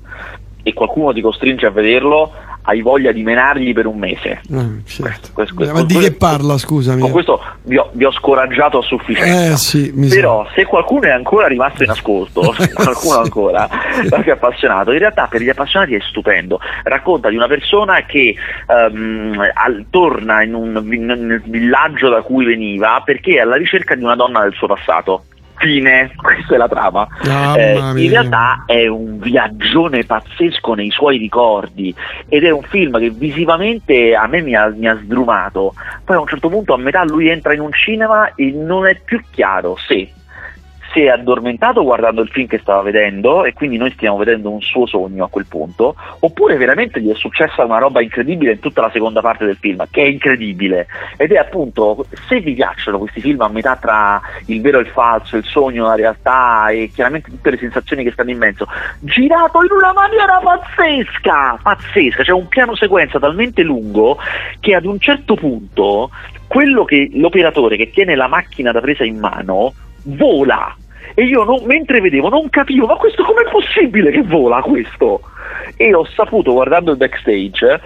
e 0.63 0.73
qualcuno 0.73 1.11
ti 1.11 1.21
costringe 1.21 1.65
a 1.65 1.71
vederlo, 1.71 2.31
hai 2.63 2.81
voglia 2.81 3.11
di 3.11 3.23
menargli 3.23 3.73
per 3.73 3.85
un 3.85 3.97
mese. 3.97 4.41
Eh, 4.51 4.83
certo. 4.85 5.29
questo, 5.33 5.55
questo, 5.55 5.73
Ma 5.73 5.83
di 5.83 5.97
che 5.97 6.13
parla, 6.13 6.57
scusami? 6.57 7.01
Con 7.01 7.11
questo 7.11 7.41
vi 7.63 7.77
ho, 7.77 7.89
vi 7.93 8.05
ho 8.05 8.11
scoraggiato 8.11 8.79
a 8.79 8.81
sufficienza. 8.81 9.53
Eh, 9.53 9.57
sì, 9.57 9.91
Però 10.09 10.47
se 10.53 10.65
qualcuno 10.65 11.03
è 11.03 11.11
ancora 11.11 11.47
rimasto 11.47 11.83
in 11.83 11.89
ascolto, 11.89 12.53
qualcuno 12.73 13.19
ancora, 13.19 13.67
perché 14.09 14.31
è 14.31 14.33
appassionato, 14.33 14.91
in 14.91 14.99
realtà 14.99 15.27
per 15.27 15.41
gli 15.41 15.49
appassionati 15.49 15.95
è 15.95 15.99
stupendo. 16.01 16.59
Racconta 16.83 17.29
di 17.29 17.35
una 17.35 17.47
persona 17.47 18.03
che 18.05 18.35
um, 18.67 19.39
al, 19.53 19.85
torna 19.89 20.43
in 20.43 20.53
un, 20.53 20.71
nel 20.71 21.41
villaggio 21.45 22.09
da 22.09 22.21
cui 22.21 22.45
veniva 22.45 23.01
perché 23.03 23.35
è 23.35 23.39
alla 23.39 23.55
ricerca 23.55 23.95
di 23.95 24.03
una 24.03 24.15
donna 24.15 24.41
del 24.41 24.53
suo 24.53 24.67
passato 24.67 25.25
fine, 25.61 26.11
questa 26.15 26.55
è 26.55 26.57
la 26.57 26.67
trama. 26.67 27.07
Eh, 27.55 27.77
in 27.95 28.09
realtà 28.09 28.63
è 28.65 28.87
un 28.87 29.19
viaggione 29.19 30.03
pazzesco 30.03 30.73
nei 30.73 30.89
suoi 30.89 31.17
ricordi 31.17 31.93
ed 32.27 32.43
è 32.43 32.49
un 32.49 32.63
film 32.63 32.99
che 32.99 33.11
visivamente 33.11 34.15
a 34.15 34.27
me 34.27 34.41
mi 34.41 34.55
ha, 34.55 34.67
mi 34.69 34.87
ha 34.87 34.95
sdrumato. 34.95 35.73
Poi 36.03 36.15
a 36.15 36.19
un 36.19 36.27
certo 36.27 36.49
punto 36.49 36.73
a 36.73 36.77
metà 36.77 37.03
lui 37.05 37.29
entra 37.29 37.53
in 37.53 37.61
un 37.61 37.71
cinema 37.71 38.33
e 38.35 38.51
non 38.51 38.87
è 38.87 38.99
più 39.03 39.21
chiaro 39.31 39.77
se 39.87 40.11
si 40.91 41.01
è 41.01 41.07
addormentato 41.07 41.83
guardando 41.83 42.21
il 42.21 42.29
film 42.29 42.47
che 42.47 42.59
stava 42.59 42.81
vedendo 42.81 43.45
e 43.45 43.53
quindi 43.53 43.77
noi 43.77 43.91
stiamo 43.91 44.17
vedendo 44.17 44.49
un 44.49 44.61
suo 44.61 44.85
sogno 44.85 45.25
a 45.25 45.29
quel 45.29 45.45
punto, 45.47 45.95
oppure 46.19 46.57
veramente 46.57 47.01
gli 47.01 47.09
è 47.09 47.15
successa 47.15 47.63
una 47.63 47.77
roba 47.77 48.01
incredibile 48.01 48.53
in 48.53 48.59
tutta 48.59 48.81
la 48.81 48.91
seconda 48.91 49.21
parte 49.21 49.45
del 49.45 49.57
film, 49.57 49.85
che 49.89 50.03
è 50.03 50.07
incredibile. 50.07 50.87
Ed 51.17 51.31
è 51.31 51.37
appunto, 51.37 52.05
se 52.27 52.39
vi 52.39 52.53
piacciono 52.53 52.97
questi 52.97 53.21
film 53.21 53.41
a 53.41 53.49
metà 53.49 53.75
tra 53.77 54.21
il 54.47 54.61
vero 54.61 54.79
e 54.79 54.81
il 54.81 54.87
falso, 54.87 55.37
il 55.37 55.45
sogno, 55.45 55.85
la 55.85 55.95
realtà 55.95 56.69
e 56.69 56.91
chiaramente 56.93 57.29
tutte 57.29 57.51
le 57.51 57.57
sensazioni 57.57 58.03
che 58.03 58.11
stanno 58.11 58.31
in 58.31 58.37
mezzo, 58.37 58.67
girato 58.99 59.63
in 59.63 59.71
una 59.71 59.93
maniera 59.93 60.39
pazzesca, 60.39 61.59
pazzesca, 61.61 62.23
c'è 62.23 62.31
un 62.31 62.47
piano 62.47 62.75
sequenza 62.75 63.19
talmente 63.19 63.63
lungo 63.63 64.17
che 64.59 64.75
ad 64.75 64.85
un 64.85 64.99
certo 64.99 65.35
punto 65.35 66.09
quello 66.47 66.83
che 66.83 67.09
l'operatore 67.13 67.77
che 67.77 67.91
tiene 67.91 68.15
la 68.15 68.27
macchina 68.27 68.71
da 68.71 68.81
presa 68.81 69.05
in 69.05 69.19
mano 69.19 69.73
vola 70.03 70.75
e 71.13 71.23
io 71.23 71.43
non, 71.43 71.63
mentre 71.65 72.01
vedevo 72.01 72.29
non 72.29 72.49
capivo 72.49 72.85
ma 72.85 72.95
questo 72.95 73.23
com'è 73.23 73.49
possibile 73.49 74.11
che 74.11 74.23
vola 74.23 74.61
questo 74.61 75.21
e 75.75 75.93
ho 75.93 76.05
saputo 76.05 76.53
guardando 76.53 76.91
il 76.91 76.97
backstage 76.97 77.79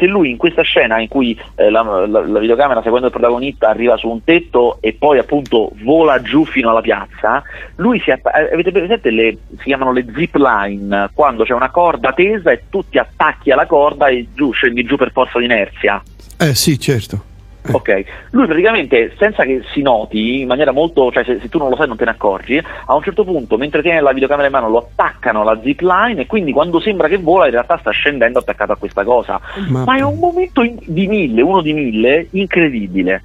che 0.00 0.06
lui 0.06 0.30
in 0.30 0.38
questa 0.38 0.62
scena 0.62 0.98
in 0.98 1.08
cui 1.08 1.38
eh, 1.56 1.68
la, 1.68 1.82
la, 1.82 2.26
la, 2.26 2.38
videocamera 2.38 2.80
seguendo 2.80 3.08
il 3.08 3.12
protagonista 3.12 3.68
arriva 3.68 3.98
su 3.98 4.08
un 4.08 4.24
tetto 4.24 4.78
e 4.80 4.94
poi 4.94 5.18
appunto 5.18 5.72
vola 5.82 6.22
giù 6.22 6.46
fino 6.46 6.70
alla 6.70 6.80
piazza, 6.80 7.42
lui 7.76 8.00
si 8.00 8.10
att- 8.10 8.26
eh, 8.34 8.54
avete 8.54 8.72
presente 8.72 9.10
le, 9.10 9.36
si 9.58 9.64
chiamano 9.64 9.92
le 9.92 10.06
zip 10.14 10.36
line, 10.36 11.10
quando 11.12 11.44
c'è 11.44 11.52
una 11.52 11.68
corda 11.68 12.14
tesa 12.14 12.50
e 12.50 12.62
tu 12.70 12.82
ti 12.88 12.96
attacchi 12.96 13.50
alla 13.50 13.66
corda 13.66 14.06
e 14.06 14.28
giù 14.32 14.52
scendi 14.52 14.84
giù 14.84 14.96
per 14.96 15.12
forza 15.12 15.38
di 15.38 15.44
inerzia. 15.44 16.02
Eh 16.38 16.54
sì, 16.54 16.80
certo. 16.80 17.28
Ok, 17.72 18.04
lui 18.30 18.46
praticamente 18.46 19.14
senza 19.18 19.44
che 19.44 19.62
si 19.72 19.82
noti 19.82 20.40
in 20.40 20.46
maniera 20.46 20.72
molto, 20.72 21.10
cioè 21.12 21.24
se, 21.24 21.38
se, 21.40 21.48
tu 21.48 21.58
non 21.58 21.68
lo 21.68 21.76
sai 21.76 21.86
non 21.86 21.96
te 21.96 22.04
ne 22.04 22.10
accorgi, 22.12 22.60
a 22.86 22.94
un 22.94 23.02
certo 23.02 23.24
punto 23.24 23.56
mentre 23.56 23.82
tiene 23.82 24.00
la 24.00 24.12
videocamera 24.12 24.46
in 24.46 24.52
mano 24.52 24.68
lo 24.68 24.78
attaccano 24.78 25.42
alla 25.42 25.60
zip 25.62 25.80
line 25.80 26.22
e 26.22 26.26
quindi 26.26 26.52
quando 26.52 26.80
sembra 26.80 27.08
che 27.08 27.18
vola 27.18 27.44
in 27.46 27.52
realtà 27.52 27.76
sta 27.78 27.90
scendendo 27.90 28.38
attaccato 28.38 28.72
a 28.72 28.76
questa 28.76 29.04
cosa. 29.04 29.40
Ma, 29.68 29.84
Ma 29.84 29.96
è 29.96 30.00
un 30.00 30.18
momento 30.18 30.62
in, 30.62 30.78
di 30.84 31.06
mille, 31.06 31.42
uno 31.42 31.60
di 31.60 31.72
mille, 31.72 32.28
incredibile. 32.30 33.22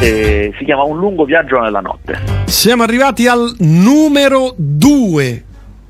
Eh, 0.00 0.52
si 0.58 0.64
chiama 0.64 0.82
Un 0.82 0.98
lungo 0.98 1.24
viaggio 1.24 1.60
nella 1.60 1.80
notte. 1.80 2.18
Siamo 2.46 2.82
arrivati 2.82 3.28
al 3.28 3.54
numero 3.60 4.52
2. 4.56 5.44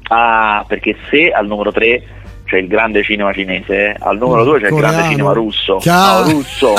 Ah, 0.08 0.64
perché 0.68 0.96
se 1.08 1.30
al 1.30 1.46
numero 1.46 1.72
3 1.72 2.02
c'è 2.44 2.58
il 2.58 2.68
grande 2.68 3.02
cinema 3.02 3.32
cinese, 3.32 3.96
al 3.98 4.18
numero 4.18 4.44
2 4.44 4.60
c'è 4.60 4.68
Coreano. 4.68 4.86
il 4.86 4.92
grande 4.92 5.10
cinema 5.10 5.32
russo. 5.32 5.76
Chiaro. 5.78 6.24
No, 6.26 6.30
russo. 6.32 6.74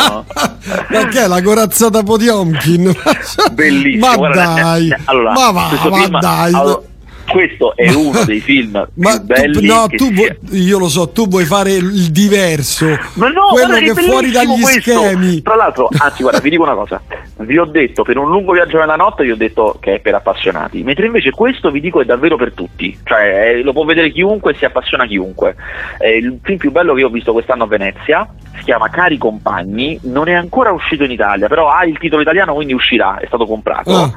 Che 1.09 1.23
è 1.23 1.27
la 1.27 1.41
corazzata 1.41 2.03
Potiomkin? 2.03 2.93
Bellissimo. 3.53 4.07
Ma 4.07 4.15
guarda, 4.15 4.45
dai, 4.53 4.89
eh, 4.89 4.97
allora, 5.05 5.31
ma 5.31 5.51
va, 5.51 5.69
ma 5.89 5.97
film- 5.97 6.19
dai. 6.19 6.53
allora, 6.53 6.81
questo 7.27 7.75
è 7.75 7.91
uno 7.91 8.23
dei 8.23 8.39
film 8.39 8.87
Ma 8.95 9.11
più 9.11 9.21
belli 9.25 9.53
tu, 9.53 9.65
no, 9.65 9.87
tu 9.87 10.11
vuoi- 10.13 10.37
io 10.51 10.77
lo 10.79 10.87
so, 10.87 11.09
tu 11.09 11.27
vuoi 11.27 11.45
fare 11.45 11.71
il 11.73 12.11
diverso, 12.11 12.85
Ma 13.13 13.29
no, 13.29 13.47
quello 13.51 13.75
che 13.77 13.91
è 13.91 14.03
fuori 14.03 14.31
dagli 14.31 14.61
questo. 14.61 14.91
schemi. 14.91 15.41
Tra 15.41 15.55
l'altro, 15.55 15.89
anzi, 15.97 16.21
guarda, 16.21 16.39
vi 16.39 16.49
dico 16.49 16.63
una 16.63 16.75
cosa. 16.75 17.01
Vi 17.37 17.57
ho 17.57 17.65
detto 17.65 18.03
per 18.03 18.17
un 18.17 18.29
lungo 18.29 18.53
viaggio 18.53 18.77
nella 18.77 18.95
notte, 18.95 19.23
vi 19.23 19.31
ho 19.31 19.35
detto 19.35 19.77
che 19.81 19.95
è 19.95 19.99
per 19.99 20.15
appassionati, 20.15 20.83
mentre 20.83 21.05
invece 21.07 21.31
questo 21.31 21.69
vi 21.71 21.81
dico 21.81 22.01
è 22.01 22.05
davvero 22.05 22.37
per 22.37 22.53
tutti. 22.53 22.97
Cioè, 23.03 23.49
eh, 23.55 23.61
lo 23.63 23.73
può 23.73 23.83
vedere 23.83 24.11
chiunque 24.11 24.53
e 24.53 24.55
si 24.55 24.65
appassiona 24.65 25.05
chiunque. 25.05 25.55
È 25.97 26.07
il 26.07 26.39
film 26.41 26.57
più 26.57 26.71
bello 26.71 26.93
che 26.93 27.01
io 27.01 27.07
ho 27.07 27.11
visto 27.11 27.33
quest'anno 27.33 27.63
a 27.63 27.67
Venezia. 27.67 28.27
Si 28.57 28.63
chiama 28.63 28.89
Cari 28.89 29.17
Compagni, 29.17 29.99
non 30.03 30.29
è 30.29 30.33
ancora 30.33 30.71
uscito 30.71 31.03
in 31.03 31.11
Italia, 31.11 31.47
però 31.47 31.69
ha 31.69 31.83
il 31.85 31.97
titolo 31.97 32.21
italiano, 32.21 32.53
quindi 32.53 32.73
uscirà, 32.73 33.17
è 33.19 33.25
stato 33.27 33.45
comprato. 33.45 33.93
Ah. 33.93 34.11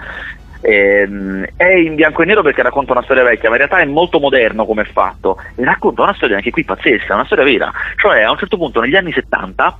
Ehm, 0.61 1.46
è 1.56 1.72
in 1.76 1.94
bianco 1.94 2.22
e 2.22 2.24
nero 2.26 2.42
perché 2.42 2.62
racconta 2.62 2.92
una 2.92 3.02
storia 3.02 3.22
vecchia, 3.22 3.48
ma 3.48 3.56
in 3.56 3.62
realtà 3.66 3.78
è 3.80 3.84
molto 3.84 4.18
moderno 4.18 4.64
come 4.66 4.82
è 4.82 4.86
fatto 4.86 5.38
e 5.54 5.64
racconta 5.64 6.02
una 6.02 6.14
storia 6.14 6.36
anche 6.36 6.50
qui 6.50 6.64
pazzesca, 6.64 7.14
una 7.14 7.24
storia 7.26 7.44
vera. 7.44 7.72
Cioè, 7.96 8.22
a 8.22 8.30
un 8.30 8.38
certo 8.38 8.56
punto 8.56 8.80
negli 8.80 8.96
anni 8.96 9.12
70, 9.12 9.78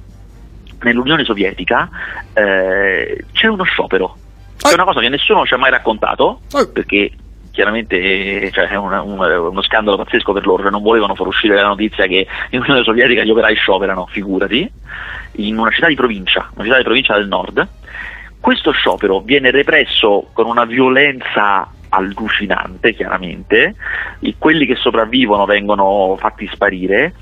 nell'Unione 0.83 1.24
Sovietica, 1.24 1.89
eh, 2.33 3.24
c'è 3.33 3.47
uno 3.49 3.64
sciopero. 3.64 4.16
È 4.62 4.68
Eh. 4.70 4.74
una 4.74 4.85
cosa 4.85 5.01
che 5.01 5.09
nessuno 5.09 5.45
ci 5.45 5.55
ha 5.55 5.59
mai 5.59 5.70
raccontato, 5.70 6.41
perché 6.72 7.11
chiaramente 7.51 7.97
eh, 7.97 8.51
cioè, 8.53 8.68
è 8.68 8.76
una- 8.76 9.03
un- 9.03 9.18
uno 9.18 9.62
scandalo 9.62 9.97
pazzesco 9.97 10.33
per 10.33 10.47
loro, 10.47 10.62
cioè 10.62 10.70
non 10.70 10.83
volevano 10.83 11.16
far 11.16 11.26
uscire 11.26 11.57
la 11.57 11.66
notizia 11.66 12.07
che 12.07 12.24
in 12.51 12.61
Unione 12.61 12.85
Sovietica 12.85 13.24
gli 13.24 13.31
operai 13.31 13.57
scioperano, 13.57 14.07
figurati, 14.07 14.70
in 15.33 15.59
una 15.59 15.70
città 15.70 15.89
di 15.89 15.97
provincia, 15.97 16.49
una 16.55 16.64
città 16.64 16.76
di 16.76 16.85
provincia 16.85 17.14
del 17.16 17.26
nord. 17.26 17.66
Questo 18.41 18.70
sciopero 18.70 19.20
viene 19.20 19.51
represso 19.51 20.28
con 20.32 20.47
una 20.47 20.64
violenza 20.64 21.68
allucinante, 21.91 22.95
chiaramente, 22.95 23.74
I- 24.20 24.36
quelli 24.39 24.66
che 24.66 24.76
sopravvivono 24.76 25.45
vengono 25.45 26.16
fatti 26.18 26.49
sparire, 26.53 27.14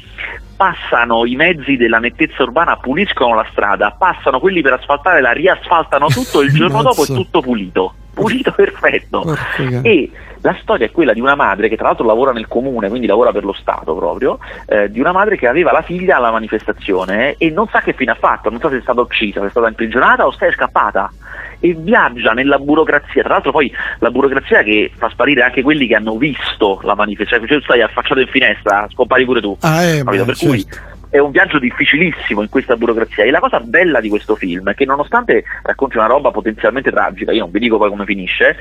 passano 0.57 1.25
i 1.27 1.37
mezzi 1.37 1.77
della 1.77 1.99
nettezza 1.99 2.43
urbana, 2.43 2.77
puliscono 2.77 3.35
la 3.35 3.47
strada, 3.51 3.93
passano 3.93 4.41
quelli 4.41 4.63
per 4.63 4.75
asfaltare, 4.75 5.21
la 5.21 5.33
riasfaltano 5.33 6.07
tutto, 6.09 6.41
il 6.41 6.53
giorno 6.53 6.83
dopo 6.83 7.05
è 7.05 7.07
tutto 7.07 7.41
pulito, 7.41 7.95
pulito 8.13 8.53
perfetto. 8.57 9.37
Cane. 9.57 9.83
E 9.83 10.11
la 10.47 10.57
storia 10.61 10.87
è 10.87 10.93
quella 10.93 11.13
di 11.13 11.21
una 11.21 11.35
madre 11.35 11.69
che 11.69 11.77
tra 11.77 11.89
l'altro 11.89 12.07
lavora 12.07 12.31
nel 12.31 12.47
comune, 12.47 12.89
quindi 12.89 13.09
lavora 13.09 13.33
per 13.33 13.45
lo 13.45 13.53
Stato 13.53 13.97
proprio, 13.97 14.39
eh, 14.67 14.89
di 14.89 15.01
una 15.01 15.11
madre 15.11 15.37
che 15.37 15.49
aveva 15.49 15.73
la 15.73 15.83
figlia 15.83 16.19
alla 16.19 16.31
manifestazione 16.31 17.35
e 17.37 17.51
non 17.51 17.67
sa 17.67 17.81
che 17.81 17.95
fine 17.95 18.13
ha 18.13 18.15
fatto, 18.15 18.49
non 18.49 18.61
sa 18.61 18.69
se 18.69 18.77
è 18.77 18.81
stata 18.81 19.01
uccisa, 19.01 19.41
se 19.41 19.47
è 19.49 19.51
stata 19.51 19.67
imprigionata 19.67 20.25
o 20.25 20.31
se 20.31 20.47
è 20.47 20.53
scappata. 20.53 21.11
E 21.59 21.75
viaggia 21.75 22.33
nella 22.33 22.59
burocrazia, 22.59 23.23
tra 23.23 23.35
l'altro 23.35 23.51
poi 23.51 23.73
la 23.99 24.11
burocrazia 24.11 24.63
che 24.63 24.93
fa 24.95 25.09
sparire 25.09 25.43
anche 25.43 25.63
quelli 25.63 25.89
che 25.89 25.97
hanno 25.97 26.17
visto 26.17 26.79
la 26.83 26.95
manifestazione, 26.95 27.49
cioè 27.49 27.59
tu 27.59 27.65
stai 27.65 27.83
affacciato 27.83 28.21
in 28.21 28.29
finestra, 28.29 28.87
scompari 28.93 29.25
pure 29.25 29.41
tu. 29.41 29.57
Ah, 29.63 29.83
eh, 29.83 30.05
Capito? 30.05 30.25
beh, 30.25 30.33
per 30.33 30.37
cui 30.37 30.63
certo. 30.63 31.07
è 31.11 31.19
un 31.19 31.33
viaggio 31.33 31.59
difficilissimo 31.59 32.43
in 32.43 32.49
questa 32.49 32.77
burocrazia 32.77 33.25
e 33.25 33.31
la 33.31 33.41
cosa 33.41 33.59
bella 33.59 33.99
di 34.01 34.11
questo 34.11 34.37
film 34.37 34.71
è 34.71 34.75
che 34.75 34.85
nonostante 34.85 35.43
racconti 35.63 35.97
una 35.97 36.07
roba 36.07 36.31
potenzialmente 36.31 36.93
tragica, 36.93 37.33
io 37.33 37.41
non 37.41 37.51
vi 37.51 37.59
dico 37.59 37.79
poi 37.79 37.89
come 37.89 38.05
finisce, 38.05 38.57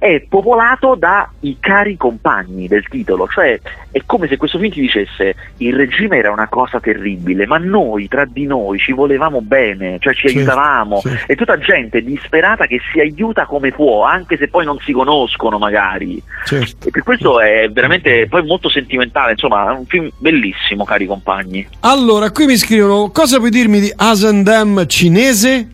è 0.00 0.24
popolato 0.26 0.94
dai 0.94 1.58
cari 1.60 1.98
compagni 1.98 2.66
del 2.66 2.88
titolo, 2.88 3.28
cioè 3.28 3.60
è 3.90 4.00
come 4.06 4.26
se 4.26 4.38
questo 4.38 4.58
film 4.58 4.72
ti 4.72 4.80
dicesse 4.80 5.34
il 5.58 5.76
regime 5.76 6.16
era 6.16 6.32
una 6.32 6.48
cosa 6.48 6.80
terribile, 6.80 7.46
ma 7.46 7.58
noi 7.58 8.08
tra 8.08 8.24
di 8.24 8.46
noi 8.46 8.78
ci 8.78 8.92
volevamo 8.92 9.42
bene, 9.42 9.98
cioè 10.00 10.14
ci 10.14 10.28
Certo, 10.30 10.38
aiutavamo, 10.38 11.00
certo. 11.00 11.32
è 11.32 11.34
tutta 11.34 11.58
gente 11.58 12.02
disperata 12.02 12.66
che 12.66 12.80
si 12.90 13.00
aiuta 13.00 13.44
come 13.44 13.72
può, 13.72 14.04
anche 14.04 14.36
se 14.36 14.48
poi 14.48 14.64
non 14.64 14.78
si 14.78 14.92
conoscono 14.92 15.58
magari. 15.58 16.22
Certo. 16.44 16.88
E 16.88 16.90
per 16.90 17.02
questo 17.02 17.40
è 17.40 17.68
veramente 17.70 18.26
poi 18.28 18.44
molto 18.44 18.68
sentimentale, 18.68 19.32
insomma, 19.32 19.72
è 19.72 19.76
un 19.76 19.86
film 19.86 20.08
bellissimo, 20.18 20.84
cari 20.84 21.06
compagni. 21.06 21.66
Allora, 21.80 22.30
qui 22.30 22.46
mi 22.46 22.56
scrivono, 22.56 23.10
cosa 23.10 23.38
puoi 23.38 23.50
dirmi 23.50 23.80
di 23.80 23.92
Asendam 23.94 24.86
cinese? 24.86 25.68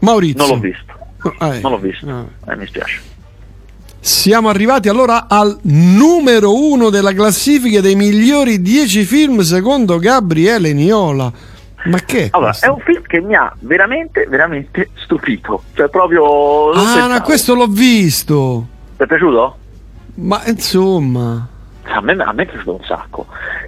Maurizio. 0.00 0.46
Non 0.46 0.54
l'ho 0.54 0.60
visto. 0.60 0.87
Ah, 1.38 1.54
eh. 1.56 1.60
Non 1.60 1.72
l'ho 1.72 1.78
visto, 1.78 2.08
Ah. 2.08 2.52
eh, 2.52 2.56
mi 2.56 2.66
spiace. 2.66 3.00
Siamo 4.00 4.48
arrivati 4.48 4.88
allora 4.88 5.26
al 5.28 5.58
numero 5.62 6.54
uno 6.54 6.88
della 6.88 7.12
classifica 7.12 7.80
dei 7.80 7.96
migliori 7.96 8.62
10 8.62 9.04
film 9.04 9.40
secondo 9.40 9.98
Gabriele 9.98 10.72
Niola. 10.72 11.30
Ma 11.84 11.98
che? 12.04 12.24
è 12.26 12.28
Allora, 12.32 12.50
questo? 12.50 12.66
è 12.66 12.68
un 12.70 12.80
film 12.80 13.02
che 13.02 13.20
mi 13.20 13.34
ha 13.34 13.52
veramente, 13.60 14.26
veramente 14.28 14.90
stupito. 15.04 15.62
Cioè, 15.74 15.88
proprio. 15.88 16.70
Ah, 16.72 17.06
no, 17.06 17.20
questo 17.22 17.54
l'ho 17.54 17.66
visto. 17.66 18.66
Ti 18.96 19.02
è 19.02 19.06
piaciuto? 19.06 19.56
Ma 20.16 20.42
insomma. 20.46 21.48
A 21.90 22.00
me, 22.00 22.12
a 22.12 22.32
me 22.32 22.42
è 22.42 22.46
piaciuto 22.46 22.74
un 22.74 22.84
sacco. 22.84 23.26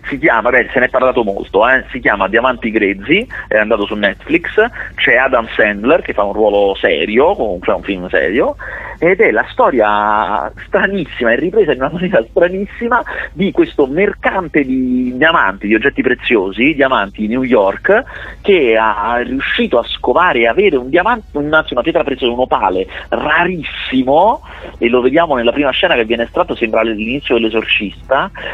Si 0.08 0.18
chiama, 0.18 0.50
beh, 0.50 0.68
se 0.72 0.78
ne 0.78 0.86
è 0.86 0.88
parlato 0.88 1.24
molto, 1.24 1.66
eh, 1.68 1.84
si 1.90 2.00
chiama 2.00 2.28
Diamanti 2.28 2.70
Grezzi, 2.70 3.26
è 3.48 3.56
andato 3.56 3.86
su 3.86 3.94
Netflix, 3.94 4.54
c'è 4.94 5.16
Adam 5.16 5.48
Sandler 5.54 6.02
che 6.02 6.12
fa 6.12 6.22
un 6.22 6.32
ruolo 6.32 6.74
serio, 6.74 7.34
comunque 7.34 7.72
è 7.72 7.76
un 7.76 7.82
film 7.82 8.08
serio, 8.08 8.56
ed 8.98 9.20
è 9.20 9.30
la 9.30 9.46
storia 9.48 10.52
stranissima, 10.66 11.32
è 11.32 11.36
ripresa 11.36 11.72
in 11.72 11.78
una 11.78 11.90
maniera 11.90 12.22
stranissima 12.28 13.02
di 13.32 13.50
questo 13.50 13.86
mercante 13.86 14.62
di 14.62 15.16
diamanti, 15.16 15.66
di 15.66 15.74
oggetti 15.74 16.02
preziosi, 16.02 16.74
diamanti 16.74 17.22
di 17.22 17.28
New 17.28 17.42
York, 17.42 18.04
che 18.42 18.76
ha 18.76 19.16
riuscito 19.24 19.78
a 19.78 19.84
scovare 19.84 20.40
e 20.40 20.48
avere 20.48 20.76
un 20.76 20.90
diamante, 20.90 21.38
anzi 21.38 21.72
una 21.72 21.82
pietra 21.82 22.04
preziosa, 22.04 22.32
un 22.32 22.40
opale 22.40 22.86
rarissimo, 23.08 24.42
e 24.76 24.88
lo 24.88 25.00
vediamo 25.00 25.34
nella 25.34 25.52
prima 25.52 25.70
scena 25.70 25.94
che 25.94 26.04
viene 26.04 26.24
estratto, 26.24 26.54
sembra 26.54 26.82
l'inizio 26.82 27.36
dell'esorcista, 27.36 28.09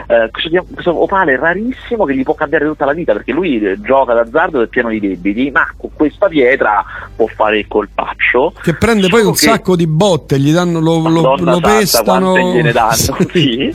eh, 0.07 0.31
questo, 0.31 1.03
opale 1.03 1.37
rarissimo 1.37 2.05
che 2.05 2.15
gli 2.15 2.23
può 2.23 2.35
cambiare 2.35 2.65
tutta 2.67 2.85
la 2.85 2.93
vita, 2.93 3.13
perché 3.13 3.33
lui 3.33 3.59
eh, 3.59 3.81
gioca 3.81 4.15
d'azzardo 4.15 4.61
ed 4.61 4.67
è 4.67 4.69
pieno 4.69 4.89
di 4.91 5.01
debiti, 5.01 5.51
ma 5.51 5.67
con 5.77 5.91
questa 5.95 6.29
pietra 6.29 6.85
può 7.15 7.27
fare 7.27 7.59
il 7.59 7.67
colpaccio. 7.69 8.53
Che 8.63 8.75
prende 8.75 9.09
poi 9.09 9.21
Solo 9.21 9.31
un 9.31 9.37
che- 9.37 9.47
sacco 9.47 9.77
di 9.77 9.87
botte, 9.87 10.39
gli 10.39 10.53
danno, 10.53 10.81
lo, 10.81 10.97
lo, 10.99 11.23
Madonna 11.23 11.51
lo 11.53 11.61
santa, 11.61 11.79
pestano. 11.79 12.37
gliene 12.37 12.73
danno, 12.73 12.95
sì. 13.33 13.75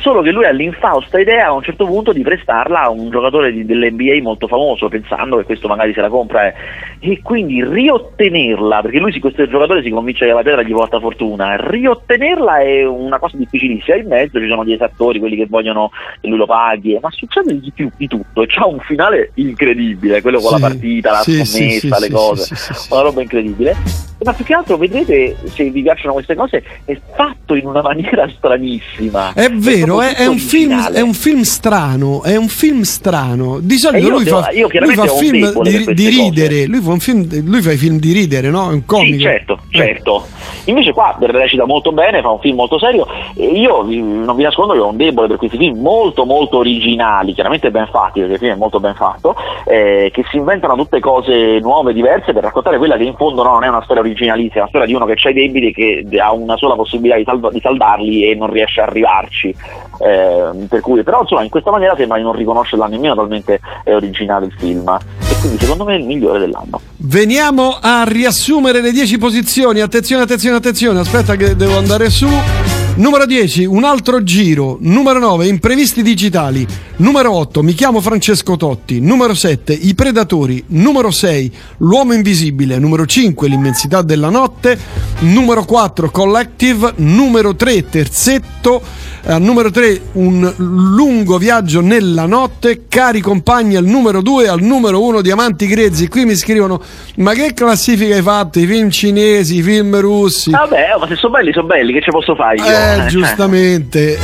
Solo 0.00 0.22
che 0.22 0.30
lui 0.30 0.46
ha 0.46 0.50
l'infausta 0.50 1.20
idea 1.20 1.46
a 1.48 1.52
un 1.52 1.62
certo 1.62 1.84
punto 1.84 2.12
di 2.12 2.22
prestarla 2.22 2.82
a 2.84 2.90
un 2.90 3.10
giocatore 3.10 3.52
di- 3.52 3.66
dell'NBA 3.66 4.18
molto 4.22 4.46
famoso, 4.48 4.88
pensando 4.88 5.36
che 5.36 5.44
questo 5.44 5.68
magari 5.68 5.92
se 5.92 6.00
la 6.00 6.08
compra 6.08 6.46
eh. 6.46 6.54
e 7.00 7.20
quindi 7.22 7.62
riottenerla, 7.62 8.80
perché 8.80 8.98
lui 8.98 9.12
si, 9.12 9.20
questo 9.20 9.46
giocatore 9.46 9.82
si 9.82 9.90
convince 9.90 10.24
che 10.26 10.32
la 10.32 10.42
terra 10.42 10.62
gli 10.62 10.72
porta 10.72 10.98
fortuna, 11.00 11.56
riottenerla 11.56 12.60
è 12.60 12.84
una 12.86 13.18
cosa 13.18 13.36
difficilissima, 13.36 13.96
in 13.98 14.06
mezzo 14.08 14.38
ci 14.40 14.48
sono 14.48 14.64
gli 14.64 14.72
esattori, 14.72 15.18
quelli 15.20 15.36
che 15.36 15.46
vogliono 15.46 15.90
che 16.20 16.28
lui 16.28 16.36
lo 16.38 16.46
paghi, 16.46 16.98
ma 17.00 17.10
succede 17.10 17.58
di, 17.58 17.70
più, 17.70 17.90
di 17.96 18.08
tutto 18.08 18.42
e 18.42 18.46
c'ha 18.46 18.66
un 18.66 18.80
finale 18.80 19.30
incredibile, 19.34 20.20
quello 20.20 20.40
con 20.40 20.54
Sì, 20.54 20.60
la 20.60 20.68
partita, 20.68 21.10
la 21.12 21.18
sì, 21.20 21.44
scommessa, 21.44 21.96
sì, 21.96 22.00
le 22.00 22.10
cose, 22.10 22.54
una 22.90 23.00
roba 23.02 23.22
incredibile. 23.22 24.09
Ma 24.22 24.32
più 24.34 24.44
che 24.44 24.54
altro 24.54 24.76
vedrete 24.76 25.36
se 25.46 25.70
vi 25.70 25.82
piacciono 25.82 26.12
queste 26.12 26.34
cose, 26.34 26.62
è 26.84 26.98
fatto 27.14 27.54
in 27.54 27.66
una 27.66 27.80
maniera 27.80 28.28
stranissima. 28.36 29.32
È 29.32 29.48
vero, 29.50 30.00
è, 30.02 30.14
è 30.14 30.26
un 30.26 30.36
film, 30.36 30.72
originale. 30.72 30.98
è 30.98 31.00
un 31.00 31.14
film 31.14 31.42
strano, 31.42 32.22
è 32.22 32.36
un 32.36 32.48
film 32.48 32.82
strano. 32.82 33.58
Di 33.60 33.76
solito 33.76 34.08
lui 34.10 34.24
devo- 34.24 34.42
fa, 34.42 34.50
lui 34.52 34.94
fa 34.94 35.06
film 35.06 35.62
di, 35.62 35.94
di 35.94 36.08
ridere, 36.08 36.66
lui 36.66 36.80
fa 36.80 36.90
un 36.90 37.00
film, 37.00 37.26
lui 37.44 37.62
fa 37.62 37.72
i 37.72 37.76
film 37.76 37.98
di 37.98 38.12
ridere, 38.12 38.50
no? 38.50 38.70
È 38.70 38.74
un 38.74 38.84
comico. 38.84 39.16
Sì, 39.16 39.20
certo, 39.22 39.58
Eh. 39.70 39.76
certo. 39.76 40.26
Invece 40.64 40.92
qua 40.92 41.16
recita 41.18 41.64
molto 41.64 41.90
bene, 41.92 42.20
fa 42.20 42.30
un 42.30 42.40
film 42.40 42.56
molto 42.56 42.78
serio 42.78 43.06
e 43.34 43.46
io 43.46 43.82
non 43.82 44.36
vi 44.36 44.42
nascondo 44.42 44.74
che 44.74 44.78
ho 44.78 44.88
un 44.88 44.96
debole 44.96 45.28
per 45.28 45.36
questi 45.38 45.56
film 45.56 45.80
molto 45.80 46.24
molto 46.24 46.58
originali, 46.58 47.32
chiaramente 47.32 47.70
ben 47.70 47.88
fatti 47.90 48.20
perché 48.20 48.34
il 48.34 48.38
film 48.38 48.52
è 48.52 48.56
molto 48.56 48.78
ben 48.80 48.94
fatto, 48.94 49.34
eh, 49.66 50.10
che 50.12 50.24
si 50.30 50.36
inventano 50.36 50.76
tutte 50.76 51.00
cose 51.00 51.58
nuove, 51.60 51.92
diverse 51.92 52.32
per 52.32 52.42
raccontare 52.42 52.78
quella 52.78 52.96
che 52.96 53.04
in 53.04 53.14
fondo 53.16 53.42
no, 53.42 53.52
non 53.52 53.64
è 53.64 53.68
una 53.68 53.82
storia 53.82 54.02
originalissima, 54.10 54.60
una 54.60 54.68
storia 54.68 54.86
di 54.86 54.94
uno 54.94 55.06
che 55.06 55.16
ha 55.20 55.30
i 55.30 55.32
debiti 55.32 55.68
e 55.68 55.72
che 55.72 56.20
ha 56.20 56.32
una 56.32 56.56
sola 56.56 56.74
possibilità 56.74 57.16
di, 57.16 57.24
salva- 57.24 57.50
di 57.50 57.60
saldarli 57.60 58.30
e 58.30 58.34
non 58.34 58.50
riesce 58.50 58.80
a 58.80 58.84
arrivarci. 58.84 59.54
Eh, 59.98 60.66
per 60.68 60.80
cui, 60.80 61.02
però 61.02 61.20
insomma 61.22 61.42
in 61.42 61.50
questa 61.50 61.70
maniera 61.70 61.94
sembra 61.96 62.16
di 62.16 62.22
non 62.22 62.32
riconoscerla 62.32 62.86
nemmeno 62.86 63.14
talmente 63.14 63.60
è 63.84 63.94
originale 63.94 64.46
il 64.46 64.54
film 64.56 64.88
e 64.88 65.36
quindi 65.40 65.58
secondo 65.58 65.84
me 65.84 65.94
è 65.94 65.98
il 65.98 66.04
migliore 66.04 66.38
dell'anno. 66.38 66.80
Veniamo 66.96 67.78
a 67.80 68.04
riassumere 68.04 68.80
le 68.80 68.92
10 68.92 69.18
posizioni. 69.18 69.80
Attenzione, 69.80 70.22
attenzione, 70.22 70.56
attenzione. 70.56 71.00
Aspetta 71.00 71.36
che 71.36 71.56
devo 71.56 71.76
andare 71.76 72.10
su. 72.10 72.79
Numero 72.96 73.24
10, 73.24 73.64
un 73.64 73.84
altro 73.84 74.22
giro. 74.22 74.76
Numero 74.80 75.18
9, 75.18 75.46
imprevisti 75.46 76.02
digitali. 76.02 76.66
Numero 76.96 77.32
8, 77.32 77.62
mi 77.62 77.72
chiamo 77.72 78.00
Francesco 78.00 78.56
Totti. 78.56 79.00
Numero 79.00 79.32
7, 79.32 79.72
i 79.72 79.94
predatori. 79.94 80.62
Numero 80.68 81.10
6, 81.10 81.52
l'uomo 81.78 82.12
invisibile. 82.12 82.78
Numero 82.78 83.06
5, 83.06 83.48
l'immensità 83.48 84.02
della 84.02 84.28
notte. 84.28 84.78
Numero 85.20 85.64
4, 85.64 86.10
collective. 86.10 86.92
Numero 86.96 87.54
3, 87.54 87.88
terzetto. 87.88 88.82
Eh, 89.22 89.38
numero 89.38 89.70
3, 89.70 90.00
un 90.12 90.52
lungo 90.56 91.38
viaggio 91.38 91.80
nella 91.80 92.26
notte. 92.26 92.86
Cari 92.88 93.20
compagni, 93.20 93.76
al 93.76 93.84
numero 93.84 94.20
2, 94.20 94.48
al 94.48 94.60
numero 94.60 95.02
1, 95.02 95.20
diamanti 95.20 95.66
grezzi. 95.66 96.08
Qui 96.08 96.24
mi 96.24 96.34
scrivono, 96.34 96.82
ma 97.16 97.32
che 97.32 97.52
classifica 97.54 98.14
hai 98.14 98.22
fatto? 98.22 98.58
I 98.58 98.66
film 98.66 98.90
cinesi, 98.90 99.58
i 99.58 99.62
film 99.62 99.98
russi. 100.00 100.50
Vabbè, 100.50 100.94
oh, 100.94 100.98
ma 101.00 101.06
se 101.06 101.16
sono 101.16 101.34
belli, 101.34 101.52
sono 101.52 101.66
belli, 101.66 101.92
che 101.92 102.02
ci 102.02 102.10
posso 102.10 102.34
fare 102.34 102.56
io? 102.56 102.64
Eh, 102.64 102.79
giustamente. 103.08 104.18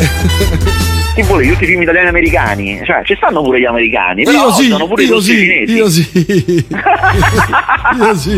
Che 1.17 1.23
vuole, 1.23 1.49
tutti 1.49 1.65
i 1.65 1.67
film 1.67 1.81
italiani 1.81 2.09
americani? 2.09 2.83
Cioè, 2.85 3.03
ci 3.03 3.15
stanno 3.17 3.43
pure 3.43 3.59
gli 3.59 3.65
americani, 3.65 4.25
però 4.25 4.49
io 4.49 4.53
sì, 4.53 4.69
sono 4.69 4.87
pure 4.87 5.03
i 5.03 5.07
io 5.07 5.15
russi 5.15 5.33
sì, 5.33 5.39
cinesi. 5.39 5.73
io 5.73 5.89
sì. 5.89 6.67
io 7.99 8.15
sì. 8.15 8.35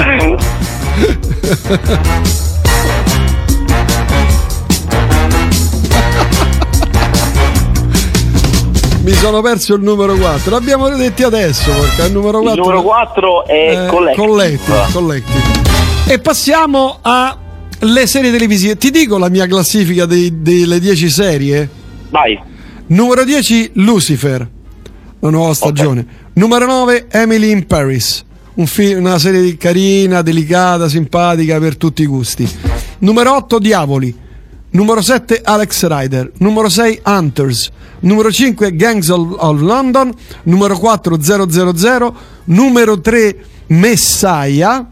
Mi 9.02 9.12
sono 9.14 9.40
perso 9.40 9.74
il 9.74 9.82
numero 9.82 10.14
4. 10.14 10.50
L'abbiamo 10.50 10.88
detti 10.90 11.24
adesso, 11.24 11.72
perché 11.72 12.06
il 12.06 12.12
numero 12.12 12.40
4 12.42 12.52
Il 12.52 12.60
numero 12.60 12.82
4 12.82 13.46
è 13.46 13.52
eh, 13.52 13.86
Collective. 13.88 14.26
Collective, 14.26 14.86
Collective. 14.92 15.42
E 16.06 16.18
passiamo 16.20 16.98
alle 17.80 18.06
serie 18.06 18.30
televisive. 18.30 18.76
Ti 18.76 18.90
dico 18.90 19.18
la 19.18 19.28
mia 19.28 19.46
classifica 19.46 20.06
dei- 20.06 20.40
delle 20.42 20.80
10 20.80 21.08
serie? 21.10 21.68
Vai. 22.10 22.38
Numero 22.88 23.24
10 23.24 23.70
Lucifer, 23.74 24.48
la 25.20 25.30
nuova 25.30 25.54
stagione. 25.54 26.06
Numero 26.34 26.66
9 26.66 27.06
Emily 27.10 27.50
in 27.50 27.66
Paris, 27.66 28.24
un 28.54 28.66
fi- 28.66 28.94
una 28.94 29.18
serie 29.18 29.56
carina, 29.56 30.22
delicata, 30.22 30.88
simpatica 30.88 31.58
per 31.58 31.76
tutti 31.76 32.02
i 32.02 32.06
gusti. 32.06 32.48
Numero 33.00 33.34
8 33.36 33.58
Diavoli. 33.58 34.26
Numero 34.70 35.00
7 35.00 35.40
Alex 35.42 35.86
Rider. 35.86 36.32
Numero 36.38 36.68
6 36.68 37.00
Hunters. 37.04 37.70
Numero 38.00 38.30
5 38.30 38.74
Gangs 38.76 39.08
of, 39.08 39.34
of 39.38 39.60
London. 39.60 40.12
Numero 40.44 40.78
4 40.78 41.20
000. 41.20 42.14
Numero 42.44 43.00
3 43.00 43.36
Messiah. 43.68 44.86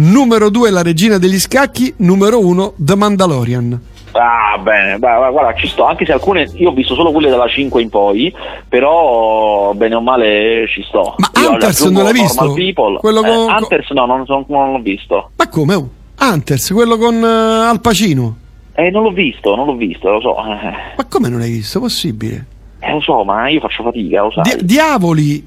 Numero 0.00 0.48
2 0.48 0.70
La 0.70 0.82
regina 0.82 1.18
degli 1.18 1.38
scacchi. 1.38 1.92
Numero 1.98 2.44
1 2.44 2.74
The 2.76 2.94
Mandalorian. 2.94 3.80
Ah, 4.12 4.56
bene, 4.58 4.98
beh, 4.98 5.30
guarda, 5.30 5.54
ci 5.54 5.66
sto, 5.68 5.84
anche 5.84 6.04
se 6.06 6.12
alcune, 6.12 6.50
io 6.54 6.70
ho 6.70 6.72
visto 6.72 6.94
solo 6.94 7.12
quelle 7.12 7.28
dalla 7.28 7.46
5 7.46 7.82
in 7.82 7.88
poi, 7.90 8.32
però 8.68 9.72
bene 9.74 9.94
o 9.96 10.00
male 10.00 10.66
ci 10.68 10.82
sto. 10.82 11.14
Ma 11.18 11.30
Io 11.40 11.50
Hunters 11.50 11.82
non 11.84 12.02
l'hai 12.04 12.12
visto? 12.14 12.52
People. 12.54 12.98
Quello 12.98 13.22
Eh, 13.22 13.28
con- 13.28 13.54
Hunters 13.54 13.90
no, 13.90 14.06
non, 14.06 14.24
non 14.48 14.72
l'ho 14.72 14.80
visto. 14.80 15.30
Ma 15.36 15.48
come? 15.48 15.74
oh? 15.74 15.88
Hunters, 16.20 16.70
quello 16.72 16.96
con 16.96 17.14
eh, 17.22 17.26
Al 17.68 17.80
Pacino. 17.80 18.36
Eh, 18.74 18.90
non 18.90 19.02
l'ho 19.02 19.12
visto, 19.12 19.54
non 19.54 19.66
l'ho 19.66 19.76
visto, 19.76 20.08
lo 20.10 20.20
so. 20.20 20.34
Ma 20.36 21.04
come 21.08 21.28
non 21.28 21.40
hai 21.42 21.50
visto? 21.50 21.78
Possibile? 21.80 22.46
eh, 22.80 22.92
lo 22.92 23.00
so, 23.00 23.22
ma 23.24 23.48
io 23.48 23.60
faccio 23.60 23.82
fatica, 23.82 24.22
lo 24.22 24.30
sai. 24.32 24.56
Di- 24.56 24.64
diavoli. 24.64 25.46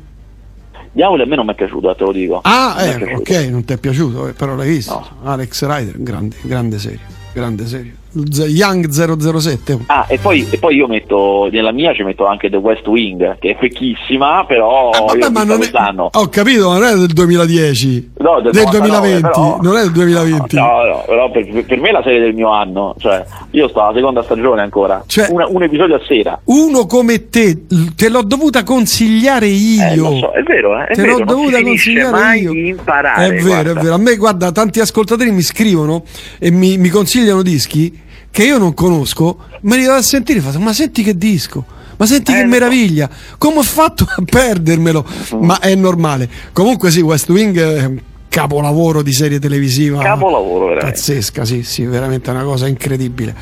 Diavolo 0.93 1.23
a 1.23 1.25
me 1.25 1.35
non 1.35 1.45
mi 1.45 1.53
è 1.53 1.55
piaciuto, 1.55 1.89
eh, 1.89 1.95
te 1.95 2.03
lo 2.03 2.11
dico. 2.11 2.39
Ah, 2.43 2.75
Non 2.77 3.07
eh, 3.07 3.15
ok, 3.15 3.29
non 3.49 3.63
ti 3.63 3.73
è 3.73 3.77
piaciuto, 3.77 4.27
eh, 4.27 4.33
però 4.33 4.55
l'hai 4.55 4.69
visto. 4.69 4.93
No. 5.21 5.29
Alex 5.29 5.65
Rider, 5.65 6.01
grande, 6.01 6.35
grande 6.41 6.79
serie. 6.79 6.99
Grande 7.33 7.65
serie. 7.65 7.95
Young 8.13 8.89
007. 8.89 9.73
oh. 9.73 9.81
Ah, 9.87 10.05
e 10.07 10.17
poi, 10.17 10.45
e 10.49 10.57
poi 10.57 10.75
io 10.75 10.87
metto, 10.87 11.47
nella 11.51 11.71
mia 11.71 11.93
ci 11.93 12.03
metto 12.03 12.25
anche 12.25 12.49
The 12.49 12.57
West 12.57 12.85
Wing, 12.87 13.37
che 13.39 13.51
è 13.51 13.57
vecchissima, 13.59 14.45
però 14.45 14.89
Ah, 14.89 15.03
vabbè, 15.05 15.29
ma 15.29 15.43
non 15.43 15.61
è, 15.61 15.69
ho 16.11 16.27
capito, 16.27 16.69
ma 16.69 16.77
non 16.79 16.87
è 16.87 16.95
del 16.95 17.07
2010. 17.07 18.11
No, 18.17 18.41
del 18.41 18.51
del 18.51 18.63
99, 18.63 18.99
2020, 18.99 19.21
però- 19.21 19.57
non 19.61 19.77
è 19.77 19.81
del 19.81 19.91
2020. 19.91 20.55
No, 20.55 20.65
no, 20.85 21.03
però 21.05 21.31
per, 21.31 21.65
per 21.65 21.79
me 21.79 21.89
è 21.89 21.91
la 21.91 22.01
serie 22.03 22.19
del 22.19 22.33
mio 22.33 22.49
anno, 22.51 22.95
cioè 22.99 23.23
io 23.51 23.67
sto 23.69 23.81
alla 23.81 23.93
seconda 23.95 24.23
stagione 24.23 24.61
ancora, 24.61 25.03
Cioè- 25.07 25.29
Una- 25.31 25.47
un 25.47 25.63
episodio 25.63 25.95
a 25.95 26.01
sera. 26.07 26.39
Uno 26.45 26.85
come 26.85 27.29
te, 27.29 27.65
te 27.95 28.09
l'ho 28.09 28.23
dovuta 28.23 28.63
consigliare 28.63 29.47
io. 29.47 29.83
Eh, 29.83 29.95
lo 29.95 30.17
so, 30.17 30.31
è 30.31 30.41
vero, 30.43 30.77
eh, 30.79 30.85
è 30.87 30.93
Te 30.95 31.01
vero, 31.01 31.17
l'ho 31.19 31.25
dovuta 31.25 31.61
consigliare 31.61 32.11
mai 32.11 32.41
io. 32.41 32.51
imparare. 32.53 33.25
È 33.25 33.29
vero, 33.31 33.45
guarda. 33.45 33.71
è 33.71 33.83
vero. 33.83 33.93
A 33.93 33.97
me, 33.97 34.15
guarda, 34.15 34.51
tanti 34.51 34.79
ascoltatori 34.79 35.31
mi 35.31 35.41
scrivono 35.41 36.03
e 36.39 36.51
mi, 36.51 36.77
mi 36.77 36.89
consigliano 36.89 37.41
dischi 37.41 37.99
che 38.31 38.43
io 38.45 38.57
non 38.57 38.73
conosco, 38.73 39.37
me 39.61 39.75
li 39.75 39.85
vado 39.85 39.99
a 39.99 40.01
sentire 40.01 40.39
e 40.39 40.57
ma 40.57 40.73
senti 40.73 41.03
che 41.03 41.17
disco. 41.17 41.65
Ma 41.97 42.07
senti 42.07 42.31
Eh, 42.31 42.35
che 42.35 42.45
meraviglia! 42.45 43.07
Come 43.37 43.59
ho 43.59 43.63
fatto 43.63 44.05
a 44.07 44.23
perdermelo? 44.23 45.05
Ma 45.41 45.59
è 45.59 45.75
normale. 45.75 46.27
Comunque 46.51 46.89
sì, 46.89 47.01
West 47.01 47.29
Wing 47.29 47.59
è 47.59 47.85
un 47.85 48.01
capolavoro 48.27 49.03
di 49.03 49.11
serie 49.11 49.37
televisiva. 49.37 50.01
Capolavoro, 50.01 50.67
veramente. 50.67 50.93
Pazzesca, 50.93 51.45
sì, 51.45 51.61
sì, 51.61 51.83
veramente 51.85 52.31
una 52.31 52.43
cosa 52.43 52.67
incredibile. 52.67 53.35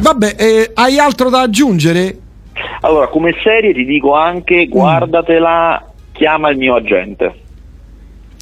Vabbè, 0.00 0.34
eh, 0.36 0.70
hai 0.74 0.98
altro 0.98 1.30
da 1.30 1.42
aggiungere? 1.42 2.18
Allora, 2.80 3.06
come 3.06 3.34
serie 3.44 3.72
ti 3.72 3.84
dico 3.84 4.14
anche, 4.14 4.66
guardatela, 4.66 5.92
chiama 6.10 6.50
il 6.50 6.56
mio 6.56 6.74
agente. 6.74 7.34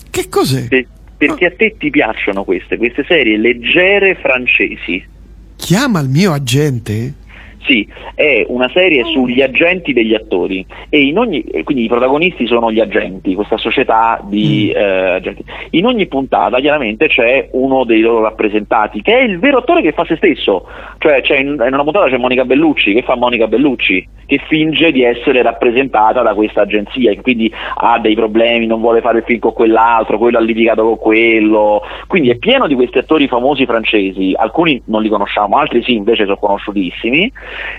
Che 0.08 0.28
cos'è? 0.30 0.68
Pe- 0.68 0.86
perché 1.18 1.46
a 1.46 1.52
te 1.54 1.76
ti 1.76 1.90
piacciono 1.90 2.44
queste, 2.44 2.78
queste 2.78 3.04
serie 3.06 3.36
leggere 3.36 4.14
francesi. 4.14 5.04
Chiama 5.60 6.00
il 6.00 6.08
mio 6.08 6.32
agente? 6.32 7.14
Sì, 7.62 7.86
è 8.14 8.44
una 8.48 8.70
serie 8.72 9.04
sugli 9.04 9.42
agenti 9.42 9.92
degli 9.92 10.14
attori. 10.14 10.64
E 10.88 11.02
in 11.02 11.18
ogni, 11.18 11.44
quindi 11.64 11.84
i 11.84 11.88
protagonisti 11.88 12.46
sono 12.46 12.72
gli 12.72 12.80
agenti, 12.80 13.34
questa 13.34 13.58
società 13.58 14.20
di 14.24 14.70
eh, 14.70 14.82
agenti. 14.82 15.44
In 15.70 15.86
ogni 15.86 16.06
puntata 16.06 16.58
chiaramente 16.58 17.08
c'è 17.08 17.48
uno 17.52 17.84
dei 17.84 18.00
loro 18.00 18.22
rappresentati 18.22 19.02
che 19.02 19.18
è 19.18 19.22
il 19.22 19.38
vero 19.38 19.58
attore 19.58 19.82
che 19.82 19.92
fa 19.92 20.04
se 20.04 20.16
stesso, 20.16 20.66
cioè 20.98 21.20
c'è 21.20 21.38
in, 21.38 21.48
in 21.48 21.72
una 21.72 21.82
puntata 21.82 22.08
c'è 22.08 22.16
Monica 22.16 22.44
Bellucci 22.44 22.94
che 22.94 23.02
fa 23.02 23.14
Monica 23.14 23.46
Bellucci 23.46 24.08
che 24.30 24.40
finge 24.46 24.92
di 24.92 25.02
essere 25.02 25.42
rappresentata 25.42 26.22
da 26.22 26.34
questa 26.34 26.62
agenzia 26.62 27.10
e 27.10 27.20
quindi 27.20 27.52
ha 27.74 27.98
dei 27.98 28.14
problemi, 28.14 28.66
non 28.66 28.80
vuole 28.80 29.00
fare 29.00 29.18
il 29.18 29.24
film 29.24 29.40
con 29.40 29.52
quell'altro, 29.52 30.18
quello 30.18 30.38
ha 30.38 30.40
litigato 30.40 30.84
con 30.84 30.98
quello, 30.98 31.82
quindi 32.06 32.30
è 32.30 32.36
pieno 32.36 32.68
di 32.68 32.76
questi 32.76 32.98
attori 32.98 33.26
famosi 33.26 33.66
francesi, 33.66 34.32
alcuni 34.36 34.80
non 34.84 35.02
li 35.02 35.08
conosciamo, 35.08 35.56
altri 35.56 35.82
sì 35.82 35.94
invece 35.94 36.24
sono 36.24 36.36
conosciutissimi 36.36 37.30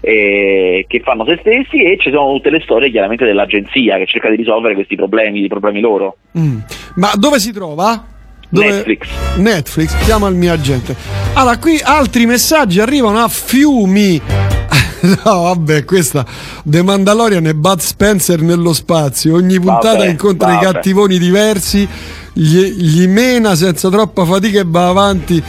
eh, 0.01 0.85
che 0.87 1.01
fanno 1.03 1.25
se 1.25 1.37
stessi 1.39 1.83
e 1.83 1.97
ci 1.99 2.11
sono 2.11 2.33
tutte 2.33 2.49
le 2.49 2.61
storie 2.63 2.89
chiaramente 2.91 3.25
dell'agenzia 3.25 3.97
che 3.97 4.05
cerca 4.05 4.29
di 4.29 4.35
risolvere 4.35 4.73
questi 4.73 4.95
problemi, 4.95 5.43
i 5.43 5.47
problemi 5.47 5.79
loro. 5.79 6.17
Mm. 6.37 6.57
Ma 6.95 7.11
dove 7.15 7.39
si 7.39 7.51
trova? 7.51 8.05
Dove- 8.49 8.67
Netflix. 8.69 9.07
Netflix, 9.37 10.03
chiama 10.03 10.27
il 10.27 10.35
mio 10.35 10.51
agente. 10.51 10.95
Allora, 11.33 11.57
qui 11.57 11.79
altri 11.81 12.25
messaggi 12.25 12.79
arrivano 12.79 13.19
a 13.19 13.27
fiumi. 13.27 14.21
No, 15.01 15.41
vabbè, 15.41 15.83
questa 15.83 16.23
The 16.63 16.83
Mandalorian 16.83 17.47
e 17.47 17.55
Bud 17.55 17.79
Spencer 17.79 18.41
nello 18.41 18.71
spazio. 18.71 19.33
Ogni 19.33 19.59
puntata 19.59 19.97
Vabbè, 19.97 20.09
incontra 20.09 20.51
i 20.51 20.55
vabbè. 20.63 20.71
cattivoni 20.73 21.17
diversi, 21.17 21.87
gli, 22.33 22.59
gli 22.59 23.07
mena 23.07 23.55
senza 23.55 23.89
troppa 23.89 24.25
fatica 24.25 24.59
e 24.59 24.63
va 24.67 24.89
avanti. 24.89 25.41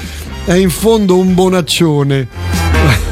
È 0.47 0.55
in 0.55 0.71
fondo 0.71 1.19
un 1.19 1.35
bonaccione. 1.35 2.29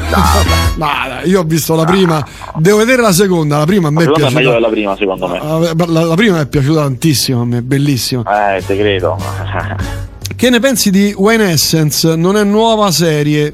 Ma 0.75 1.07
dai, 1.07 1.29
io 1.29 1.39
ho 1.39 1.43
visto 1.43 1.75
la 1.75 1.83
prima, 1.85 2.25
devo 2.57 2.77
vedere 2.77 3.01
la 3.01 3.11
seconda. 3.11 3.57
La 3.59 3.65
prima 3.65 3.87
a 3.87 3.91
me 3.91 4.03
è 4.03 4.05
La 4.05 4.11
meglio 4.11 4.27
piaciuta. 4.29 4.51
della 4.53 4.69
prima 4.69 4.95
secondo 4.95 5.27
me. 5.27 5.39
La, 5.39 5.85
la- 5.87 6.05
la 6.05 6.15
prima 6.15 6.35
mi 6.37 6.41
è 6.43 6.47
piaciuta 6.47 6.81
tantissimo, 6.81 7.41
a 7.41 7.45
me 7.45 7.61
bellissima. 7.61 8.55
Eh, 8.55 8.63
te 8.65 8.77
credo. 8.77 9.17
Che 10.35 10.49
ne 10.49 10.59
pensi 10.59 10.89
di 10.89 11.13
Wayne 11.15 11.51
Essence? 11.51 12.15
Non 12.15 12.35
è 12.35 12.43
nuova 12.43 12.89
serie. 12.89 13.53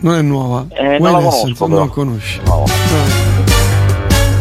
Non 0.00 0.14
è 0.14 0.22
nuova. 0.22 0.66
Eh, 0.70 0.82
non 0.82 1.00
Wayne 1.00 1.10
la 1.10 1.10
conosco, 1.18 1.36
Essence, 1.36 1.64
però. 1.64 1.78
non 1.78 1.88
conosci. 1.90 2.40
No. 2.44 2.64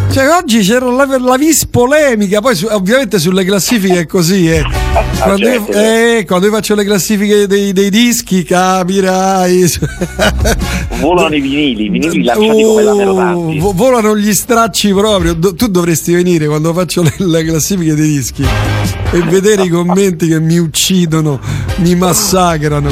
Cioè, 0.10 0.30
oggi 0.36 0.60
c'era 0.62 0.90
la, 0.90 1.06
la 1.20 1.38
vis 1.38 1.66
polemica, 1.66 2.42
poi 2.42 2.56
su- 2.56 2.68
ovviamente 2.70 3.20
sulle 3.20 3.44
classifiche 3.44 4.00
è 4.00 4.06
così. 4.08 4.50
Eh. 4.50 4.64
Quando, 5.22 5.48
io, 5.48 5.66
certo. 5.66 5.72
eh, 5.78 6.26
quando 6.26 6.46
io 6.48 6.52
faccio 6.52 6.76
le 6.76 6.84
classifiche 6.84 7.46
dei, 7.48 7.74
dei 7.74 7.90
dischi, 7.90 8.44
capirai. 8.44 9.72
Volano 11.02 11.36
i 11.36 11.42
vinili, 11.42 11.86
i 11.86 11.90
vinili 11.90 12.24
lanciati 12.24 12.64
come 12.64 12.84
la. 12.84 12.94
Uh, 13.36 13.58
vo- 13.60 13.74
volano 13.76 14.16
gli 14.18 14.34
stracci 14.34 14.92
proprio. 14.94 15.34
Do- 15.34 15.54
tu 15.54 15.68
dovresti 15.68 16.14
venire 16.14 16.48
quando 16.48 16.74
faccio 16.74 17.04
le, 17.04 17.14
le 17.18 17.44
classifiche 17.44 17.94
dei 17.96 18.08
dischi 18.08 18.44
e 19.12 19.22
vedere 19.24 19.64
i 19.64 19.70
commenti 19.70 20.28
che 20.28 20.40
mi 20.40 20.58
uccidono, 20.58 21.40
mi 21.78 21.96
massacrano. 21.96 22.90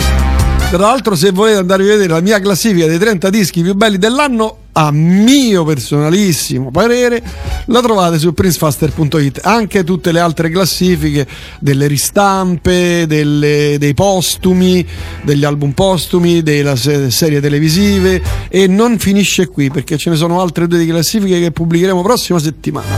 Tra 0.70 0.78
l'altro, 0.80 1.16
se 1.16 1.32
volete 1.32 1.57
andare 1.57 1.84
a 1.84 1.86
vedere 1.86 2.09
la 2.09 2.22
mia 2.22 2.39
classifica 2.39 2.88
dei 2.88 2.99
30 2.99 3.30
dischi 3.30 3.61
più 3.61 3.74
belli 3.76 3.97
dell'anno, 3.97 4.57
a 4.78 4.92
mio 4.92 5.64
personalissimo 5.64 6.70
parere, 6.70 7.24
la 7.66 7.82
trovate 7.82 8.20
su 8.20 8.34
princefaster.it. 8.34 9.42
Anche 9.44 9.84
tutte 9.84 10.12
le 10.12 10.20
altre 10.20 10.50
classifiche 10.50 11.26
delle 11.60 11.88
ristampe, 11.88 13.06
delle, 13.08 13.78
dei 13.80 13.94
postumi, 13.94 14.86
degli 15.24 15.46
album 15.46 15.72
postumi, 15.72 16.44
delle 16.44 16.76
serie 16.76 17.40
televisive 17.40 18.22
e 18.50 18.68
non 18.68 19.00
finisce 19.00 19.48
qui 19.48 19.70
perché 19.70 19.98
ce 19.98 20.10
ne 20.10 20.16
sono 20.18 20.42
altre 20.42 20.68
due 20.68 20.80
di 20.80 20.88
classifiche 20.88 21.40
che 21.40 21.52
pubblicheremo 21.52 22.02
prossima 22.02 22.40
settimana. 22.40 22.98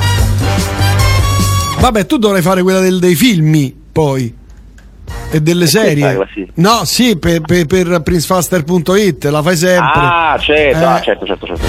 Vabbè, 1.79 2.07
tu 2.07 2.17
dovrai 2.17 2.41
fare 2.41 2.63
quella 2.63 2.79
del, 2.79 2.97
dei 2.99 3.13
film 3.13 3.71
poi 3.91 4.36
e 5.31 5.41
delle 5.41 5.65
e 5.65 5.67
serie. 5.67 6.27
No, 6.55 6.85
sì, 6.85 7.17
per, 7.17 7.41
per, 7.41 7.65
per 7.65 8.01
princefaster.it 8.01 9.25
la 9.25 9.41
fai 9.41 9.57
sempre. 9.57 10.01
Ah, 10.01 10.37
certo, 10.39 10.77
ah, 10.77 10.81
eh. 10.81 10.85
ah, 10.85 11.01
certo, 11.01 11.25
certo, 11.25 11.45
certo. 11.45 11.65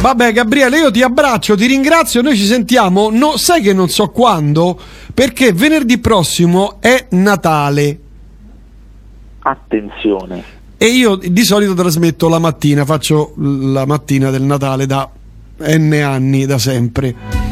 Vabbè, 0.00 0.32
Gabriele, 0.32 0.78
io 0.78 0.90
ti 0.90 1.02
abbraccio, 1.02 1.56
ti 1.56 1.66
ringrazio. 1.66 2.22
Noi 2.22 2.36
ci 2.36 2.44
sentiamo. 2.44 3.10
No, 3.10 3.36
sai 3.36 3.62
che 3.62 3.72
non 3.72 3.88
so 3.88 4.10
quando? 4.10 4.78
Perché 5.12 5.52
venerdì 5.52 5.98
prossimo 5.98 6.76
è 6.80 7.06
Natale. 7.10 7.98
Attenzione. 9.40 10.54
E 10.76 10.86
io 10.86 11.16
di 11.16 11.42
solito 11.42 11.72
trasmetto 11.74 12.28
la 12.28 12.38
mattina, 12.38 12.84
faccio 12.84 13.32
la 13.36 13.86
mattina 13.86 14.30
del 14.30 14.42
Natale 14.42 14.84
da 14.84 15.08
N 15.58 16.00
anni, 16.04 16.44
da 16.44 16.58
sempre 16.58 17.45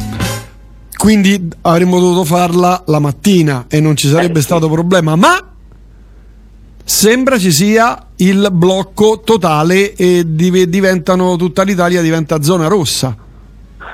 quindi 0.96 1.48
avremmo 1.62 1.98
dovuto 1.98 2.24
farla 2.24 2.82
la 2.86 2.98
mattina 2.98 3.66
e 3.68 3.80
non 3.80 3.96
ci 3.96 4.08
sarebbe 4.08 4.38
eh, 4.38 4.42
stato 4.42 4.68
problema, 4.68 5.16
ma 5.16 5.52
sembra 6.84 7.38
ci 7.38 7.50
sia 7.50 8.08
il 8.16 8.48
blocco 8.52 9.20
totale 9.24 9.94
e 9.94 10.24
diventano 10.26 11.36
tutta 11.36 11.62
l'Italia 11.62 12.02
diventa 12.02 12.42
zona 12.42 12.68
rossa. 12.68 13.16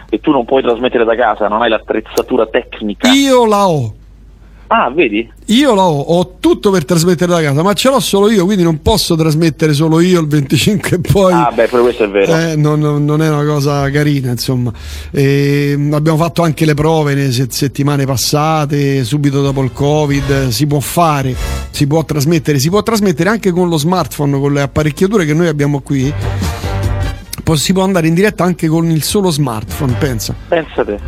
E 0.09 0.21
tu 0.21 0.33
non 0.33 0.45
puoi 0.45 0.63
trasmettere 0.63 1.05
da 1.05 1.15
casa, 1.15 1.47
non 1.49 1.63
hai 1.63 1.71
l'attrezzatura 1.71 2.47
tecnica. 2.47 3.09
Io 3.11 3.47
la 3.47 3.69
ho. 3.69 3.95
Ah, 4.73 4.89
vedi? 4.89 5.29
Io 5.47 5.75
l'ho, 5.75 5.83
ho 5.83 6.37
tutto 6.39 6.71
per 6.71 6.85
trasmettere 6.85 7.33
da 7.33 7.43
casa, 7.43 7.61
ma 7.61 7.73
ce 7.73 7.89
l'ho 7.89 7.99
solo 7.99 8.31
io, 8.31 8.45
quindi 8.45 8.63
non 8.63 8.81
posso 8.83 9.17
trasmettere 9.17 9.73
solo 9.73 9.99
io 9.99 10.21
il 10.21 10.29
25 10.29 10.91
e 10.91 11.01
poi... 11.01 11.33
Ah, 11.33 11.51
beh, 11.53 11.67
pure 11.67 11.83
questo 11.83 12.05
è 12.05 12.09
vero. 12.09 12.37
Eh, 12.37 12.55
non, 12.55 12.79
non, 12.79 13.21
è 13.21 13.29
una 13.29 13.45
cosa 13.45 13.91
carina, 13.91 14.31
insomma. 14.31 14.73
E 15.11 15.77
abbiamo 15.91 16.17
fatto 16.19 16.43
anche 16.43 16.65
le 16.65 16.75
prove 16.75 17.15
nelle 17.15 17.33
settimane 17.33 18.07
passate, 18.07 19.03
subito 19.03 19.43
dopo 19.43 19.61
il 19.63 19.73
Covid, 19.73 20.51
si 20.51 20.69
può 20.69 20.79
fare, 20.79 21.35
si 21.71 21.89
può 21.89 22.05
trasmettere, 22.05 22.61
si 22.61 22.69
può 22.69 22.85
trasmettere 22.85 23.29
anche 23.29 23.51
con 23.51 23.69
lo 23.69 23.77
smartphone, 23.77 24.39
con 24.39 24.53
le 24.53 24.61
apparecchiature 24.61 25.25
che 25.27 25.35
noi 25.35 25.49
abbiamo 25.49 25.81
qui. 25.81 26.15
Si 27.57 27.73
può 27.73 27.83
andare 27.83 28.07
in 28.07 28.15
diretta 28.15 28.45
anche 28.45 28.69
con 28.69 28.91
il 28.91 29.03
solo 29.03 29.31
smartphone, 29.31 29.95
pensa. 29.99 30.35
Pensate. 30.49 30.99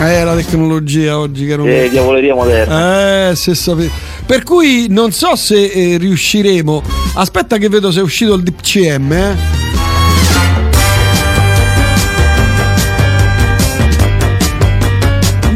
Eh, 0.00 0.24
la 0.24 0.34
tecnologia 0.34 1.18
oggi 1.18 1.46
che 1.46 1.56
non 1.56 1.68
eh, 1.68 1.88
diavoleria 1.90 2.34
moderna. 2.34 3.30
Eh, 3.30 3.36
se 3.36 3.54
sapete. 3.54 3.90
Per 4.24 4.42
cui 4.44 4.86
non 4.88 5.12
so 5.12 5.36
se 5.36 5.66
eh, 5.66 5.98
riusciremo. 5.98 6.82
Aspetta 7.16 7.58
che 7.58 7.68
vedo 7.68 7.90
se 7.90 8.00
è 8.00 8.02
uscito 8.02 8.34
il 8.34 8.42
DPCM, 8.42 9.12
eh. 9.12 9.36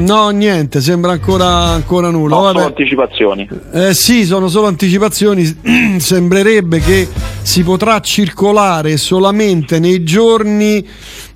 No, 0.05 0.28
niente, 0.28 0.80
sembra 0.82 1.12
ancora, 1.12 1.46
ancora 1.46 2.11
nulla. 2.11 2.36
No, 2.36 2.46
sono 2.48 2.64
anticipazioni. 2.66 3.48
Eh 3.72 3.94
sì, 3.94 4.26
sono 4.26 4.48
solo 4.48 4.66
anticipazioni. 4.66 5.96
Sembrerebbe 5.98 6.78
che 6.80 7.09
si 7.40 7.62
potrà 7.62 8.00
circolare 8.00 8.98
solamente 8.98 9.78
nei 9.78 10.02
giorni 10.05 10.86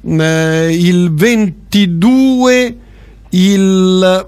eh, 0.02 0.76
il 0.78 1.12
22 1.12 2.76
il 3.30 4.26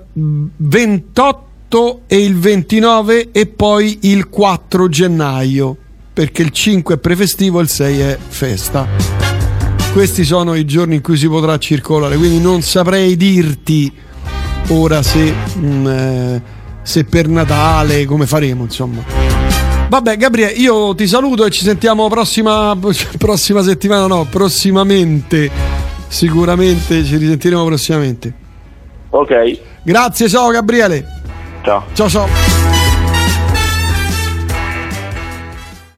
28 0.57 2.01
e 2.07 2.22
il 2.22 2.38
29 2.38 3.28
e 3.32 3.47
poi 3.47 3.99
il 4.03 4.28
4 4.28 4.88
gennaio 4.88 5.76
perché 6.12 6.43
il 6.43 6.51
5 6.51 6.97
è 6.97 6.99
prefestivo 6.99 7.61
e 7.61 7.62
il 7.62 7.68
6 7.68 8.01
è 8.01 8.18
festa 8.28 8.86
questi 9.93 10.24
sono 10.24 10.55
i 10.55 10.66
giorni 10.66 10.97
in 10.97 11.01
cui 11.01 11.16
si 11.16 11.28
potrà 11.28 11.57
circolare 11.59 12.16
quindi 12.16 12.41
non 12.41 12.61
saprei 12.61 13.16
dirti 13.16 13.91
ora 14.69 15.03
se, 15.03 15.33
mh, 15.55 15.67
mm, 15.67 15.87
eh, 15.87 16.43
se 16.83 17.05
per 17.05 17.29
Natale 17.29 18.05
come 18.05 18.27
faremo 18.27 18.65
insomma 18.65 19.03
vabbè 19.89 20.17
Gabriele 20.17 20.53
io 20.53 20.95
ti 20.95 21.07
saluto 21.07 21.45
e 21.45 21.51
ci 21.51 21.65
sentiamo 21.65 22.09
prossima, 22.09 22.77
prossima 23.19 23.63
settimana 23.63 24.07
no 24.07 24.27
prossimamente 24.31 25.51
sicuramente 26.09 27.05
ci 27.05 27.17
risentiremo 27.17 27.65
prossimamente 27.65 28.49
Ok. 29.11 29.61
Grazie, 29.83 30.29
ciao 30.29 30.51
Gabriele. 30.51 31.05
Ciao. 31.63 31.85
Ciao 31.93 32.09
ciao. 32.09 32.60